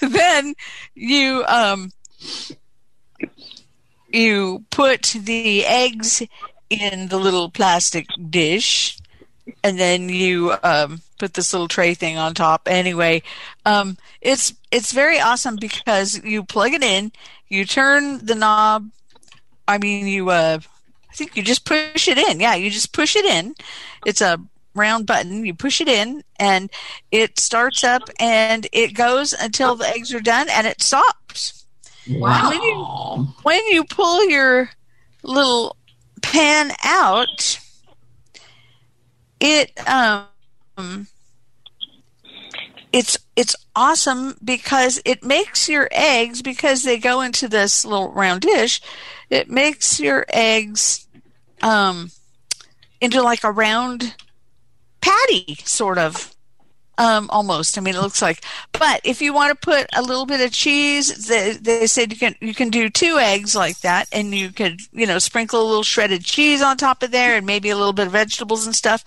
then 0.00 0.54
you 0.94 1.42
um, 1.46 1.90
you 4.12 4.64
put 4.70 5.14
the 5.18 5.64
eggs 5.64 6.22
in 6.70 7.08
the 7.08 7.18
little 7.18 7.50
plastic 7.50 8.06
dish, 8.30 8.98
and 9.62 9.78
then 9.78 10.08
you 10.08 10.54
um, 10.62 11.00
put 11.18 11.34
this 11.34 11.52
little 11.52 11.68
tray 11.68 11.94
thing 11.94 12.18
on 12.18 12.34
top. 12.34 12.62
Anyway, 12.66 13.22
um, 13.66 13.96
it's 14.20 14.54
it's 14.70 14.92
very 14.92 15.20
awesome 15.20 15.56
because 15.56 16.22
you 16.24 16.44
plug 16.44 16.72
it 16.72 16.82
in, 16.82 17.12
you 17.48 17.64
turn 17.64 18.24
the 18.24 18.34
knob. 18.34 18.90
I 19.68 19.78
mean, 19.78 20.06
you 20.06 20.30
uh, 20.30 20.58
I 21.10 21.14
think 21.14 21.36
you 21.36 21.42
just 21.42 21.64
push 21.64 22.08
it 22.08 22.18
in. 22.18 22.40
Yeah, 22.40 22.54
you 22.54 22.70
just 22.70 22.92
push 22.92 23.16
it 23.16 23.24
in. 23.24 23.54
It's 24.06 24.20
a 24.20 24.38
round 24.74 25.06
button. 25.06 25.44
You 25.44 25.54
push 25.54 25.80
it 25.80 25.88
in, 25.88 26.24
and 26.38 26.70
it 27.10 27.38
starts 27.38 27.84
up, 27.84 28.08
and 28.18 28.66
it 28.72 28.94
goes 28.94 29.32
until 29.32 29.74
the 29.74 29.86
eggs 29.86 30.14
are 30.14 30.20
done, 30.20 30.48
and 30.48 30.66
it 30.66 30.82
stops. 30.82 31.16
Wow. 32.08 32.50
When 32.50 32.62
you 32.62 33.28
when 33.42 33.66
you 33.68 33.84
pull 33.84 34.28
your 34.28 34.70
little 35.22 35.76
pan 36.20 36.72
out, 36.82 37.58
it 39.40 39.72
um 39.88 41.06
it's 42.92 43.18
it's 43.36 43.56
awesome 43.74 44.36
because 44.44 45.00
it 45.04 45.24
makes 45.24 45.68
your 45.68 45.88
eggs 45.92 46.42
because 46.42 46.82
they 46.82 46.98
go 46.98 47.20
into 47.20 47.48
this 47.48 47.84
little 47.84 48.12
round 48.12 48.42
dish. 48.42 48.80
It 49.30 49.48
makes 49.48 50.00
your 50.00 50.26
eggs 50.28 51.06
um 51.62 52.10
into 53.00 53.22
like 53.22 53.44
a 53.44 53.50
round 53.50 54.14
patty 55.00 55.56
sort 55.64 55.98
of 55.98 56.34
um 56.98 57.28
almost. 57.30 57.78
I 57.78 57.80
mean 57.80 57.94
it 57.94 58.00
looks 58.00 58.22
like 58.22 58.44
but 58.72 59.00
if 59.04 59.20
you 59.22 59.32
want 59.32 59.50
to 59.50 59.66
put 59.66 59.86
a 59.96 60.02
little 60.02 60.26
bit 60.26 60.40
of 60.40 60.52
cheese 60.52 61.26
they, 61.26 61.52
they 61.52 61.86
said 61.86 62.12
you 62.12 62.18
can 62.18 62.34
you 62.40 62.54
can 62.54 62.70
do 62.70 62.88
two 62.88 63.18
eggs 63.18 63.54
like 63.56 63.80
that 63.80 64.08
and 64.12 64.34
you 64.34 64.50
could 64.50 64.80
you 64.92 65.06
know 65.06 65.18
sprinkle 65.18 65.62
a 65.62 65.66
little 65.66 65.82
shredded 65.82 66.24
cheese 66.24 66.62
on 66.62 66.76
top 66.76 67.02
of 67.02 67.10
there 67.10 67.36
and 67.36 67.46
maybe 67.46 67.70
a 67.70 67.76
little 67.76 67.92
bit 67.92 68.06
of 68.06 68.12
vegetables 68.12 68.66
and 68.66 68.74
stuff. 68.76 69.04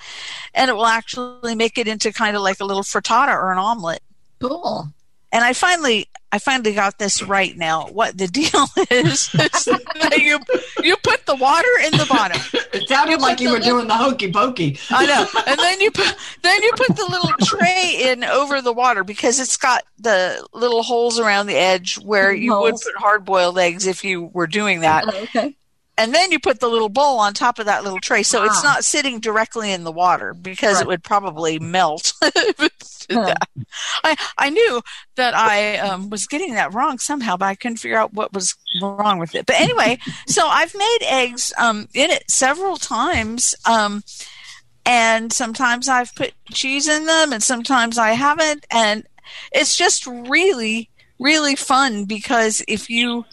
And 0.54 0.70
it 0.70 0.74
will 0.74 0.86
actually 0.86 1.56
make 1.56 1.78
it 1.78 1.88
into 1.88 2.12
kind 2.12 2.36
of 2.36 2.42
like 2.42 2.60
a 2.60 2.66
little 2.66 2.84
frittata 2.84 3.34
or 3.36 3.52
an 3.52 3.58
omelet. 3.58 4.02
Cool. 4.40 4.90
and 5.32 5.44
I 5.44 5.54
finally 5.54 6.08
I 6.32 6.40
finally 6.40 6.74
got 6.74 7.00
this 7.00 7.22
right 7.24 7.56
now. 7.56 7.88
What 7.88 8.18
the 8.18 8.28
deal 8.28 8.66
is, 8.92 9.30
is 9.34 9.70
you 10.18 10.40
you 10.84 10.98
put 10.98 11.26
the 11.26 11.36
water 11.36 11.68
in 11.86 11.92
the 11.92 12.06
bottom. 12.10 12.42
It 12.74 12.88
sounded 12.90 13.22
like 13.22 13.40
you 13.40 13.52
were 13.52 13.60
doing 13.60 13.88
the 13.88 13.96
hokey 13.96 14.32
pokey. 14.32 14.78
I 14.90 15.06
know, 15.06 15.28
and 15.48 15.60
then 15.60 15.80
you 15.82 15.92
put 15.92 16.16
then 16.42 16.62
you 16.62 16.72
put 16.76 16.96
the 16.96 17.06
little 17.10 17.32
tray 17.44 18.02
in 18.02 18.24
over 18.24 18.62
the 18.62 18.74
water 18.74 19.04
because 19.04 19.40
it's 19.40 19.58
got 19.58 19.84
the 19.98 20.46
little 20.54 20.84
holes 20.84 21.20
around 21.20 21.48
the 21.48 21.56
edge 21.56 21.96
where 22.00 22.34
you 22.34 22.58
would 22.60 22.76
put 22.76 22.96
hard 22.98 23.24
boiled 23.24 23.58
eggs 23.58 23.88
if 23.88 24.04
you 24.04 24.26
were 24.34 24.48
doing 24.48 24.82
that. 24.82 25.06
Oh, 25.08 25.24
okay. 25.24 25.56
And 25.98 26.14
then 26.14 26.32
you 26.32 26.40
put 26.40 26.60
the 26.60 26.68
little 26.68 26.90
bowl 26.90 27.20
on 27.20 27.34
top 27.34 27.58
of 27.58 27.68
that 27.68 27.84
little 27.86 28.00
tray, 28.02 28.22
so 28.24 28.44
it's 28.44 28.64
not 28.64 28.84
sitting 28.84 29.20
directly 29.22 29.72
in 29.72 29.86
the 29.86 29.92
water 29.94 30.34
because 30.34 30.76
Right. 30.76 30.82
it 30.82 30.88
would 30.88 31.04
probably 31.04 31.58
melt. 31.78 32.12
if 32.22 32.62
it 32.62 32.74
did 33.08 33.18
Huh. 33.18 33.36
I 34.04 34.16
I 34.38 34.50
knew 34.50 34.82
that 35.16 35.36
I 35.36 35.78
um, 35.78 36.10
was 36.10 36.26
getting 36.28 36.56
that 36.56 36.74
wrong 36.74 36.98
somehow, 36.98 37.38
but 37.38 37.46
I 37.46 37.56
couldn't 37.56 37.78
figure 37.78 37.98
out 38.00 38.14
what 38.14 38.34
was 38.34 38.56
wrong 38.82 39.20
with 39.20 39.36
it. 39.36 39.46
But 39.46 39.60
anyway, 39.62 40.00
so 40.28 40.48
I've 40.48 40.74
made 40.76 40.98
eggs 41.04 41.54
um, 41.58 41.88
in 41.94 42.10
it 42.10 42.30
several 42.30 42.78
times, 42.78 43.54
um, 43.66 44.04
and 44.86 45.32
sometimes 45.32 45.88
I've 45.88 46.14
put 46.16 46.34
cheese 46.52 46.88
in 46.88 47.06
them, 47.06 47.32
and 47.32 47.42
sometimes 47.44 47.98
I 47.98 48.12
haven't, 48.12 48.66
and 48.72 49.06
it's 49.52 49.78
just 49.78 50.06
really 50.08 50.90
really 51.20 51.56
fun 51.56 52.06
because 52.06 52.62
if 52.68 52.90
you 52.90 53.24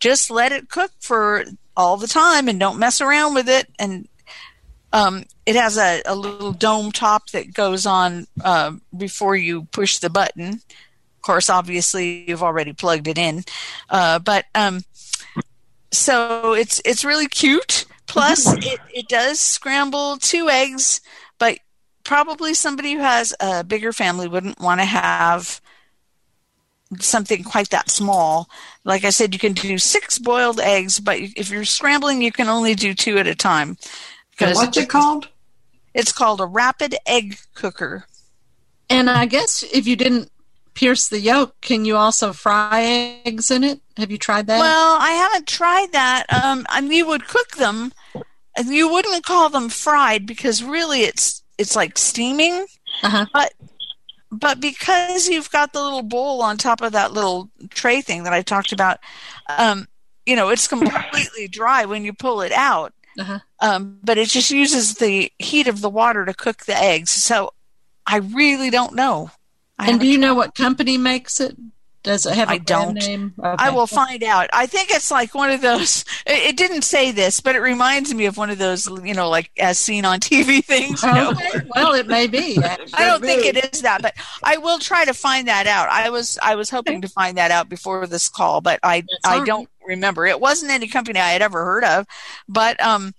just 0.00 0.30
let 0.30 0.52
it 0.52 0.68
cook 0.68 0.90
for 1.00 1.44
all 1.78 1.96
the 1.96 2.08
time 2.08 2.48
and 2.48 2.58
don't 2.60 2.78
mess 2.78 3.00
around 3.00 3.34
with 3.34 3.48
it. 3.48 3.68
And 3.78 4.08
um, 4.92 5.24
it 5.46 5.56
has 5.56 5.78
a, 5.78 6.02
a 6.04 6.14
little 6.14 6.52
dome 6.52 6.92
top 6.92 7.30
that 7.30 7.54
goes 7.54 7.86
on 7.86 8.26
uh, 8.44 8.72
before 8.94 9.36
you 9.36 9.64
push 9.66 9.98
the 9.98 10.10
button. 10.10 10.48
Of 10.48 11.22
course 11.22 11.48
obviously 11.48 12.28
you've 12.28 12.42
already 12.42 12.72
plugged 12.72 13.06
it 13.06 13.16
in. 13.16 13.44
Uh, 13.88 14.18
but 14.18 14.46
um, 14.54 14.82
so 15.90 16.52
it's 16.52 16.82
it's 16.84 17.04
really 17.04 17.28
cute. 17.28 17.86
Plus 18.06 18.52
it, 18.54 18.80
it 18.92 19.08
does 19.08 19.38
scramble 19.38 20.16
two 20.16 20.48
eggs 20.48 21.00
but 21.38 21.58
probably 22.04 22.54
somebody 22.54 22.94
who 22.94 23.00
has 23.00 23.34
a 23.38 23.62
bigger 23.62 23.92
family 23.92 24.28
wouldn't 24.28 24.58
want 24.58 24.80
to 24.80 24.84
have 24.84 25.60
something 27.00 27.44
quite 27.44 27.70
that 27.70 27.90
small. 27.90 28.48
Like 28.84 29.04
I 29.04 29.10
said, 29.10 29.34
you 29.34 29.38
can 29.38 29.52
do 29.52 29.78
six 29.78 30.18
boiled 30.18 30.60
eggs, 30.60 31.00
but 31.00 31.18
if 31.18 31.50
you're 31.50 31.64
scrambling, 31.64 32.22
you 32.22 32.32
can 32.32 32.48
only 32.48 32.74
do 32.74 32.94
two 32.94 33.18
at 33.18 33.26
a 33.26 33.34
time. 33.34 33.76
And 34.40 34.54
what's 34.54 34.76
it 34.76 34.88
called? 34.88 35.28
It's 35.94 36.12
called 36.12 36.40
a 36.40 36.46
rapid 36.46 36.96
egg 37.06 37.38
cooker. 37.54 38.06
And 38.88 39.10
I 39.10 39.26
guess 39.26 39.62
if 39.62 39.86
you 39.86 39.96
didn't 39.96 40.30
pierce 40.74 41.08
the 41.08 41.18
yolk, 41.18 41.60
can 41.60 41.84
you 41.84 41.96
also 41.96 42.32
fry 42.32 43.20
eggs 43.24 43.50
in 43.50 43.64
it? 43.64 43.80
Have 43.96 44.10
you 44.10 44.18
tried 44.18 44.46
that? 44.46 44.60
Well, 44.60 44.96
I 45.00 45.10
haven't 45.10 45.48
tried 45.48 45.92
that. 45.92 46.24
Um, 46.32 46.64
I 46.68 46.80
mean, 46.80 46.92
you 46.92 47.06
would 47.06 47.26
cook 47.26 47.56
them, 47.56 47.92
and 48.56 48.68
you 48.68 48.90
wouldn't 48.90 49.24
call 49.24 49.48
them 49.48 49.68
fried 49.68 50.24
because 50.24 50.62
really 50.62 51.02
it's 51.02 51.42
it's 51.58 51.74
like 51.74 51.98
steaming. 51.98 52.66
Uh-huh. 53.02 53.26
But 53.32 53.52
but 54.30 54.60
because 54.60 55.28
you've 55.28 55.50
got 55.50 55.72
the 55.72 55.82
little 55.82 56.02
bowl 56.02 56.42
on 56.42 56.56
top 56.56 56.80
of 56.82 56.92
that 56.92 57.12
little 57.12 57.50
tray 57.70 58.00
thing 58.00 58.24
that 58.24 58.32
I 58.32 58.42
talked 58.42 58.72
about, 58.72 58.98
um, 59.58 59.86
you 60.26 60.36
know, 60.36 60.50
it's 60.50 60.68
completely 60.68 61.48
dry 61.48 61.84
when 61.84 62.04
you 62.04 62.12
pull 62.12 62.42
it 62.42 62.52
out. 62.52 62.92
Uh-huh. 63.18 63.38
Um, 63.60 63.98
but 64.02 64.18
it 64.18 64.28
just 64.28 64.50
uses 64.50 64.94
the 64.94 65.32
heat 65.38 65.66
of 65.66 65.80
the 65.80 65.90
water 65.90 66.24
to 66.24 66.34
cook 66.34 66.66
the 66.66 66.76
eggs. 66.76 67.10
So 67.10 67.52
I 68.06 68.18
really 68.18 68.70
don't 68.70 68.94
know. 68.94 69.30
I 69.78 69.90
and 69.90 70.00
do 70.00 70.06
you 70.06 70.18
know 70.18 70.34
what 70.34 70.54
company 70.54 70.98
makes 70.98 71.40
it? 71.40 71.56
Does 72.08 72.24
it 72.24 72.36
have 72.36 72.48
a 72.48 72.52
I 72.52 72.58
brand 72.58 72.64
don't. 72.64 73.06
name? 73.06 73.34
I 73.38 73.68
will 73.68 73.86
find 73.86 74.24
out. 74.24 74.48
I 74.54 74.64
think 74.64 74.90
it's 74.90 75.10
like 75.10 75.34
one 75.34 75.50
of 75.50 75.60
those. 75.60 76.06
It, 76.26 76.50
it 76.50 76.56
didn't 76.56 76.82
say 76.82 77.10
this, 77.10 77.40
but 77.40 77.54
it 77.54 77.60
reminds 77.60 78.12
me 78.14 78.24
of 78.26 78.36
one 78.36 78.48
of 78.50 78.58
those, 78.58 78.86
you 79.04 79.14
know, 79.14 79.28
like 79.28 79.50
as 79.58 79.78
seen 79.78 80.04
on 80.06 80.20
TV 80.20 80.64
things. 80.64 81.02
you 81.02 81.12
know. 81.12 81.30
Okay. 81.30 81.60
Well, 81.74 81.92
it 81.92 82.06
may 82.06 82.26
be. 82.26 82.58
I 82.64 83.06
don't 83.06 83.22
think 83.22 83.44
it 83.44 83.72
is 83.72 83.82
that, 83.82 84.00
but 84.00 84.14
I 84.42 84.56
will 84.56 84.78
try 84.78 85.04
to 85.04 85.12
find 85.12 85.48
that 85.48 85.66
out. 85.66 85.90
I 85.90 86.08
was 86.08 86.38
I 86.42 86.54
was 86.54 86.70
hoping 86.70 87.02
to 87.02 87.08
find 87.08 87.36
that 87.36 87.50
out 87.50 87.68
before 87.68 88.06
this 88.06 88.28
call, 88.30 88.62
but 88.62 88.80
I 88.82 89.02
That's 89.02 89.26
I 89.26 89.38
all 89.38 89.44
don't 89.44 89.68
remember. 89.86 90.26
It 90.26 90.40
wasn't 90.40 90.72
any 90.72 90.88
company 90.88 91.20
I 91.20 91.30
had 91.30 91.42
ever 91.42 91.62
heard 91.62 91.84
of, 91.84 92.06
but 92.48 92.82
um, 92.82 93.12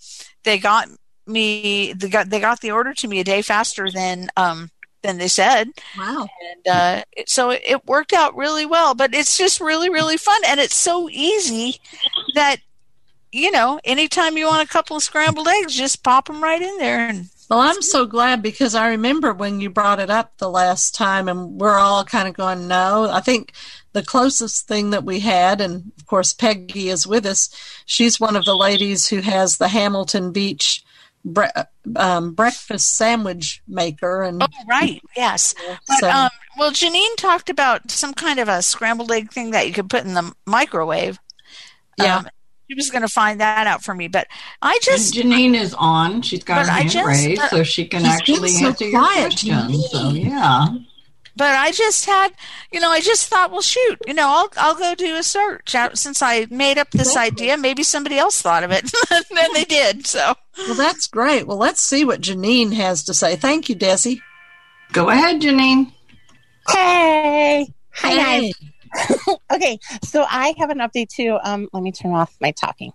they 0.43 0.57
got 0.57 0.89
me 1.27 1.93
they 1.93 2.09
got 2.09 2.29
they 2.29 2.39
got 2.39 2.59
the 2.61 2.71
order 2.71 2.93
to 2.95 3.07
me 3.07 3.19
a 3.19 3.23
day 3.23 3.43
faster 3.43 3.89
than 3.91 4.29
um 4.35 4.71
than 5.01 5.17
they 5.17 5.27
said 5.27 5.69
Wow. 5.97 6.27
and 6.51 6.67
uh, 6.67 7.03
it, 7.13 7.29
so 7.29 7.51
it, 7.51 7.61
it 7.65 7.85
worked 7.85 8.13
out 8.13 8.35
really 8.35 8.65
well. 8.65 8.95
But 8.95 9.13
it's 9.13 9.37
just 9.37 9.61
really, 9.61 9.89
really 9.89 10.17
fun, 10.17 10.41
and 10.47 10.59
it's 10.59 10.75
so 10.75 11.09
easy 11.09 11.79
that 12.35 12.57
you 13.31 13.51
know, 13.51 13.79
anytime 13.83 14.37
you 14.37 14.47
want 14.47 14.67
a 14.67 14.71
couple 14.71 14.97
of 14.97 15.03
scrambled 15.03 15.47
eggs, 15.47 15.75
just 15.75 16.03
pop 16.03 16.25
them 16.27 16.41
right 16.41 16.61
in 16.61 16.77
there. 16.77 17.07
And 17.07 17.29
Well, 17.49 17.59
I'm 17.59 17.81
so 17.81 18.05
glad 18.05 18.41
because 18.41 18.73
I 18.73 18.89
remember 18.89 19.33
when 19.33 19.59
you 19.59 19.69
brought 19.69 19.99
it 19.99 20.09
up 20.09 20.37
the 20.37 20.49
last 20.49 20.95
time, 20.95 21.29
and 21.29 21.59
we're 21.59 21.77
all 21.77 22.03
kind 22.03 22.27
of 22.27 22.33
going, 22.33 22.67
no. 22.67 23.07
I 23.11 23.19
think 23.21 23.53
the 23.93 24.01
closest 24.01 24.67
thing 24.67 24.89
that 24.91 25.03
we 25.03 25.19
had, 25.19 25.61
and 25.61 25.91
of 25.99 26.07
course, 26.07 26.33
Peggy 26.33 26.89
is 26.89 27.05
with 27.05 27.25
us, 27.25 27.49
she's 27.85 28.19
one 28.19 28.35
of 28.35 28.45
the 28.45 28.55
ladies 28.55 29.07
who 29.07 29.21
has 29.21 29.57
the 29.57 29.67
Hamilton 29.67 30.31
Beach 30.31 30.83
bre- 31.25 31.45
um, 31.95 32.33
breakfast 32.33 32.95
sandwich 32.95 33.61
maker. 33.67 34.23
And 34.23 34.41
oh, 34.43 34.47
right, 34.67 35.01
yes. 35.15 35.53
But 35.87 35.99
so, 35.99 36.09
um, 36.09 36.29
well, 36.57 36.71
Janine 36.71 37.15
talked 37.17 37.49
about 37.49 37.91
some 37.91 38.13
kind 38.13 38.39
of 38.39 38.47
a 38.47 38.61
scrambled 38.61 39.11
egg 39.11 39.31
thing 39.31 39.51
that 39.51 39.67
you 39.67 39.73
could 39.73 39.89
put 39.89 40.03
in 40.05 40.13
the 40.13 40.33
microwave. 40.45 41.19
Yeah. 41.97 42.17
Um, 42.17 42.27
she 42.69 42.75
was 42.75 42.91
going 42.91 43.01
to 43.01 43.07
find 43.07 43.39
that 43.41 43.65
out 43.65 43.83
for 43.83 43.95
me, 43.95 44.07
but 44.07 44.27
I 44.61 44.77
just 44.83 45.15
Janine 45.15 45.55
is 45.55 45.73
on. 45.73 46.21
She's 46.21 46.43
got 46.43 46.65
her 46.67 46.71
I 46.71 46.79
hand 46.81 46.89
just- 46.91 47.07
raised, 47.07 47.41
but- 47.41 47.49
so 47.49 47.63
she 47.63 47.85
can 47.87 48.05
actually 48.05 48.49
so 48.49 48.67
answer 48.67 48.85
your 48.85 48.99
quiet, 49.01 49.21
questions. 49.21 49.89
So 49.91 50.09
yeah, 50.11 50.67
but 51.39 51.55
I 51.55 51.71
just 51.71 52.05
had, 52.05 52.33
you 52.71 52.79
know, 52.79 52.89
I 52.91 52.99
just 52.99 53.27
thought, 53.29 53.49
well, 53.49 53.61
shoot, 53.61 53.97
you 54.05 54.13
know, 54.13 54.27
I'll 54.27 54.49
I'll 54.57 54.75
go 54.75 54.93
do 54.93 55.15
a 55.15 55.23
search 55.23 55.73
out 55.73 55.97
since 55.97 56.21
I 56.21 56.45
made 56.51 56.77
up 56.77 56.91
this 56.91 57.15
idea. 57.17 57.57
Maybe 57.57 57.81
somebody 57.81 58.17
else 58.19 58.41
thought 58.41 58.63
of 58.63 58.71
it, 58.71 58.91
and 59.09 59.25
then 59.35 59.53
they 59.53 59.63
did. 59.63 60.05
So 60.05 60.35
well, 60.67 60.75
that's 60.75 61.07
great. 61.07 61.47
Well, 61.47 61.57
let's 61.57 61.81
see 61.81 62.03
what 62.05 62.21
Janine 62.21 62.73
has 62.73 63.03
to 63.05 63.13
say. 63.13 63.35
Thank 63.37 63.69
you, 63.69 63.75
Desi. 63.75 64.19
go 64.91 65.09
ahead, 65.09 65.41
Janine. 65.41 65.93
Hey. 66.67 67.73
Hi, 67.95 68.09
Hey. 68.09 68.51
guys. 68.51 69.35
okay, 69.53 69.79
so 70.03 70.25
I 70.29 70.53
have 70.57 70.69
an 70.71 70.79
update 70.79 71.09
too. 71.09 71.37
Um, 71.43 71.69
let 71.73 71.83
me 71.83 71.91
turn 71.91 72.11
off 72.11 72.35
my 72.41 72.51
talking. 72.51 72.91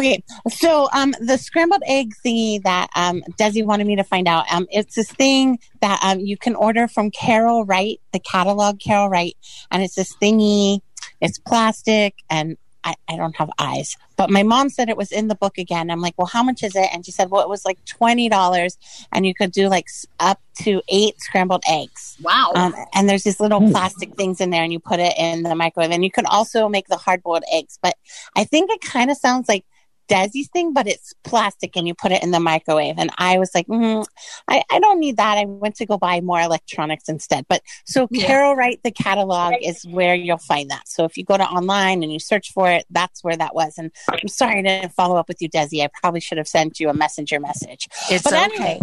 Okay, 0.00 0.22
so 0.48 0.88
um, 0.94 1.14
the 1.20 1.36
scrambled 1.36 1.82
egg 1.86 2.14
thingy 2.24 2.62
that 2.62 2.88
um, 2.96 3.22
Desi 3.38 3.62
wanted 3.62 3.86
me 3.86 3.96
to 3.96 4.02
find 4.02 4.26
out, 4.26 4.50
um, 4.50 4.66
it's 4.70 4.94
this 4.94 5.12
thing 5.12 5.58
that 5.82 6.00
um, 6.02 6.20
you 6.20 6.38
can 6.38 6.54
order 6.54 6.88
from 6.88 7.10
Carol 7.10 7.66
Wright, 7.66 8.00
the 8.14 8.18
catalog 8.18 8.80
Carol 8.80 9.10
Wright, 9.10 9.36
and 9.70 9.82
it's 9.82 9.96
this 9.96 10.16
thingy. 10.16 10.80
It's 11.20 11.38
plastic, 11.38 12.14
and 12.30 12.56
I, 12.82 12.94
I 13.10 13.16
don't 13.16 13.36
have 13.36 13.50
eyes. 13.58 13.94
But 14.16 14.30
my 14.30 14.42
mom 14.42 14.70
said 14.70 14.88
it 14.88 14.96
was 14.96 15.12
in 15.12 15.28
the 15.28 15.34
book 15.34 15.58
again. 15.58 15.90
I'm 15.90 16.00
like, 16.00 16.14
well, 16.16 16.26
how 16.26 16.42
much 16.42 16.62
is 16.62 16.74
it? 16.74 16.88
And 16.94 17.04
she 17.04 17.12
said, 17.12 17.30
well, 17.30 17.42
it 17.42 17.48
was 17.50 17.66
like 17.66 17.84
twenty 17.84 18.30
dollars, 18.30 18.78
and 19.12 19.26
you 19.26 19.34
could 19.34 19.52
do 19.52 19.68
like 19.68 19.88
up 20.18 20.40
to 20.62 20.80
eight 20.88 21.20
scrambled 21.20 21.62
eggs. 21.68 22.16
Wow. 22.22 22.52
Um, 22.54 22.74
and 22.94 23.06
there's 23.06 23.24
these 23.24 23.38
little 23.38 23.60
plastic 23.70 24.14
things 24.16 24.40
in 24.40 24.48
there, 24.48 24.62
and 24.62 24.72
you 24.72 24.78
put 24.78 24.98
it 24.98 25.12
in 25.18 25.42
the 25.42 25.54
microwave. 25.54 25.90
And 25.90 26.02
you 26.02 26.10
can 26.10 26.24
also 26.24 26.70
make 26.70 26.88
the 26.88 26.96
hard 26.96 27.22
boiled 27.22 27.44
eggs. 27.52 27.78
But 27.82 27.96
I 28.34 28.44
think 28.44 28.70
it 28.70 28.80
kind 28.80 29.10
of 29.10 29.18
sounds 29.18 29.46
like 29.46 29.66
Desi's 30.10 30.48
thing, 30.48 30.72
but 30.72 30.86
it's 30.88 31.14
plastic 31.24 31.76
and 31.76 31.86
you 31.86 31.94
put 31.94 32.10
it 32.12 32.22
in 32.22 32.32
the 32.32 32.40
microwave. 32.40 32.96
And 32.98 33.10
I 33.18 33.38
was 33.38 33.50
like, 33.54 33.66
mm, 33.68 34.04
I, 34.48 34.62
I 34.70 34.80
don't 34.80 34.98
need 34.98 35.16
that. 35.18 35.38
I 35.38 35.44
went 35.44 35.76
to 35.76 35.86
go 35.86 35.96
buy 35.96 36.20
more 36.20 36.40
electronics 36.40 37.08
instead. 37.08 37.46
But 37.48 37.62
so 37.86 38.08
Yeah. 38.10 38.26
Carol 38.26 38.56
Wright, 38.56 38.80
the 38.82 38.90
catalog 38.90 39.54
is 39.62 39.84
where 39.86 40.14
you'll 40.14 40.38
find 40.38 40.70
that. 40.70 40.88
So 40.88 41.04
if 41.04 41.16
you 41.16 41.24
go 41.24 41.36
to 41.36 41.44
online 41.44 42.02
and 42.02 42.12
you 42.12 42.18
search 42.18 42.52
for 42.52 42.70
it, 42.70 42.84
that's 42.90 43.22
where 43.22 43.36
that 43.36 43.54
was. 43.54 43.78
And 43.78 43.90
I'm 44.10 44.28
sorry 44.28 44.58
I 44.58 44.62
didn't 44.62 44.92
follow 44.94 45.16
up 45.16 45.28
with 45.28 45.40
you, 45.40 45.48
Desi. 45.48 45.82
I 45.82 45.88
probably 46.02 46.20
should 46.20 46.38
have 46.38 46.48
sent 46.48 46.80
you 46.80 46.88
a 46.88 46.94
messenger 46.94 47.38
message. 47.38 47.88
It's 48.10 48.24
but 48.24 48.32
okay. 48.32 48.42
anyway, 48.44 48.80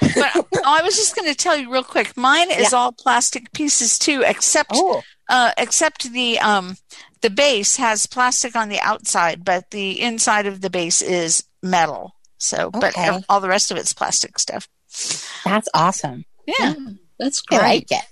but 0.00 0.30
oh, 0.34 0.46
I 0.64 0.82
was 0.82 0.96
just 0.96 1.14
going 1.14 1.28
to 1.30 1.34
tell 1.34 1.56
you 1.56 1.70
real 1.70 1.84
quick. 1.84 2.16
Mine 2.16 2.50
is 2.50 2.72
Yeah. 2.72 2.78
all 2.78 2.92
plastic 2.92 3.52
pieces 3.52 3.98
too, 3.98 4.22
except 4.26 4.70
oh, 4.74 5.02
uh, 5.30 5.52
except 5.56 6.12
the 6.12 6.38
um 6.40 6.76
the 7.22 7.30
base 7.30 7.76
has 7.76 8.06
plastic 8.06 8.54
on 8.56 8.68
the 8.68 8.80
outside, 8.80 9.44
but 9.44 9.70
the 9.70 10.00
inside 10.00 10.44
of 10.46 10.60
the 10.60 10.70
base 10.70 11.00
is 11.00 11.44
metal. 11.62 12.14
So, 12.38 12.70
but 12.70 12.84
Okay. 12.96 13.06
ev- 13.08 13.24
all 13.28 13.40
the 13.40 13.48
rest 13.48 13.70
of 13.70 13.76
it's 13.76 13.92
plastic 13.92 14.38
stuff. 14.38 14.68
that's 15.44 15.68
awesome. 15.74 16.24
Yeah. 16.46 16.74
That's 17.18 17.42
I 17.50 17.56
great. 17.58 17.62
like 17.62 17.92
it. 17.92 18.04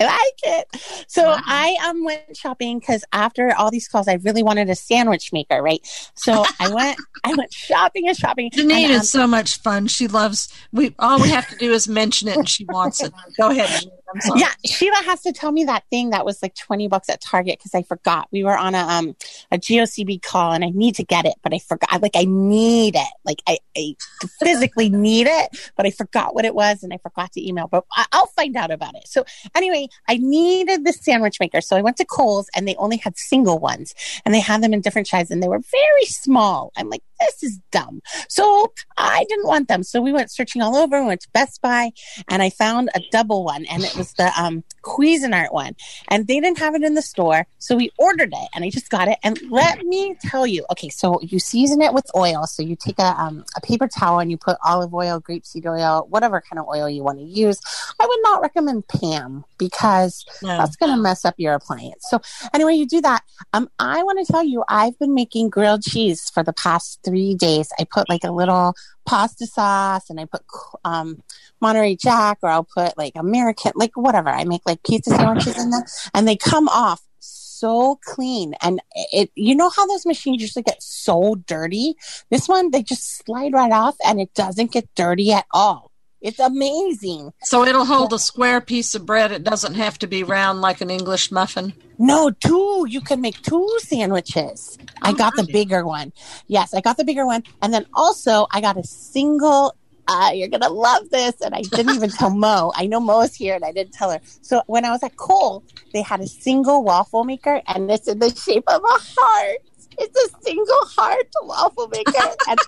I 0.00 0.04
like 0.04 0.40
it. 0.42 1.04
So 1.06 1.32
I 1.36 1.76
um 1.86 2.02
went 2.02 2.36
shopping 2.36 2.80
because 2.80 3.04
after 3.12 3.54
all 3.54 3.70
these 3.70 3.86
calls, 3.86 4.08
I 4.08 4.14
really 4.14 4.42
wanted 4.42 4.68
a 4.68 4.74
sandwich 4.74 5.32
maker, 5.32 5.62
right? 5.62 5.80
So 6.16 6.44
I 6.58 6.70
went, 6.74 6.98
I 7.22 7.34
went 7.34 7.52
shopping 7.52 8.08
and 8.08 8.16
shopping. 8.16 8.50
Janine 8.50 8.72
and, 8.72 8.84
um, 8.86 9.00
is 9.02 9.10
so 9.10 9.26
much 9.28 9.60
fun. 9.60 9.86
She 9.86 10.08
loves. 10.08 10.52
We 10.72 10.94
all 10.98 11.20
we 11.20 11.28
have 11.28 11.46
to 11.50 11.56
do 11.56 11.70
is 11.72 11.86
mention 11.86 12.26
it, 12.28 12.36
and 12.38 12.48
she 12.48 12.64
wants 12.64 13.00
it. 13.02 13.12
Go 13.38 13.50
ahead, 13.50 13.68
Janine. 13.68 13.90
I'm 13.90 13.90
sorry. 13.90 14.01
Yeah, 14.36 14.50
Sheila 14.64 15.02
has 15.04 15.22
to 15.22 15.32
tell 15.32 15.52
me 15.52 15.64
that 15.64 15.84
thing 15.90 16.10
that 16.10 16.24
was 16.24 16.42
like 16.42 16.54
twenty 16.54 16.88
bucks 16.88 17.08
at 17.08 17.20
Target 17.20 17.58
because 17.58 17.74
I 17.74 17.82
forgot. 17.82 18.28
We 18.30 18.44
were 18.44 18.56
on 18.56 18.74
a 18.74 18.78
um 18.78 19.16
a 19.50 19.58
GOCB 19.58 20.22
call 20.22 20.52
and 20.52 20.64
I 20.64 20.70
need 20.70 20.96
to 20.96 21.04
get 21.04 21.24
it, 21.24 21.34
but 21.42 21.54
I 21.54 21.58
forgot. 21.58 22.02
Like 22.02 22.16
I 22.16 22.24
need 22.24 22.96
it. 22.96 23.12
Like 23.24 23.42
I, 23.46 23.58
I 23.76 23.94
physically 24.40 24.88
need 24.90 25.26
it, 25.26 25.72
but 25.76 25.86
I 25.86 25.90
forgot 25.90 26.34
what 26.34 26.44
it 26.44 26.54
was 26.54 26.82
and 26.82 26.92
I 26.92 26.98
forgot 26.98 27.32
to 27.32 27.46
email. 27.46 27.68
But 27.68 27.84
I, 27.92 28.06
I'll 28.12 28.26
find 28.26 28.56
out 28.56 28.70
about 28.70 28.94
it. 28.94 29.08
So 29.08 29.24
anyway, 29.54 29.88
I 30.08 30.18
needed 30.18 30.84
the 30.84 30.92
sandwich 30.92 31.38
maker, 31.40 31.60
so 31.60 31.76
I 31.76 31.82
went 31.82 31.96
to 31.98 32.04
Kohl's 32.04 32.48
and 32.54 32.66
they 32.66 32.74
only 32.76 32.96
had 32.96 33.16
single 33.16 33.58
ones 33.58 33.94
and 34.24 34.34
they 34.34 34.40
had 34.40 34.62
them 34.62 34.72
in 34.72 34.80
different 34.80 35.08
sizes 35.08 35.30
and 35.30 35.42
they 35.42 35.48
were 35.48 35.60
very 35.70 36.04
small. 36.04 36.72
I'm 36.76 36.88
like, 36.88 37.02
this 37.26 37.42
is 37.42 37.60
dumb. 37.70 38.00
So 38.28 38.72
I 38.96 39.24
didn't 39.28 39.46
want 39.46 39.68
them. 39.68 39.82
So 39.82 40.00
we 40.00 40.12
went 40.12 40.30
searching 40.30 40.62
all 40.62 40.76
over. 40.76 41.00
We 41.00 41.06
went 41.08 41.22
to 41.22 41.28
Best 41.32 41.60
Buy 41.62 41.90
and 42.28 42.42
I 42.42 42.50
found 42.50 42.90
a 42.94 43.00
double 43.10 43.44
one 43.44 43.64
and 43.66 43.82
it 43.82 43.96
was 43.96 44.12
the 44.14 44.30
um 44.40 44.64
Cuisinart 44.82 45.52
one. 45.52 45.74
And 46.08 46.26
they 46.26 46.40
didn't 46.40 46.58
have 46.58 46.74
it 46.74 46.82
in 46.82 46.94
the 46.94 47.02
store. 47.02 47.46
So 47.58 47.76
we 47.76 47.90
ordered 47.98 48.32
it 48.32 48.48
and 48.54 48.64
I 48.64 48.70
just 48.70 48.90
got 48.90 49.08
it. 49.08 49.18
And 49.22 49.38
let 49.50 49.82
me 49.84 50.16
tell 50.20 50.46
you, 50.46 50.64
okay, 50.72 50.88
so 50.88 51.20
you 51.22 51.38
season 51.38 51.80
it 51.82 51.94
with 51.94 52.06
oil. 52.16 52.46
So 52.46 52.62
you 52.62 52.76
take 52.76 52.98
a 52.98 53.20
um 53.20 53.44
a 53.56 53.60
paper 53.60 53.88
towel 53.88 54.18
and 54.18 54.30
you 54.30 54.36
put 54.36 54.56
olive 54.64 54.92
oil, 54.94 55.20
grapeseed 55.20 55.66
oil, 55.66 56.06
whatever 56.08 56.40
kind 56.40 56.58
of 56.60 56.66
oil 56.68 56.88
you 56.88 57.02
want 57.02 57.18
to 57.18 57.24
use. 57.24 57.60
I 58.00 58.06
would 58.06 58.18
not 58.22 58.42
recommend 58.42 58.88
Pam 58.88 59.44
because 59.58 60.24
No. 60.42 60.56
that's 60.58 60.76
going 60.76 60.94
to 60.94 61.00
mess 61.00 61.24
up 61.24 61.34
your 61.38 61.54
appliance. 61.54 62.04
So 62.10 62.20
anyway, 62.52 62.74
you 62.74 62.86
do 62.86 63.00
that. 63.02 63.22
Um, 63.52 63.68
I 63.78 64.02
want 64.02 64.24
to 64.24 64.32
tell 64.32 64.42
you, 64.44 64.64
I've 64.68 64.98
been 64.98 65.14
making 65.14 65.50
grilled 65.50 65.82
cheese 65.82 66.30
for 66.30 66.42
the 66.42 66.52
past 66.52 66.98
three 67.04 67.34
days. 67.34 67.68
I 67.78 67.84
put 67.84 68.08
like 68.08 68.24
a 68.24 68.32
little 68.32 68.74
pasta 69.04 69.46
sauce 69.46 70.08
and 70.10 70.20
I 70.20 70.24
put 70.26 70.42
um, 70.84 71.22
Monterey 71.60 71.96
Jack 71.96 72.38
or 72.42 72.48
I'll 72.48 72.64
put 72.64 72.96
like 72.96 73.12
American, 73.16 73.72
like 73.74 73.92
whatever. 73.96 74.28
I 74.28 74.44
make 74.44 74.62
like 74.66 74.71
pizza 74.76 75.10
sandwiches 75.10 75.58
in 75.58 75.70
them 75.70 75.82
and 76.14 76.26
they 76.26 76.36
come 76.36 76.68
off 76.68 77.02
so 77.18 77.98
clean. 78.04 78.54
And 78.60 78.80
it, 79.12 79.30
you 79.34 79.54
know 79.54 79.70
how 79.70 79.86
those 79.86 80.04
machines 80.04 80.42
usually 80.42 80.64
get 80.64 80.82
so 80.82 81.36
dirty? 81.46 81.94
This 82.30 82.48
one, 82.48 82.70
they 82.70 82.82
just 82.82 83.18
slide 83.24 83.52
right 83.52 83.72
off 83.72 83.96
and 84.04 84.20
it 84.20 84.34
doesn't 84.34 84.72
get 84.72 84.88
dirty 84.96 85.32
at 85.32 85.46
all. 85.52 85.92
It's 86.22 86.38
amazing. 86.38 87.32
So 87.42 87.64
it'll 87.64 87.84
hold 87.84 88.12
a 88.12 88.18
square 88.18 88.60
piece 88.60 88.94
of 88.94 89.04
bread. 89.04 89.32
It 89.32 89.42
doesn't 89.42 89.74
have 89.74 89.98
to 89.98 90.06
be 90.06 90.22
round 90.22 90.60
like 90.60 90.80
an 90.80 90.88
English 90.88 91.32
muffin. 91.32 91.72
No, 91.98 92.30
two. 92.30 92.86
You 92.88 93.00
can 93.00 93.20
make 93.20 93.42
two 93.42 93.68
sandwiches. 93.80 94.78
I 95.02 95.10
oh, 95.10 95.14
got 95.14 95.34
the 95.34 95.48
bigger 95.52 95.84
one. 95.84 96.12
Yes, 96.46 96.74
I 96.74 96.80
got 96.80 96.96
the 96.96 97.04
bigger 97.04 97.26
one. 97.26 97.42
And 97.60 97.74
then 97.74 97.86
also, 97.94 98.46
I 98.52 98.60
got 98.60 98.76
a 98.76 98.84
single. 98.84 99.74
Uh, 100.08 100.30
you're 100.34 100.48
going 100.48 100.62
to 100.62 100.68
love 100.68 101.10
this. 101.10 101.40
And 101.40 101.54
I 101.54 101.62
didn't 101.62 101.94
even 101.94 102.10
tell 102.10 102.30
Mo. 102.30 102.72
I 102.74 102.86
know 102.86 103.00
Mo 103.00 103.20
is 103.20 103.34
here 103.34 103.54
and 103.54 103.64
I 103.64 103.72
didn't 103.72 103.92
tell 103.92 104.10
her. 104.10 104.20
So 104.42 104.62
when 104.66 104.84
I 104.84 104.90
was 104.90 105.02
at 105.02 105.16
Cole, 105.16 105.64
they 105.92 106.02
had 106.02 106.20
a 106.20 106.26
single 106.26 106.82
waffle 106.82 107.24
maker 107.24 107.62
and 107.66 107.90
it's 107.90 108.08
in 108.08 108.18
the 108.18 108.34
shape 108.34 108.64
of 108.66 108.82
a 108.82 108.98
heart. 109.00 109.58
It's 109.98 110.16
a 110.24 110.42
single 110.42 110.84
heart 110.86 111.28
waffle 111.42 111.88
maker. 111.88 112.34
and 112.48 112.58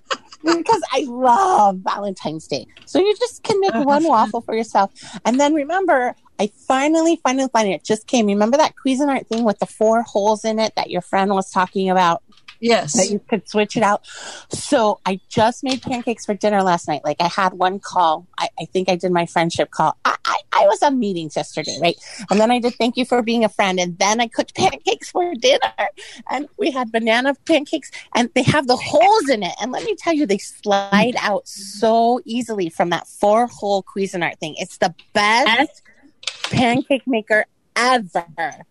because 0.45 0.83
I 0.93 1.07
love 1.09 1.79
Valentine's 1.79 2.47
Day. 2.47 2.67
So 2.85 2.99
you 2.99 3.15
just 3.17 3.43
can 3.43 3.61
make 3.61 3.75
one 3.75 4.05
waffle 4.05 4.43
for 4.43 4.55
yourself. 4.55 4.93
And 5.25 5.41
then 5.41 5.55
remember, 5.55 6.15
I 6.39 6.51
finally, 6.69 7.17
finally, 7.17 7.49
finally, 7.53 7.75
it 7.75 7.85
just 7.85 8.07
came. 8.07 8.27
Remember 8.27 8.57
that 8.57 8.75
Cuisinart 8.85 9.27
thing 9.27 9.45
with 9.45 9.59
the 9.59 9.67
four 9.67 10.03
holes 10.03 10.45
in 10.45 10.59
it 10.59 10.75
that 10.77 10.91
your 10.91 11.01
friend 11.01 11.33
was 11.33 11.51
talking 11.51 11.91
about? 11.91 12.23
Yes. 12.65 12.95
That 12.95 13.11
you 13.11 13.19
could 13.19 13.47
switch 13.47 13.77
it 13.77 13.83
out. 13.83 14.07
So 14.49 14.99
I 15.05 15.21
just 15.29 15.63
made 15.63 15.83
pancakes 15.83 16.25
for 16.25 16.33
dinner 16.33 16.63
last 16.63 16.89
night. 16.89 17.03
Like 17.05 17.19
I 17.21 17.29
had 17.29 17.53
one 17.53 17.79
call. 17.79 18.27
I, 18.39 18.49
I 18.59 18.65
think 18.65 18.89
I 18.89 18.97
did 18.97 19.13
my 19.13 19.27
friendship 19.27 19.71
call. 19.71 19.99
I, 20.03 20.17
I, 20.25 20.39
I 20.51 20.67
was 20.67 20.83
on 20.83 20.99
meetings 20.99 21.37
yesterday, 21.37 21.77
right? 21.79 21.97
And 22.31 22.41
then 22.41 22.51
I 22.51 22.61
did 22.61 22.75
thank 22.77 22.97
you 22.97 23.05
for 23.05 23.21
being 23.21 23.45
a 23.45 23.51
friend. 23.51 23.79
And 23.79 23.99
then 23.99 24.19
I 24.19 24.29
cooked 24.29 24.55
pancakes 24.57 25.11
for 25.11 25.35
dinner. 25.35 25.75
And 26.31 26.49
we 26.57 26.71
had 26.71 26.91
banana 26.91 27.35
pancakes 27.45 27.91
and 28.15 28.31
they 28.35 28.45
have 28.45 28.67
the 28.67 28.77
holes 28.77 29.29
in 29.29 29.43
it. 29.43 29.53
And 29.61 29.71
let 29.71 29.85
me 29.85 29.95
tell 29.95 30.15
you, 30.15 30.25
they 30.25 30.39
slide 30.39 31.17
out 31.21 31.47
so 31.47 32.23
easily 32.25 32.71
from 32.71 32.89
that 32.91 33.07
four 33.07 33.47
hole 33.47 33.83
Cuisinart 33.83 34.39
thing. 34.39 34.55
It's 34.57 34.79
the 34.79 34.95
best 35.13 35.83
pancake 36.45 37.07
maker 37.07 37.45
ever. 37.77 38.65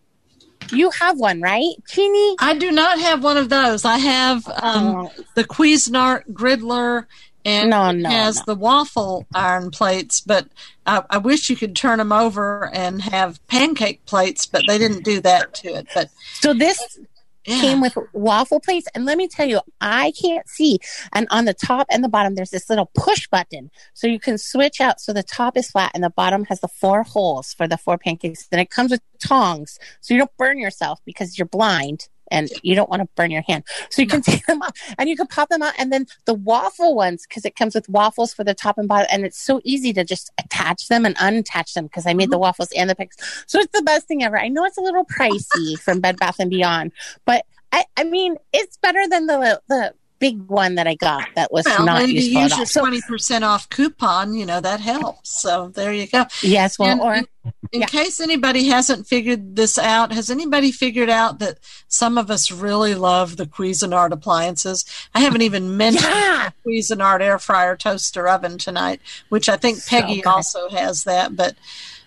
You 0.72 0.90
have 1.00 1.18
one, 1.18 1.40
right, 1.40 1.74
Chini? 1.88 2.36
I 2.40 2.56
do 2.58 2.70
not 2.70 2.98
have 2.98 3.22
one 3.22 3.36
of 3.36 3.48
those. 3.48 3.84
I 3.84 3.98
have 3.98 4.46
um, 4.48 4.96
Oh. 4.96 5.12
the 5.34 5.44
Cuisinart 5.44 6.24
Griddler, 6.32 7.06
and 7.44 7.70
No, 7.70 7.90
no, 7.90 8.08
has 8.08 8.38
no. 8.38 8.42
the 8.54 8.54
waffle 8.54 9.26
iron 9.34 9.70
plates. 9.70 10.20
But 10.20 10.46
I, 10.86 11.02
I 11.10 11.18
wish 11.18 11.50
you 11.50 11.56
could 11.56 11.76
turn 11.76 11.98
them 11.98 12.12
over 12.12 12.70
and 12.72 13.02
have 13.02 13.44
pancake 13.48 14.04
plates, 14.06 14.46
but 14.46 14.62
they 14.66 14.78
didn't 14.78 15.04
do 15.04 15.20
that 15.20 15.54
to 15.56 15.68
it. 15.74 15.88
But 15.94 16.08
So 16.40 16.54
this 16.54 16.98
yeah. 17.46 17.60
came 17.60 17.80
with 17.80 17.96
waffle 18.12 18.60
plates. 18.60 18.88
And 18.94 19.04
let 19.04 19.18
me 19.18 19.28
tell 19.28 19.46
you, 19.46 19.60
I 19.80 20.12
can't 20.20 20.48
see. 20.48 20.78
And 21.12 21.26
on 21.30 21.44
the 21.44 21.54
top 21.54 21.86
and 21.90 22.02
the 22.02 22.08
bottom, 22.08 22.34
there's 22.34 22.50
this 22.50 22.68
little 22.68 22.90
push 22.94 23.26
button. 23.28 23.70
So 23.92 24.06
you 24.06 24.18
can 24.18 24.38
switch 24.38 24.80
out. 24.80 25.00
So 25.00 25.12
the 25.12 25.22
top 25.22 25.56
is 25.56 25.70
flat 25.70 25.92
and 25.94 26.02
the 26.02 26.10
bottom 26.10 26.44
has 26.44 26.60
the 26.60 26.68
four 26.68 27.02
holes 27.02 27.52
for 27.52 27.68
the 27.68 27.76
four 27.76 27.98
pancakes. 27.98 28.46
Then 28.48 28.60
it 28.60 28.70
comes 28.70 28.90
with 28.90 29.00
tongs. 29.22 29.78
So 30.00 30.14
you 30.14 30.18
don't 30.18 30.36
burn 30.36 30.58
yourself 30.58 31.00
because 31.04 31.38
you're 31.38 31.46
blind 31.46 32.08
and 32.30 32.48
you 32.62 32.74
don't 32.74 32.90
want 32.90 33.02
to 33.02 33.08
burn 33.14 33.30
your 33.30 33.42
hand. 33.42 33.64
So 33.90 34.02
you 34.02 34.08
can 34.08 34.22
take 34.22 34.46
them 34.46 34.62
out 34.62 34.76
and 34.98 35.08
you 35.08 35.16
can 35.16 35.26
pop 35.26 35.48
them 35.48 35.62
out. 35.62 35.74
And 35.78 35.92
then 35.92 36.06
the 36.24 36.34
waffle 36.34 36.94
ones, 36.94 37.26
because 37.26 37.44
it 37.44 37.56
comes 37.56 37.74
with 37.74 37.88
waffles 37.88 38.34
for 38.34 38.44
the 38.44 38.54
top 38.54 38.78
and 38.78 38.88
bottom. 38.88 39.06
And 39.10 39.24
it's 39.24 39.40
so 39.40 39.60
easy 39.64 39.92
to 39.92 40.04
just 40.04 40.32
attach 40.38 40.88
them 40.88 41.04
and 41.04 41.16
unattach 41.16 41.72
them 41.74 41.84
because 41.84 42.06
I 42.06 42.14
made 42.14 42.30
the 42.30 42.36
mm-hmm. 42.36 42.42
waffles 42.42 42.70
and 42.76 42.88
the 42.88 42.94
pics. 42.94 43.16
So 43.46 43.58
it's 43.58 43.72
the 43.72 43.82
best 43.82 44.06
thing 44.08 44.22
ever. 44.22 44.38
I 44.38 44.48
know 44.48 44.64
it's 44.64 44.78
a 44.78 44.82
little 44.82 45.04
pricey 45.04 45.78
from 45.84 46.00
Bed 46.00 46.16
Bath 46.18 46.36
and 46.38 46.50
Beyond, 46.50 46.92
but 47.24 47.44
I, 47.72 47.84
I 47.96 48.04
mean, 48.04 48.36
it's 48.52 48.76
better 48.76 49.08
than 49.08 49.26
the 49.26 49.60
the 49.68 49.94
big 50.20 50.40
one 50.46 50.76
that 50.76 50.86
I 50.86 50.94
got 50.94 51.28
that 51.34 51.52
was 51.52 51.64
well, 51.66 51.84
not 51.84 52.02
maybe 52.02 52.14
useful 52.14 52.42
use 52.42 52.56
your 52.56 52.82
twenty 52.82 53.00
percent 53.02 53.44
off 53.44 53.68
coupon. 53.68 54.34
You 54.34 54.46
know 54.46 54.60
that 54.60 54.80
helps. 54.80 55.42
So 55.42 55.68
there 55.74 55.92
you 55.92 56.06
go. 56.06 56.24
yes, 56.42 56.78
well, 56.78 56.90
And 56.90 57.00
or 57.00 57.52
in, 57.74 57.76
in 57.76 57.80
yeah. 57.82 57.86
case 57.86 58.20
anybody 58.20 58.66
hasn't 58.68 59.06
figured 59.06 59.56
this 59.56 59.76
out, 59.78 60.12
has 60.12 60.30
anybody 60.30 60.70
figured 60.72 61.10
out 61.10 61.38
that 61.40 61.58
some 61.88 62.16
of 62.16 62.30
us 62.30 62.50
really 62.50 62.94
love 62.94 63.36
the 63.36 63.46
Cuisinart 63.46 64.12
appliances? 64.12 64.84
I 65.14 65.20
haven't 65.20 65.42
even 65.42 65.76
mentioned 65.76 66.04
Yeah. 66.04 66.50
the 66.64 66.70
Cuisinart 66.70 67.20
air 67.20 67.38
fryer 67.38 67.76
toaster 67.76 68.28
oven 68.28 68.58
tonight, 68.58 69.00
which 69.28 69.48
I 69.48 69.56
think 69.56 69.84
Peggy 69.86 70.16
good. 70.22 70.26
also 70.26 70.68
has 70.70 71.04
that. 71.04 71.36
But 71.36 71.54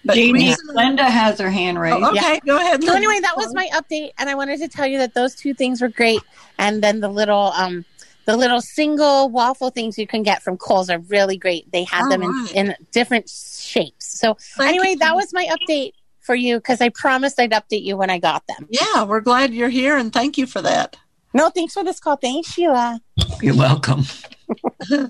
but 0.05 0.15
Jeannie, 0.15 0.51
Cuisinart- 0.53 0.76
Linda 0.76 1.03
has 1.09 1.39
her 1.39 1.49
hand 1.49 1.80
raised. 1.80 1.97
Oh, 2.01 2.11
okay, 2.11 2.39
go 2.45 2.55
ahead. 2.57 2.84
so 2.84 2.93
anyway, 2.95 3.20
that 3.22 3.36
was 3.36 3.53
my 3.53 3.68
update, 3.74 4.11
and 4.18 4.30
I 4.30 4.36
wanted 4.36 4.59
to 4.61 4.68
tell 4.70 4.88
you 4.88 4.99
that 4.99 5.13
those 5.13 5.36
two 5.36 5.53
things 5.53 5.82
were 5.82 5.89
great, 5.89 6.22
and 6.57 6.82
then 6.82 7.01
the 7.01 7.09
little 7.09 7.51
um 7.57 7.84
the 8.28 8.36
little 8.38 8.61
single 8.61 9.30
waffle 9.30 9.69
things 9.69 9.97
you 9.97 10.05
can 10.05 10.21
get 10.21 10.43
from 10.43 10.57
Kohl's 10.57 10.89
are 10.89 10.99
really 10.99 11.38
great. 11.38 11.71
They 11.71 11.86
have 11.86 12.03
All 12.03 12.09
them 12.09 12.21
in, 12.23 12.30
right. 12.30 12.55
in 12.55 12.75
different 12.91 13.30
shapes. 13.30 14.19
So 14.19 14.36
Thank 14.57 14.69
anyway, 14.69 14.89
you. 14.91 14.97
that 14.97 15.15
was 15.15 15.34
my 15.34 15.47
update 15.47 15.93
for 16.19 16.36
you 16.36 16.57
because 16.57 16.82
I 16.82 16.89
promised 16.89 17.39
I'd 17.39 17.51
update 17.51 17.84
you 17.84 17.95
when 17.95 18.09
I 18.09 18.19
got 18.19 18.45
them. 18.47 18.67
Yeah, 18.69 19.05
we're 19.05 19.21
glad 19.21 19.53
you're 19.53 19.69
here, 19.69 19.95
and 19.97 20.11
thank 20.11 20.38
you 20.38 20.45
for 20.45 20.61
that. 20.61 20.97
No, 21.34 21.49
thanks 21.49 21.73
for 21.73 21.86
this 21.86 21.99
call. 22.01 22.17
Thanks, 22.17 22.51
Sheila. 22.51 22.99
You're 23.41 23.55
welcome. 23.55 24.03
All 24.91 25.07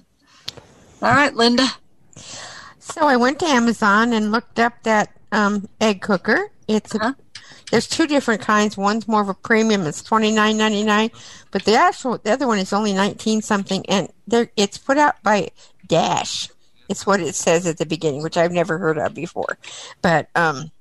right, 1.01 1.33
Linda. 1.33 1.67
So 2.79 3.01
I 3.07 3.17
went 3.17 3.39
to 3.39 3.45
Amazon 3.47 4.13
and 4.13 4.31
looked 4.31 4.59
up 4.59 4.73
that 4.83 5.09
um, 5.31 5.67
egg 5.81 6.01
cooker. 6.01 6.51
It's 6.67 6.93
a, 6.95 6.99
Huh? 6.99 7.13
There's 7.71 7.87
two 7.87 8.07
different 8.07 8.41
kinds. 8.41 8.77
One's 8.77 9.07
more 9.07 9.21
of 9.21 9.29
a 9.29 9.33
premium; 9.33 9.81
it's 9.85 10.01
twenty 10.03 10.31
nine 10.31 10.57
ninety 10.57 10.83
nine, 10.83 11.11
but 11.51 11.63
the 11.63 11.75
actual 11.75 12.17
the 12.17 12.31
other 12.31 12.47
one 12.47 12.59
is 12.59 12.73
only 12.73 12.93
nineteen 12.93 13.41
something, 13.41 13.85
and 13.89 14.09
there 14.27 14.49
it's 14.55 14.77
put 14.77 14.97
out 14.97 15.21
by 15.23 15.49
Dash. 15.85 16.49
It's 16.89 17.05
what 17.05 17.19
it 17.19 17.35
says 17.35 17.67
at 17.67 17.77
the 17.77 17.85
beginning, 17.85 18.23
which 18.23 18.37
I've 18.37 18.51
never 18.53 18.77
heard 18.77 18.97
of 18.97 19.13
before, 19.13 19.57
but 20.01 20.29
um, 20.35 20.71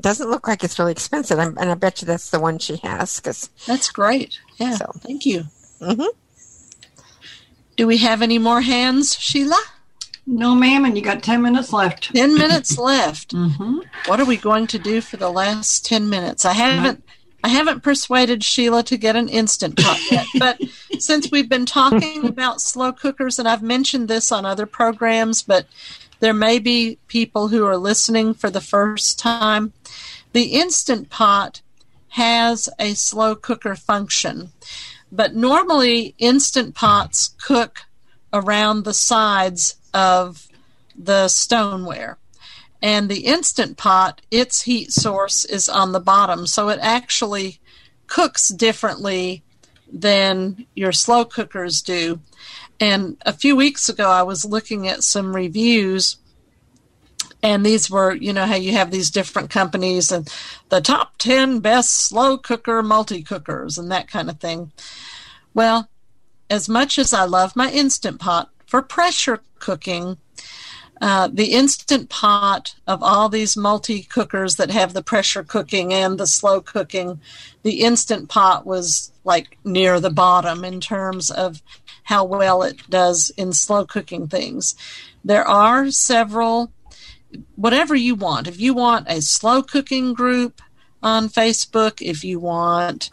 doesn't 0.00 0.30
look 0.30 0.46
like 0.46 0.62
it's 0.62 0.78
really 0.78 0.92
expensive. 0.92 1.38
I'm, 1.40 1.58
and 1.58 1.70
I 1.70 1.74
bet 1.74 2.00
you 2.00 2.06
that's 2.06 2.30
the 2.30 2.38
one 2.38 2.58
she 2.58 2.76
has. 2.84 3.18
Cause 3.18 3.50
That's 3.66 3.90
great. 3.90 4.38
Yeah. 4.58 4.76
So. 4.76 4.92
Thank 4.98 5.26
you. 5.26 5.44
Mhm. 5.80 6.06
Do 7.76 7.86
we 7.86 7.98
have 7.98 8.22
any 8.22 8.38
more 8.38 8.60
hands, 8.60 9.16
Sheila? 9.18 9.60
No, 10.30 10.54
ma'am, 10.54 10.84
and 10.84 10.94
you 10.94 11.02
got 11.02 11.22
10 11.22 11.40
minutes 11.40 11.72
left. 11.72 12.14
10 12.14 12.34
minutes 12.34 12.76
left. 12.76 13.34
Mm-hmm. 13.34 13.78
What 14.04 14.20
are 14.20 14.26
we 14.26 14.36
going 14.36 14.66
to 14.66 14.78
do 14.78 15.00
for 15.00 15.16
the 15.16 15.30
last 15.30 15.86
10 15.86 16.10
minutes? 16.10 16.44
I 16.44 16.52
haven't 16.52 17.02
I 17.42 17.48
haven't 17.48 17.82
persuaded 17.82 18.44
Sheila 18.44 18.82
to 18.84 18.98
get 18.98 19.16
an 19.16 19.30
instant 19.30 19.78
pot 19.78 19.98
yet, 20.10 20.26
but 20.38 20.60
since 20.98 21.30
we've 21.30 21.48
been 21.48 21.64
talking 21.64 22.26
about 22.26 22.60
slow 22.60 22.92
cookers 22.92 23.38
and 23.38 23.48
I've 23.48 23.62
mentioned 23.62 24.08
this 24.08 24.30
on 24.30 24.44
other 24.44 24.66
programs, 24.66 25.40
but 25.42 25.66
there 26.20 26.34
may 26.34 26.58
be 26.58 26.98
people 27.06 27.48
who 27.48 27.64
are 27.64 27.78
listening 27.78 28.34
for 28.34 28.50
the 28.50 28.60
first 28.60 29.18
time. 29.18 29.72
The 30.32 30.54
instant 30.54 31.08
pot 31.08 31.62
has 32.10 32.68
a 32.78 32.92
slow 32.94 33.34
cooker 33.34 33.76
function, 33.76 34.52
but 35.10 35.34
normally 35.34 36.14
instant 36.18 36.74
pots 36.74 37.34
cook 37.40 37.84
around 38.32 38.84
the 38.84 38.94
sides 38.94 39.76
of 39.94 40.48
the 40.96 41.28
stoneware. 41.28 42.18
And 42.80 43.08
the 43.08 43.26
instant 43.26 43.76
pot 43.76 44.20
its 44.30 44.62
heat 44.62 44.92
source 44.92 45.44
is 45.44 45.68
on 45.68 45.92
the 45.92 46.00
bottom. 46.00 46.46
So 46.46 46.68
it 46.68 46.78
actually 46.80 47.60
cooks 48.06 48.48
differently 48.48 49.42
than 49.92 50.66
your 50.74 50.92
slow 50.92 51.24
cookers 51.24 51.82
do. 51.82 52.20
And 52.80 53.16
a 53.22 53.32
few 53.32 53.56
weeks 53.56 53.88
ago 53.88 54.08
i 54.08 54.22
was 54.22 54.44
looking 54.44 54.86
at 54.86 55.02
some 55.02 55.34
reviews 55.34 56.18
and 57.42 57.64
these 57.64 57.90
were 57.90 58.14
you 58.14 58.32
know 58.32 58.46
how 58.46 58.56
you 58.56 58.72
have 58.72 58.90
these 58.90 59.10
different 59.10 59.50
companies 59.50 60.10
and 60.12 60.32
the 60.68 60.80
top 60.80 61.16
10 61.18 61.60
best 61.60 61.90
slow 61.90 62.36
cooker 62.36 62.82
multi 62.82 63.22
cookers 63.22 63.78
and 63.78 63.90
that 63.90 64.08
kind 64.08 64.30
of 64.30 64.38
thing. 64.40 64.72
Well 65.54 65.88
as 66.50 66.68
much 66.68 66.98
as 66.98 67.12
i 67.12 67.24
love 67.24 67.54
my 67.56 67.70
instant 67.70 68.20
pot 68.20 68.50
for 68.66 68.82
pressure 68.82 69.40
cooking 69.58 70.16
uh, 71.00 71.28
the 71.32 71.52
instant 71.52 72.08
pot 72.08 72.74
of 72.86 73.02
all 73.02 73.28
these 73.28 73.56
multi 73.56 74.02
cookers 74.02 74.56
that 74.56 74.70
have 74.70 74.94
the 74.94 75.02
pressure 75.02 75.44
cooking 75.44 75.92
and 75.92 76.18
the 76.18 76.26
slow 76.26 76.60
cooking, 76.60 77.20
the 77.62 77.82
instant 77.82 78.28
pot 78.28 78.66
was 78.66 79.12
like 79.24 79.58
near 79.64 80.00
the 80.00 80.10
bottom 80.10 80.64
in 80.64 80.80
terms 80.80 81.30
of 81.30 81.62
how 82.04 82.24
well 82.24 82.62
it 82.62 82.78
does 82.90 83.30
in 83.36 83.52
slow 83.52 83.84
cooking 83.84 84.26
things. 84.26 84.74
There 85.24 85.46
are 85.46 85.90
several, 85.90 86.72
whatever 87.54 87.94
you 87.94 88.16
want. 88.16 88.48
If 88.48 88.58
you 88.58 88.74
want 88.74 89.06
a 89.08 89.22
slow 89.22 89.62
cooking 89.62 90.14
group 90.14 90.60
on 91.00 91.28
Facebook, 91.28 92.00
if 92.00 92.24
you 92.24 92.40
want 92.40 93.10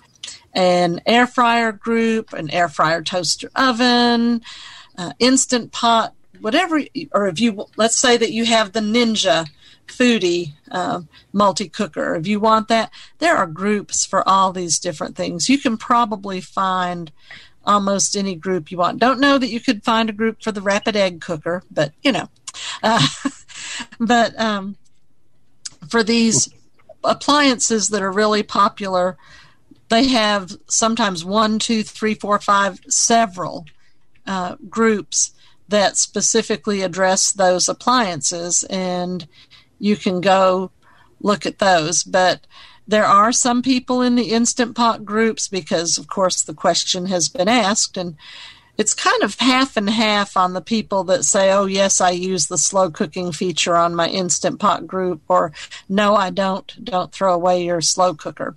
an 0.55 1.01
air 1.05 1.27
fryer 1.27 1.71
group, 1.71 2.33
an 2.33 2.49
air 2.49 2.69
fryer 2.69 3.03
toaster 3.03 3.51
oven, 3.55 4.41
uh, 4.97 5.13
instant 5.19 5.71
pot 5.71 6.15
whatever, 6.45 6.81
or 7.11 7.27
if 7.27 7.39
you 7.39 7.65
let's 7.75 7.95
say 7.95 8.17
that 8.17 8.31
you 8.31 8.45
have 8.45 8.71
the 8.71 8.79
Ninja 8.79 9.47
Foodi 9.87 10.53
uh, 10.71 11.01
multi 11.33 11.69
cooker, 11.69 12.15
if 12.15 12.27
you 12.27 12.39
want 12.39 12.67
that, 12.67 12.91
there 13.19 13.35
are 13.35 13.47
groups 13.47 14.05
for 14.05 14.27
all 14.27 14.51
these 14.51 14.79
different 14.79 15.15
things. 15.15 15.49
You 15.49 15.57
can 15.57 15.77
probably 15.77 16.41
find 16.41 17.11
almost 17.65 18.15
any 18.15 18.35
group 18.35 18.71
you 18.71 18.77
want. 18.77 18.99
Don't 18.99 19.19
know 19.19 19.37
that 19.37 19.49
you 19.49 19.59
could 19.59 19.83
find 19.83 20.09
a 20.09 20.13
group 20.13 20.43
for 20.43 20.51
the 20.51 20.61
rapid 20.61 20.95
egg 20.95 21.21
cooker, 21.21 21.63
but 21.71 21.93
you 22.03 22.11
know, 22.11 22.29
uh, 22.83 23.05
but 23.99 24.39
um, 24.39 24.77
for 25.89 26.03
these 26.03 26.49
appliances 27.03 27.89
that 27.89 28.01
are 28.01 28.11
really 28.11 28.43
popular, 28.43 29.17
they 29.89 30.07
have 30.07 30.51
sometimes 30.67 31.23
one, 31.23 31.59
two, 31.59 31.83
three, 31.83 32.15
four, 32.15 32.39
five, 32.39 32.79
several 32.87 33.65
uh, 34.25 34.55
groups 34.69 35.31
that 35.67 35.97
specifically 35.97 36.81
address 36.81 37.31
those 37.31 37.69
appliances, 37.69 38.63
and 38.69 39.27
you 39.79 39.95
can 39.95 40.21
go 40.21 40.71
look 41.21 41.45
at 41.45 41.59
those. 41.59 42.03
But 42.03 42.45
there 42.87 43.05
are 43.05 43.31
some 43.31 43.61
people 43.61 44.01
in 44.01 44.15
the 44.15 44.31
Instant 44.31 44.75
Pot 44.75 45.05
groups 45.05 45.47
because, 45.47 45.97
of 45.97 46.07
course, 46.07 46.41
the 46.43 46.53
question 46.53 47.07
has 47.07 47.29
been 47.29 47.47
asked, 47.47 47.97
and 47.97 48.15
it's 48.77 48.93
kind 48.93 49.23
of 49.23 49.39
half 49.39 49.77
and 49.77 49.89
half 49.89 50.35
on 50.35 50.53
the 50.53 50.61
people 50.61 51.03
that 51.05 51.23
say, 51.23 51.51
oh, 51.51 51.65
yes, 51.65 52.01
I 52.01 52.09
use 52.11 52.47
the 52.47 52.57
slow 52.57 52.91
cooking 52.91 53.31
feature 53.31 53.75
on 53.75 53.95
my 53.95 54.07
Instant 54.07 54.59
Pot 54.59 54.85
group, 54.85 55.21
or 55.27 55.53
no, 55.87 56.15
I 56.15 56.29
don't. 56.29 56.83
Don't 56.83 57.11
throw 57.11 57.33
away 57.33 57.63
your 57.63 57.81
slow 57.81 58.13
cooker. 58.13 58.55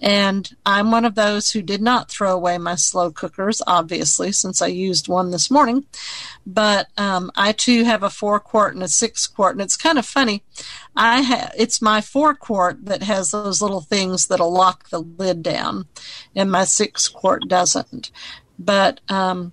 And 0.00 0.54
I'm 0.66 0.90
one 0.90 1.06
of 1.06 1.14
those 1.14 1.50
who 1.50 1.62
did 1.62 1.80
not 1.80 2.10
throw 2.10 2.32
away 2.34 2.58
my 2.58 2.74
slow 2.74 3.10
cookers, 3.10 3.62
obviously, 3.66 4.32
since 4.32 4.60
I 4.60 4.66
used 4.66 5.08
one 5.08 5.30
this 5.30 5.50
morning. 5.50 5.86
But 6.46 6.88
um, 6.98 7.30
I 7.34 7.52
too 7.52 7.84
have 7.84 8.02
a 8.02 8.10
four 8.10 8.38
quart 8.40 8.74
and 8.74 8.82
a 8.82 8.88
six 8.88 9.26
quart, 9.26 9.54
and 9.54 9.62
it's 9.62 9.78
kind 9.78 9.98
of 9.98 10.04
funny. 10.04 10.42
I 10.94 11.22
ha- 11.22 11.52
it's 11.56 11.80
my 11.80 12.02
four 12.02 12.34
quart 12.34 12.84
that 12.84 13.02
has 13.02 13.30
those 13.30 13.62
little 13.62 13.80
things 13.80 14.26
that'll 14.26 14.52
lock 14.52 14.90
the 14.90 14.98
lid 14.98 15.42
down, 15.42 15.86
and 16.36 16.50
my 16.50 16.64
six 16.64 17.08
quart 17.08 17.48
doesn't. 17.48 18.10
But 18.58 19.00
um, 19.08 19.52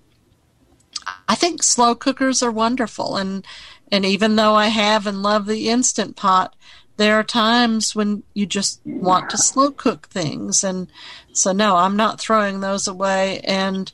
I 1.28 1.34
think 1.34 1.62
slow 1.62 1.94
cookers 1.94 2.42
are 2.42 2.50
wonderful, 2.50 3.16
and 3.16 3.44
and 3.90 4.04
even 4.04 4.36
though 4.36 4.54
I 4.54 4.68
have 4.68 5.06
and 5.06 5.22
love 5.22 5.46
the 5.46 5.68
instant 5.68 6.16
pot, 6.16 6.54
there 6.96 7.18
are 7.18 7.24
times 7.24 7.94
when 7.94 8.22
you 8.34 8.46
just 8.46 8.80
want 8.84 9.30
to 9.30 9.38
slow 9.38 9.70
cook 9.70 10.08
things, 10.08 10.62
and 10.62 10.90
so 11.32 11.52
no, 11.52 11.76
I'm 11.76 11.96
not 11.96 12.20
throwing 12.20 12.60
those 12.60 12.86
away, 12.86 13.40
and 13.40 13.92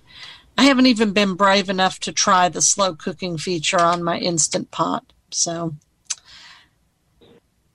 I 0.57 0.65
haven't 0.65 0.87
even 0.87 1.13
been 1.13 1.35
brave 1.35 1.71
enough 1.71 2.01
to 2.01 2.13
try 2.13 2.49
the 2.49 2.61
slow 2.61 2.95
cooking 2.95 3.39
feature 3.39 3.81
on 3.81 4.03
my 4.03 4.19
instant 4.19 4.71
pot. 4.71 5.13
So 5.31 5.75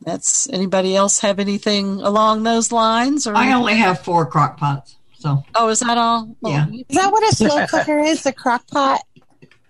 that's 0.01 0.49
anybody 0.49 0.95
else 0.95 1.19
have 1.19 1.39
anything 1.39 2.01
along 2.01 2.43
those 2.43 2.71
lines? 2.71 3.25
Or 3.25 3.35
I 3.35 3.53
only 3.53 3.75
have 3.75 3.99
four 3.99 4.25
crock 4.25 4.57
pots. 4.57 4.97
So 5.23 5.41
oh, 5.55 5.69
is 5.69 5.79
that 5.79 5.97
all? 5.97 6.35
Well, 6.41 6.51
Yeah. 6.51 6.67
Is 6.89 6.97
that 6.97 7.09
what 7.09 7.23
a 7.31 7.33
slow 7.33 7.65
cooker 7.67 7.97
is? 7.99 8.25
A 8.25 8.33
crock 8.33 8.67
pot? 8.67 8.99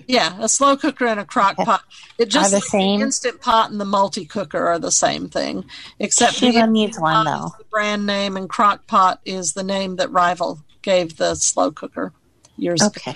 Yeah, 0.08 0.36
a 0.42 0.50
slow 0.50 0.76
cooker 0.76 1.06
and 1.06 1.20
a 1.20 1.26
crock 1.26 1.58
pot. 1.58 1.84
It 2.18 2.30
just 2.30 2.50
the 2.50 2.58
like 2.58 2.64
same? 2.64 3.00
the 3.00 3.06
instant 3.06 3.40
pot 3.40 3.70
and 3.70 3.80
the 3.80 3.86
multi 3.86 4.26
cooker 4.26 4.66
are 4.66 4.80
the 4.80 4.92
same 4.92 5.30
thing, 5.30 5.64
except 6.00 6.40
the 6.40 6.52
Sheila 6.52 6.66
needs 6.66 7.00
one, 7.00 7.26
pot 7.26 7.28
is 7.28 7.52
though. 7.52 7.58
the 7.60 7.66
brand 7.66 8.08
name 8.08 8.36
and 8.36 8.50
crock 8.50 8.88
pot 8.88 9.22
is 9.26 9.54
the 9.54 9.62
name 9.62 9.98
that 9.98 10.10
Rival 10.10 10.60
gave 10.82 11.18
the 11.18 11.36
slow 11.36 11.70
cooker 11.72 12.14
years 12.58 12.82
ago. 12.82 12.88
Okay. 12.88 13.16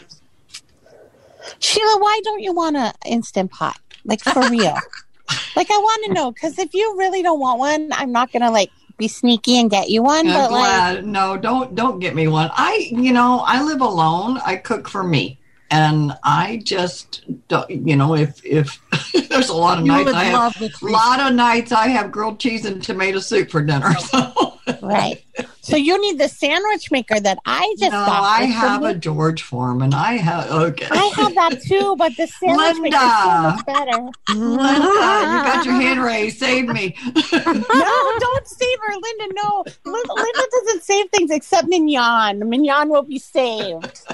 Sheila, 1.57 1.97
why 1.99 2.21
don't 2.23 2.41
you 2.43 2.53
want 2.53 2.77
an 2.77 2.93
instant 3.03 3.49
pot? 3.49 3.79
Like 4.05 4.21
for 4.21 4.47
real? 4.47 4.77
like 5.55 5.71
I 5.71 5.77
want 5.77 6.05
to 6.05 6.13
know 6.13 6.31
because 6.31 6.59
if 6.59 6.75
you 6.75 6.97
really 6.99 7.23
don't 7.23 7.39
want 7.39 7.57
one, 7.57 7.89
I'm 7.93 8.11
not 8.11 8.31
gonna 8.31 8.51
like 8.51 8.69
be 8.97 9.07
sneaky 9.07 9.59
and 9.59 9.69
get 9.69 9.89
you 9.89 10.03
one. 10.03 10.27
I'm 10.27 10.33
but 10.33 10.51
like, 10.51 11.05
no, 11.05 11.37
don't 11.37 11.75
don't 11.75 11.99
get 11.99 12.15
me 12.15 12.27
one. 12.27 12.49
I 12.53 12.87
you 12.91 13.13
know 13.13 13.43
I 13.45 13.63
live 13.63 13.81
alone. 13.81 14.39
I 14.45 14.55
cook 14.55 14.89
for 14.89 15.03
me, 15.03 15.39
and 15.69 16.13
I 16.23 16.61
just 16.63 17.23
don't. 17.47 17.69
You 17.69 17.95
know 17.95 18.15
if 18.15 18.43
if 18.45 18.79
there's 19.29 19.49
a 19.49 19.55
lot 19.55 19.79
of 19.79 19.85
You 19.85 19.91
nights 19.91 20.13
I 20.13 20.23
have 20.25 20.61
a 20.61 20.71
lot 20.85 21.19
of 21.19 21.33
nights 21.33 21.71
I 21.71 21.87
have 21.87 22.11
grilled 22.11 22.39
cheese 22.39 22.65
and 22.65 22.81
tomato 22.83 23.19
soup 23.19 23.51
for 23.51 23.61
dinner. 23.61 23.93
So 23.99 24.46
right? 24.81 25.23
So 25.61 25.75
you 25.75 25.99
need 26.01 26.19
the 26.19 26.27
sandwich 26.29 26.91
maker 26.91 27.19
that 27.19 27.37
I 27.45 27.75
just 27.79 27.91
no, 27.91 28.05
got. 28.05 28.23
I 28.23 28.43
have 28.45 28.83
a 28.83 28.93
George 28.93 29.41
Foreman. 29.41 29.93
I 29.93 30.13
have 30.13 30.49
okay. 30.51 30.87
I 30.89 31.11
have 31.15 31.35
that 31.35 31.61
too, 31.61 31.95
but 31.97 32.15
the 32.15 32.27
sandwich 32.27 32.77
maker 32.79 32.95
is 32.95 33.01
so 33.01 33.29
Linda. 33.29 33.55
much 33.55 33.65
better. 33.65 33.97
Linda, 34.33 34.83
you 34.83 35.43
got 35.43 35.65
your 35.65 35.73
hand 35.75 36.01
raised. 36.01 36.39
Save 36.39 36.67
me. 36.67 36.95
no, 37.05 37.11
don't 37.33 38.47
save 38.47 38.79
her, 38.85 38.93
Linda. 38.93 39.33
No, 39.35 39.63
Linda, 39.85 40.13
Linda 40.13 40.41
doesn't 40.51 40.83
save 40.83 41.09
things 41.09 41.31
except 41.31 41.67
Mignon. 41.67 42.47
Mignon 42.49 42.89
will 42.89 43.03
be 43.03 43.19
saved. 43.19 44.01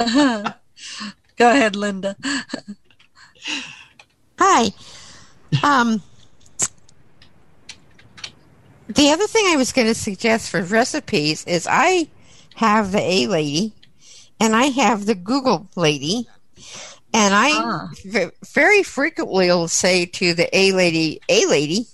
Go 1.37 1.49
ahead, 1.49 1.75
Linda. 1.75 2.15
Hi. 4.39 4.71
Um, 5.61 6.01
the 8.87 9.09
other 9.11 9.27
thing 9.27 9.45
I 9.47 9.55
was 9.57 9.71
going 9.71 9.87
to 9.87 9.95
suggest 9.95 10.49
for 10.49 10.61
recipes 10.61 11.43
is 11.45 11.67
I 11.69 12.07
have 12.55 12.91
the 12.91 13.01
A 13.01 13.27
lady 13.27 13.73
and 14.39 14.55
I 14.55 14.65
have 14.65 15.05
the 15.05 15.15
Google 15.15 15.67
lady. 15.75 16.27
And 17.15 17.33
I 17.33 17.51
Ah. 17.53 17.89
v- 18.03 18.31
very 18.53 18.81
frequently 18.83 19.47
will 19.47 19.67
say 19.67 20.05
to 20.07 20.33
the 20.33 20.49
A 20.57 20.71
lady, 20.71 21.21
A 21.29 21.45
lady, 21.45 21.85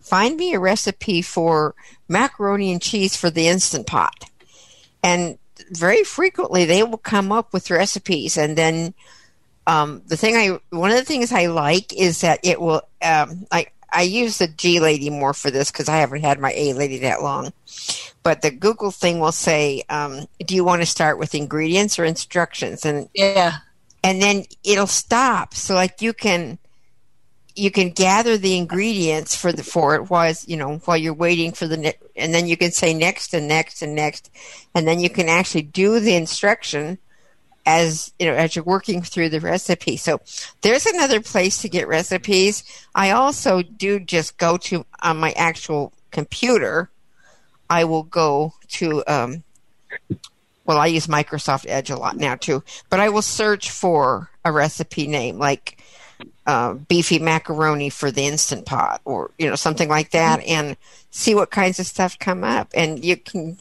find 0.00 0.36
me 0.36 0.54
a 0.54 0.60
recipe 0.60 1.20
for 1.22 1.74
macaroni 2.08 2.70
and 2.72 2.80
cheese 2.80 3.16
for 3.16 3.28
the 3.30 3.48
instant 3.48 3.86
pot. 3.86 4.24
And 5.02 5.38
very 5.70 6.04
frequently 6.04 6.64
they 6.64 6.82
will 6.82 6.98
come 6.98 7.32
up 7.32 7.52
with 7.52 7.70
recipes 7.70 8.36
and 8.36 8.56
then 8.58 8.94
um, 9.66 10.02
the 10.06 10.16
thing 10.16 10.36
I 10.36 10.58
one 10.76 10.90
of 10.90 10.96
the 10.96 11.04
things 11.04 11.30
I 11.32 11.46
like 11.46 11.92
is 11.96 12.20
that 12.22 12.40
it 12.42 12.60
will 12.60 12.82
um, 13.00 13.46
I 13.50 13.66
I 13.92 14.02
use 14.02 14.38
the 14.38 14.48
G 14.48 14.80
lady 14.80 15.10
more 15.10 15.34
for 15.34 15.50
this 15.50 15.70
because 15.70 15.88
I 15.88 15.98
haven't 15.98 16.22
had 16.22 16.40
my 16.40 16.52
A 16.52 16.72
lady 16.72 16.98
that 16.98 17.22
long. 17.22 17.52
But 18.22 18.42
the 18.42 18.50
Google 18.50 18.90
thing 18.90 19.18
will 19.18 19.32
say, 19.32 19.82
um, 19.88 20.26
"Do 20.44 20.54
you 20.54 20.64
want 20.64 20.82
to 20.82 20.86
start 20.86 21.18
with 21.18 21.34
ingredients 21.34 21.98
or 21.98 22.04
instructions?" 22.04 22.84
And 22.84 23.08
yeah, 23.14 23.58
and 24.02 24.22
then 24.22 24.44
it'll 24.64 24.86
stop. 24.86 25.54
So 25.54 25.74
like 25.74 26.00
you 26.00 26.12
can 26.12 26.58
you 27.54 27.70
can 27.70 27.90
gather 27.90 28.36
the 28.38 28.56
ingredients 28.56 29.36
for 29.36 29.52
the 29.52 29.62
for 29.62 29.94
it 29.94 30.10
was 30.10 30.46
you 30.48 30.56
know 30.56 30.76
while 30.84 30.96
you're 30.96 31.12
waiting 31.12 31.52
for 31.52 31.66
the 31.66 31.76
ne- 31.76 31.98
and 32.16 32.32
then 32.32 32.46
you 32.46 32.56
can 32.56 32.70
say 32.70 32.94
next 32.94 33.34
and 33.34 33.46
next 33.46 33.82
and 33.82 33.94
next 33.94 34.30
and 34.74 34.88
then 34.88 35.00
you 35.00 35.10
can 35.10 35.28
actually 35.28 35.62
do 35.62 36.00
the 36.00 36.14
instruction 36.14 36.98
as 37.64 38.12
you 38.18 38.26
know 38.26 38.34
as 38.34 38.56
you're 38.56 38.64
working 38.64 39.02
through 39.02 39.28
the 39.28 39.40
recipe. 39.40 39.96
So 39.96 40.20
there's 40.62 40.86
another 40.86 41.20
place 41.20 41.62
to 41.62 41.68
get 41.68 41.88
recipes. 41.88 42.64
I 42.94 43.10
also 43.10 43.62
do 43.62 44.00
just 44.00 44.38
go 44.38 44.56
to 44.58 44.84
on 45.02 45.18
my 45.18 45.32
actual 45.32 45.92
computer. 46.10 46.90
I 47.70 47.84
will 47.84 48.02
go 48.02 48.54
to 48.68 49.02
um, 49.06 49.42
well 50.64 50.78
i 50.78 50.86
use 50.86 51.06
microsoft 51.06 51.66
edge 51.68 51.90
a 51.90 51.96
lot 51.96 52.16
now 52.16 52.34
too. 52.34 52.62
But 52.90 53.00
i 53.00 53.08
will 53.08 53.22
search 53.22 53.70
for 53.70 54.30
a 54.44 54.52
recipe 54.52 55.06
name 55.06 55.38
like 55.38 55.78
uh, 56.46 56.74
beefy 56.74 57.18
macaroni 57.18 57.88
for 57.88 58.10
the 58.10 58.26
instant 58.26 58.66
pot 58.66 59.00
or 59.04 59.30
you 59.38 59.48
know 59.48 59.54
something 59.54 59.88
like 59.88 60.10
that 60.10 60.40
and 60.44 60.76
see 61.10 61.34
what 61.34 61.50
kinds 61.50 61.78
of 61.78 61.86
stuff 61.86 62.18
come 62.18 62.42
up. 62.42 62.68
And 62.74 63.04
you 63.04 63.16
can 63.16 63.58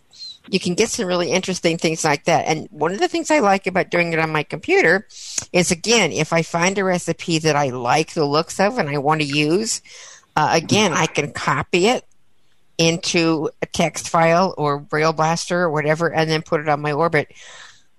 you 0.50 0.60
can 0.60 0.74
get 0.74 0.90
some 0.90 1.06
really 1.06 1.32
interesting 1.32 1.78
things 1.78 2.04
like 2.04 2.26
that. 2.26 2.48
And 2.48 2.68
one 2.72 2.94
of 2.94 3.00
the 3.00 3.08
things 3.08 3.32
i 3.32 3.40
like 3.40 3.68
about 3.68 3.92
doing 3.92 4.14
it 4.14 4.20
on 4.20 4.32
my 4.32 4.44
computer 4.44 5.08
is 5.54 5.72
again 5.72 6.12
if 6.12 6.34
i 6.34 6.42
find 6.42 6.78
a 6.78 6.84
recipe 6.84 7.40
that 7.40 7.56
i 7.56 7.70
like 7.70 8.14
the 8.14 8.26
looks 8.26 8.60
of 8.60 8.78
and 8.78 8.90
i 8.90 8.98
want 8.98 9.22
to 9.22 9.28
use 9.28 9.82
uh, 10.36 10.50
again 10.54 10.94
i 10.94 11.06
can 11.06 11.32
copy 11.32 11.88
it 11.88 12.06
into 12.82 13.48
a 13.62 13.68
text 13.68 14.10
file 14.10 14.56
or 14.58 14.80
braille 14.80 15.14
blaster 15.14 15.62
or 15.62 15.70
whatever 15.70 16.12
and 16.12 16.28
then 16.28 16.42
put 16.42 16.62
it 16.62 16.68
on 16.68 16.82
my 16.82 16.92
orbit. 16.92 17.32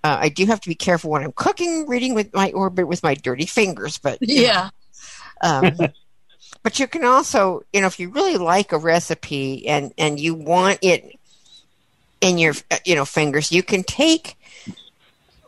Uh, 0.03 0.19
I 0.23 0.29
do 0.29 0.45
have 0.47 0.61
to 0.61 0.69
be 0.69 0.75
careful 0.75 1.11
when 1.11 1.23
I'm 1.23 1.31
cooking, 1.31 1.87
reading 1.87 2.15
with 2.15 2.35
my 2.35 2.51
orbit 2.51 2.89
with 2.89 3.01
my 3.05 3.15
dirty 3.15 3.47
fingers, 3.47 3.99
but 3.99 4.19
yeah. 4.21 4.71
Um, 5.41 5.77
but 6.65 6.81
you 6.81 6.89
can 6.89 7.05
also, 7.05 7.63
you 7.73 7.81
know, 7.81 7.87
if 7.87 8.01
you 8.01 8.09
really 8.11 8.39
like 8.39 8.73
a 8.73 8.79
recipe 8.79 9.69
and 9.69 9.93
and 9.97 10.19
you 10.19 10.35
want 10.35 10.81
it 10.83 11.17
in 12.23 12.39
your, 12.39 12.55
uh, 12.71 12.79
you 12.87 12.95
know, 12.95 13.05
fingers, 13.05 13.53
you 13.53 13.63
can 13.63 13.83
take. 13.83 14.37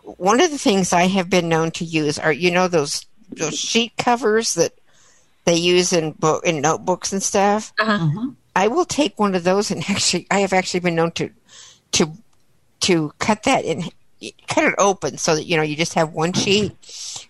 One 0.02 0.40
of 0.40 0.50
the 0.50 0.58
things 0.58 0.92
I 0.92 1.04
have 1.06 1.30
been 1.30 1.48
known 1.48 1.70
to 1.72 1.84
use 1.84 2.18
are, 2.18 2.32
you 2.32 2.50
know, 2.50 2.68
those 2.68 3.06
those 3.30 3.58
sheet 3.58 3.96
covers 3.96 4.54
that 4.54 4.72
they 5.46 5.54
use 5.56 5.92
in 5.94 6.12
book 6.12 6.44
in 6.44 6.60
notebooks 6.60 7.12
and 7.12 7.22
stuff. 7.22 7.72
Uh-huh. 7.78 8.30
I 8.54 8.68
will 8.68 8.84
take 8.84 9.18
one 9.18 9.34
of 9.34 9.44
those 9.44 9.70
and 9.70 9.82
actually, 9.88 10.26
I 10.30 10.40
have 10.40 10.52
actually 10.52 10.80
been 10.80 10.94
known 10.94 11.12
to 11.12 11.30
to 11.92 12.12
to 12.80 13.12
cut 13.18 13.44
that 13.44 13.64
in 13.64 13.84
cut 14.48 14.64
it 14.64 14.74
open 14.78 15.16
so 15.18 15.34
that 15.34 15.44
you 15.44 15.56
know 15.56 15.62
you 15.62 15.76
just 15.76 15.94
have 15.94 16.12
one 16.12 16.32
sheet. 16.34 16.72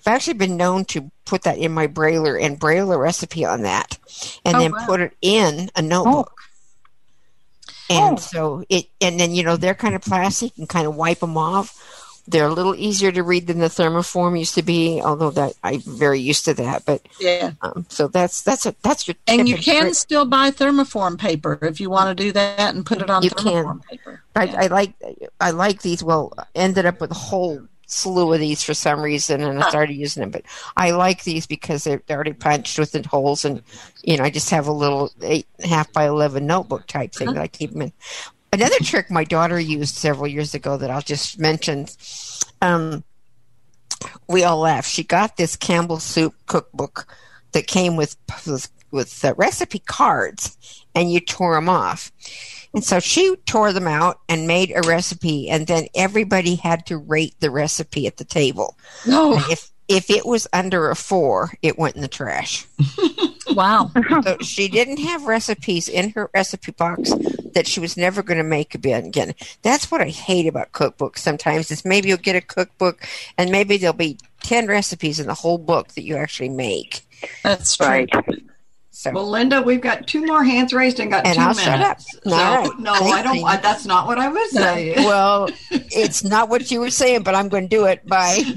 I've 0.07 0.15
actually 0.15 0.35
been 0.35 0.57
known 0.57 0.85
to 0.87 1.11
put 1.25 1.43
that 1.43 1.59
in 1.59 1.73
my 1.73 1.87
brailler 1.87 2.41
and 2.41 2.59
braille 2.59 2.93
a 2.93 2.99
recipe 2.99 3.45
on 3.45 3.63
that, 3.63 3.99
and 4.45 4.57
Oh, 4.57 4.59
then 4.61 4.73
wow. 4.73 4.87
put 4.87 5.01
it 5.01 5.17
in 5.23 5.71
a 5.77 5.83
notebook. 5.83 6.34
And 7.91 8.19
so 8.19 8.65
it, 8.69 8.87
and 9.01 9.19
then 9.21 9.35
you 9.35 9.43
know 9.43 9.57
they're 9.57 9.75
kind 9.75 9.95
of 9.95 10.03
plastic. 10.03 10.53
and 10.59 10.69
kind 10.69 10.87
of 10.87 10.97
wipe 10.97 11.21
them 11.21 11.37
off. 11.37 11.81
They're 12.27 12.47
a 12.47 12.53
little 12.55 12.75
easier 12.75 13.13
to 13.13 13.23
read 13.23 13.49
than 13.49 13.59
the 13.59 13.67
thermoform 13.67 14.39
used 14.39 14.55
to 14.55 14.63
be, 14.63 15.03
although 15.05 15.31
that 15.33 15.53
I'm 15.63 15.81
very 15.81 16.21
used 16.21 16.47
to 16.47 16.55
that. 16.55 16.87
But 16.87 17.03
Yeah. 17.21 17.53
um, 17.61 17.85
so 17.91 18.09
that's 18.09 18.41
that's 18.41 18.65
a 18.65 18.75
that's 18.83 19.07
your 19.07 19.15
And 19.27 19.47
you 19.47 19.57
can 19.59 19.83
trick. 19.83 19.95
still 19.95 20.25
buy 20.25 20.51
thermoform 20.51 21.19
paper 21.19 21.59
if 21.61 21.81
you 21.81 21.91
want 21.91 22.17
to 22.17 22.25
do 22.25 22.33
that 22.33 22.75
and 22.75 22.87
put 22.87 23.03
it 23.03 23.11
on 23.11 23.23
You 23.23 23.31
thermoform 23.31 23.65
can. 23.65 23.81
paper. 23.91 24.23
I, 24.35 24.47
I 24.47 24.67
like 24.69 24.95
I 25.39 25.51
like 25.51 25.83
these. 25.83 26.03
Well, 26.03 26.33
ended 26.55 26.87
up 26.87 26.99
with 27.03 27.11
a 27.11 27.15
whole 27.15 27.61
slew 27.87 28.33
of 28.33 28.41
these 28.41 28.63
for 28.63 28.75
some 28.75 29.01
reason, 29.01 29.43
and 29.43 29.63
I 29.63 29.69
started 29.69 29.95
using 29.95 30.23
them. 30.23 30.31
But 30.31 30.43
I 30.77 30.91
like 30.91 31.25
these 31.25 31.47
because 31.47 31.85
they're, 31.85 32.03
they're 32.07 32.17
already 32.17 32.33
punched 32.33 32.79
with 32.79 32.93
the 32.93 33.07
holes, 33.07 33.45
and 33.45 33.63
you 34.03 34.17
know 34.17 34.25
I 34.25 34.31
just 34.31 34.51
have 34.51 34.67
a 34.67 34.73
little 34.73 35.11
eight 35.23 35.47
and 35.59 35.67
a 35.67 35.75
half 35.75 35.93
by 35.93 36.07
eleven 36.07 36.47
notebook 36.47 36.87
type 36.87 37.13
thing 37.13 37.33
that 37.33 37.43
I 37.43 37.49
keep 37.49 37.73
them 37.73 37.83
in. 37.83 37.93
Another 38.53 38.79
trick 38.83 39.11
my 39.11 39.25
daughter 39.25 39.59
used 39.59 39.95
several 39.95 40.29
years 40.29 40.55
ago 40.55 40.77
that 40.77 40.91
I'll 40.91 41.03
just 41.03 41.39
mention. 41.39 41.87
Um, 42.63 43.05
we 44.29 44.45
all 44.45 44.59
laughed. 44.59 44.91
She 44.91 45.03
got 45.03 45.37
this 45.37 45.57
Campbell 45.57 45.99
soup 45.99 46.35
cookbook 46.47 47.07
that 47.53 47.67
came 47.67 47.97
with 47.97 48.17
with, 48.47 48.71
with 48.91 49.25
uh, 49.25 49.35
recipe 49.37 49.79
cards, 49.81 50.85
and 50.95 51.11
you 51.11 51.21
tore 51.21 51.55
them 51.55 51.69
off. 51.69 52.13
And 52.75 52.85
so 52.85 53.01
she 53.01 53.37
tore 53.47 53.73
them 53.73 53.87
out 53.87 54.21
and 54.29 54.47
made 54.47 54.73
a 54.75 54.87
recipe, 54.87 55.49
and 55.49 55.67
then 55.67 55.87
everybody 55.95 56.57
had 56.57 56.87
to 56.87 56.97
rate 56.97 57.35
the 57.41 57.51
recipe 57.51 58.07
at 58.07 58.17
the 58.17 58.25
table. 58.25 58.77
No. 59.07 59.35
And 59.35 59.45
if 59.51 59.71
if 59.87 60.11
it 60.11 60.27
was 60.27 60.47
under 60.53 60.91
a 60.91 60.97
four, 60.97 61.53
it 61.63 61.79
went 61.79 61.95
in 61.95 62.03
the 62.03 62.09
trash. 62.09 62.67
Wow. 63.55 63.91
So 64.23 64.39
she 64.41 64.69
didn't 64.69 64.99
have 64.99 65.25
recipes 65.25 65.89
in 65.89 66.11
her 66.11 66.31
recipe 66.35 66.73
box 66.73 67.13
that 67.55 67.67
she 67.67 67.81
was 67.81 67.97
never 67.97 68.23
going 68.23 68.39
to 68.39 68.45
make 68.45 68.75
again. 68.75 69.05
Again, 69.05 69.35
that's 69.63 69.91
what 69.91 70.01
I 70.01 70.09
hate 70.09 70.47
about 70.47 70.73
cookbooks. 70.73 71.19
Sometimes 71.19 71.71
is 71.71 71.85
maybe 71.85 72.09
you'll 72.09 72.19
get 72.19 72.37
a 72.37 72.41
cookbook 72.41 73.07
and 73.39 73.51
maybe 73.51 73.77
there'll 73.77 73.95
be 73.95 74.19
ten 74.43 74.67
recipes 74.67 75.21
in 75.21 75.27
the 75.27 75.35
whole 75.35 75.59
book 75.59 75.89
that 75.89 76.03
you 76.03 76.17
actually 76.17 76.49
make. 76.49 77.03
That's 77.43 77.77
true. 77.77 77.87
Right. 77.87 78.11
So 78.97 79.11
Well, 79.11 79.29
Linda, 79.29 79.61
we've 79.61 79.81
got 79.81 80.07
two 80.07 80.25
more 80.25 80.45
hands 80.45 80.73
raised 80.73 81.01
and 81.01 81.11
got 81.11 81.27
And 81.27 81.35
2 81.35 81.41
I'll 81.41 81.49
minutes. 81.49 81.65
shut 81.65 81.81
up. 81.81 82.01
So, 82.01 82.37
All 82.37 82.69
right. 82.69 82.79
no, 82.79 82.95
Thank 82.95 83.15
I 83.15 83.23
don't. 83.23 83.37
you. 83.39 83.45
I, 83.45 83.57
that's 83.57 83.87
not 83.87 84.07
what 84.07 84.19
I 84.19 84.29
was 84.29 84.51
saying. 84.53 84.95
well, 85.05 85.51
it's 85.71 86.23
not 86.23 86.49
what 86.49 86.71
you 86.71 86.79
were 86.79 86.91
saying, 86.91 87.25
but 87.25 87.35
I'm 87.35 87.49
going 87.49 87.69
to 87.69 87.77
do 87.77 87.87
it. 87.87 88.07
Bye. 88.07 88.43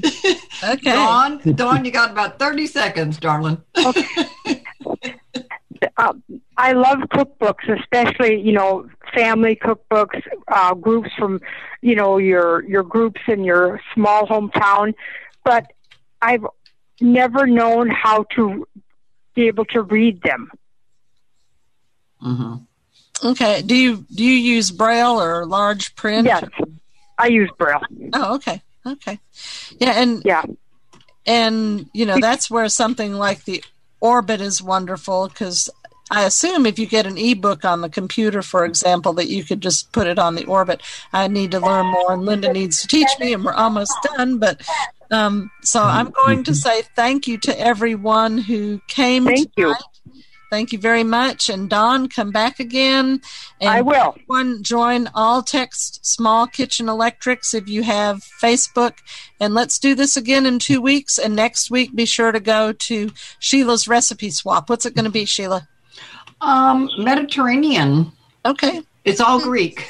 Okay. 0.63 0.91
Dawn, 0.91 1.37
Dawn, 1.53 1.85
you 1.85 1.91
got 1.91 2.09
about 2.09 2.39
thirty 2.39 2.65
seconds, 2.65 3.19
darling. 3.19 3.61
um, 3.75 3.93
I 6.57 6.71
love 6.71 6.97
cookbooks, 7.13 7.69
especially 7.79 8.41
you 8.41 8.53
know 8.53 8.89
family 9.13 9.55
cookbooks, 9.55 10.19
uh, 10.47 10.73
groups 10.73 11.11
from 11.15 11.41
you 11.81 11.93
know 11.95 12.17
your 12.17 12.67
your 12.67 12.81
groups 12.81 13.21
in 13.27 13.43
your 13.43 13.79
small 13.93 14.25
hometown. 14.25 14.95
But 15.43 15.67
I've 16.23 16.43
never 17.01 17.45
known 17.45 17.91
how 17.91 18.23
to 18.35 18.67
be 19.37 19.47
able 19.47 19.65
to 19.65 19.83
read 19.83 20.19
them. 20.23 20.49
Mm-hmm. 22.21 22.55
Okay. 23.27 23.61
Do 23.61 23.75
you 23.75 24.05
do 24.13 24.23
you 24.23 24.33
use 24.33 24.71
braille 24.71 25.21
or 25.21 25.45
large 25.45 25.95
print? 25.95 26.25
Yes, 26.25 26.43
I 27.17 27.27
use 27.27 27.49
Braille. 27.57 27.81
Oh, 28.13 28.35
okay. 28.35 28.61
Okay. 28.85 29.19
Yeah, 29.79 30.01
and 30.01 30.23
Yeah, 30.25 30.43
and 31.27 31.87
you 31.93 32.05
know 32.05 32.19
that's 32.19 32.49
where 32.49 32.67
something 32.67 33.13
like 33.13 33.45
the 33.45 33.63
orbit 34.01 34.41
is 34.41 34.61
wonderful 34.61 35.27
because 35.27 35.69
I 36.09 36.23
assume 36.23 36.65
if 36.65 36.79
you 36.79 36.87
get 36.87 37.05
an 37.05 37.17
ebook 37.17 37.63
on 37.65 37.81
the 37.81 37.89
computer, 37.89 38.41
for 38.41 38.65
example, 38.65 39.13
that 39.13 39.27
you 39.27 39.43
could 39.43 39.61
just 39.61 39.91
put 39.91 40.07
it 40.07 40.17
on 40.17 40.35
the 40.35 40.45
orbit. 40.45 40.81
I 41.13 41.27
need 41.27 41.51
to 41.51 41.59
learn 41.59 41.85
more, 41.87 42.13
and 42.13 42.25
Linda 42.25 42.51
needs 42.51 42.81
to 42.81 42.87
teach 42.87 43.09
me, 43.19 43.33
and 43.33 43.43
we're 43.43 43.53
almost 43.53 43.93
done. 44.15 44.39
But 44.39 44.61
um, 45.11 45.51
so 45.61 45.81
I'm 45.81 46.09
going 46.09 46.43
to 46.45 46.55
say 46.55 46.81
thank 46.95 47.27
you 47.27 47.37
to 47.39 47.59
everyone 47.59 48.37
who 48.37 48.81
came. 48.87 49.25
Thank 49.25 49.51
you. 49.57 49.65
tonight. 49.65 49.81
Thank 50.49 50.71
you 50.71 50.79
very 50.79 51.03
much. 51.03 51.49
And 51.49 51.69
Dawn, 51.69 52.07
come 52.07 52.31
back 52.31 52.59
again. 52.59 53.21
And 53.59 53.69
I 53.69 53.81
will. 53.81 54.15
Everyone 54.17 54.63
join 54.63 55.09
All 55.13 55.43
Text 55.43 56.05
Small 56.05 56.47
Kitchen 56.47 56.87
Electrics 56.87 57.53
if 57.53 57.67
you 57.67 57.83
have 57.83 58.23
Facebook. 58.41 58.93
And 59.41 59.53
let's 59.53 59.77
do 59.77 59.93
this 59.93 60.15
again 60.15 60.45
in 60.45 60.59
two 60.59 60.81
weeks. 60.81 61.17
And 61.17 61.35
next 61.35 61.69
week, 61.69 61.93
be 61.93 62.05
sure 62.05 62.31
to 62.31 62.39
go 62.39 62.71
to 62.71 63.11
Sheila's 63.39 63.87
Recipe 63.87 64.29
Swap. 64.29 64.69
What's 64.69 64.85
it 64.85 64.95
going 64.95 65.05
to 65.05 65.11
be, 65.11 65.25
Sheila? 65.25 65.67
Um, 66.39 66.89
Mediterranean. 66.97 68.11
Okay. 68.45 68.81
It's 69.03 69.19
all 69.19 69.41
Greek. 69.41 69.85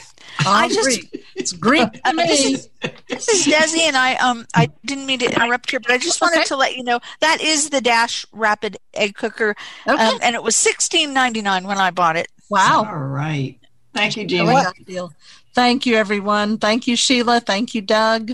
All 0.45 0.53
I 0.53 0.67
just- 0.67 0.81
Greek. 0.83 1.23
It's 1.35 1.51
Greek 1.53 1.91
to 1.93 2.01
this 2.15 2.45
me. 2.45 2.53
is 2.53 2.69
this 3.09 3.27
is 3.29 3.45
Desi, 3.45 3.79
and 3.81 3.95
I 3.95 4.15
um 4.15 4.45
I 4.55 4.69
didn't 4.85 5.05
mean 5.05 5.19
to 5.19 5.25
interrupt 5.31 5.69
here, 5.69 5.79
but 5.79 5.91
I 5.91 5.97
just 5.97 6.19
wanted 6.19 6.37
Okay. 6.39 6.45
to 6.45 6.55
let 6.57 6.75
you 6.75 6.83
know 6.83 6.99
that 7.21 7.41
is 7.41 7.69
the 7.69 7.79
Dash 7.79 8.25
Rapid 8.31 8.77
Egg 8.95 9.15
Cooker, 9.15 9.55
Okay. 9.87 10.03
um, 10.03 10.17
and 10.23 10.33
it 10.35 10.41
was 10.43 10.55
sixteen 10.55 11.13
ninety 11.13 11.41
nine 11.41 11.65
when 11.67 11.77
I 11.77 11.91
bought 11.91 12.15
it. 12.17 12.27
wow. 12.49 12.85
All 12.87 12.95
right. 12.97 13.59
Thank 13.93 14.17
you, 14.17 14.25
Jamie. 14.25 14.55
deal. 14.85 15.11
Thank 15.55 15.85
you, 15.85 15.95
everyone. 15.95 16.57
Thank 16.57 16.87
you, 16.87 16.95
Sheila. 16.95 17.39
Thank 17.39 17.73
you, 17.75 17.81
Doug. 17.81 18.31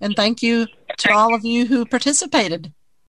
And 0.00 0.14
thank 0.16 0.42
you 0.42 0.66
to 0.98 1.12
all 1.12 1.34
of 1.34 1.44
you 1.44 1.66
who 1.66 1.84
participated. 1.86 2.72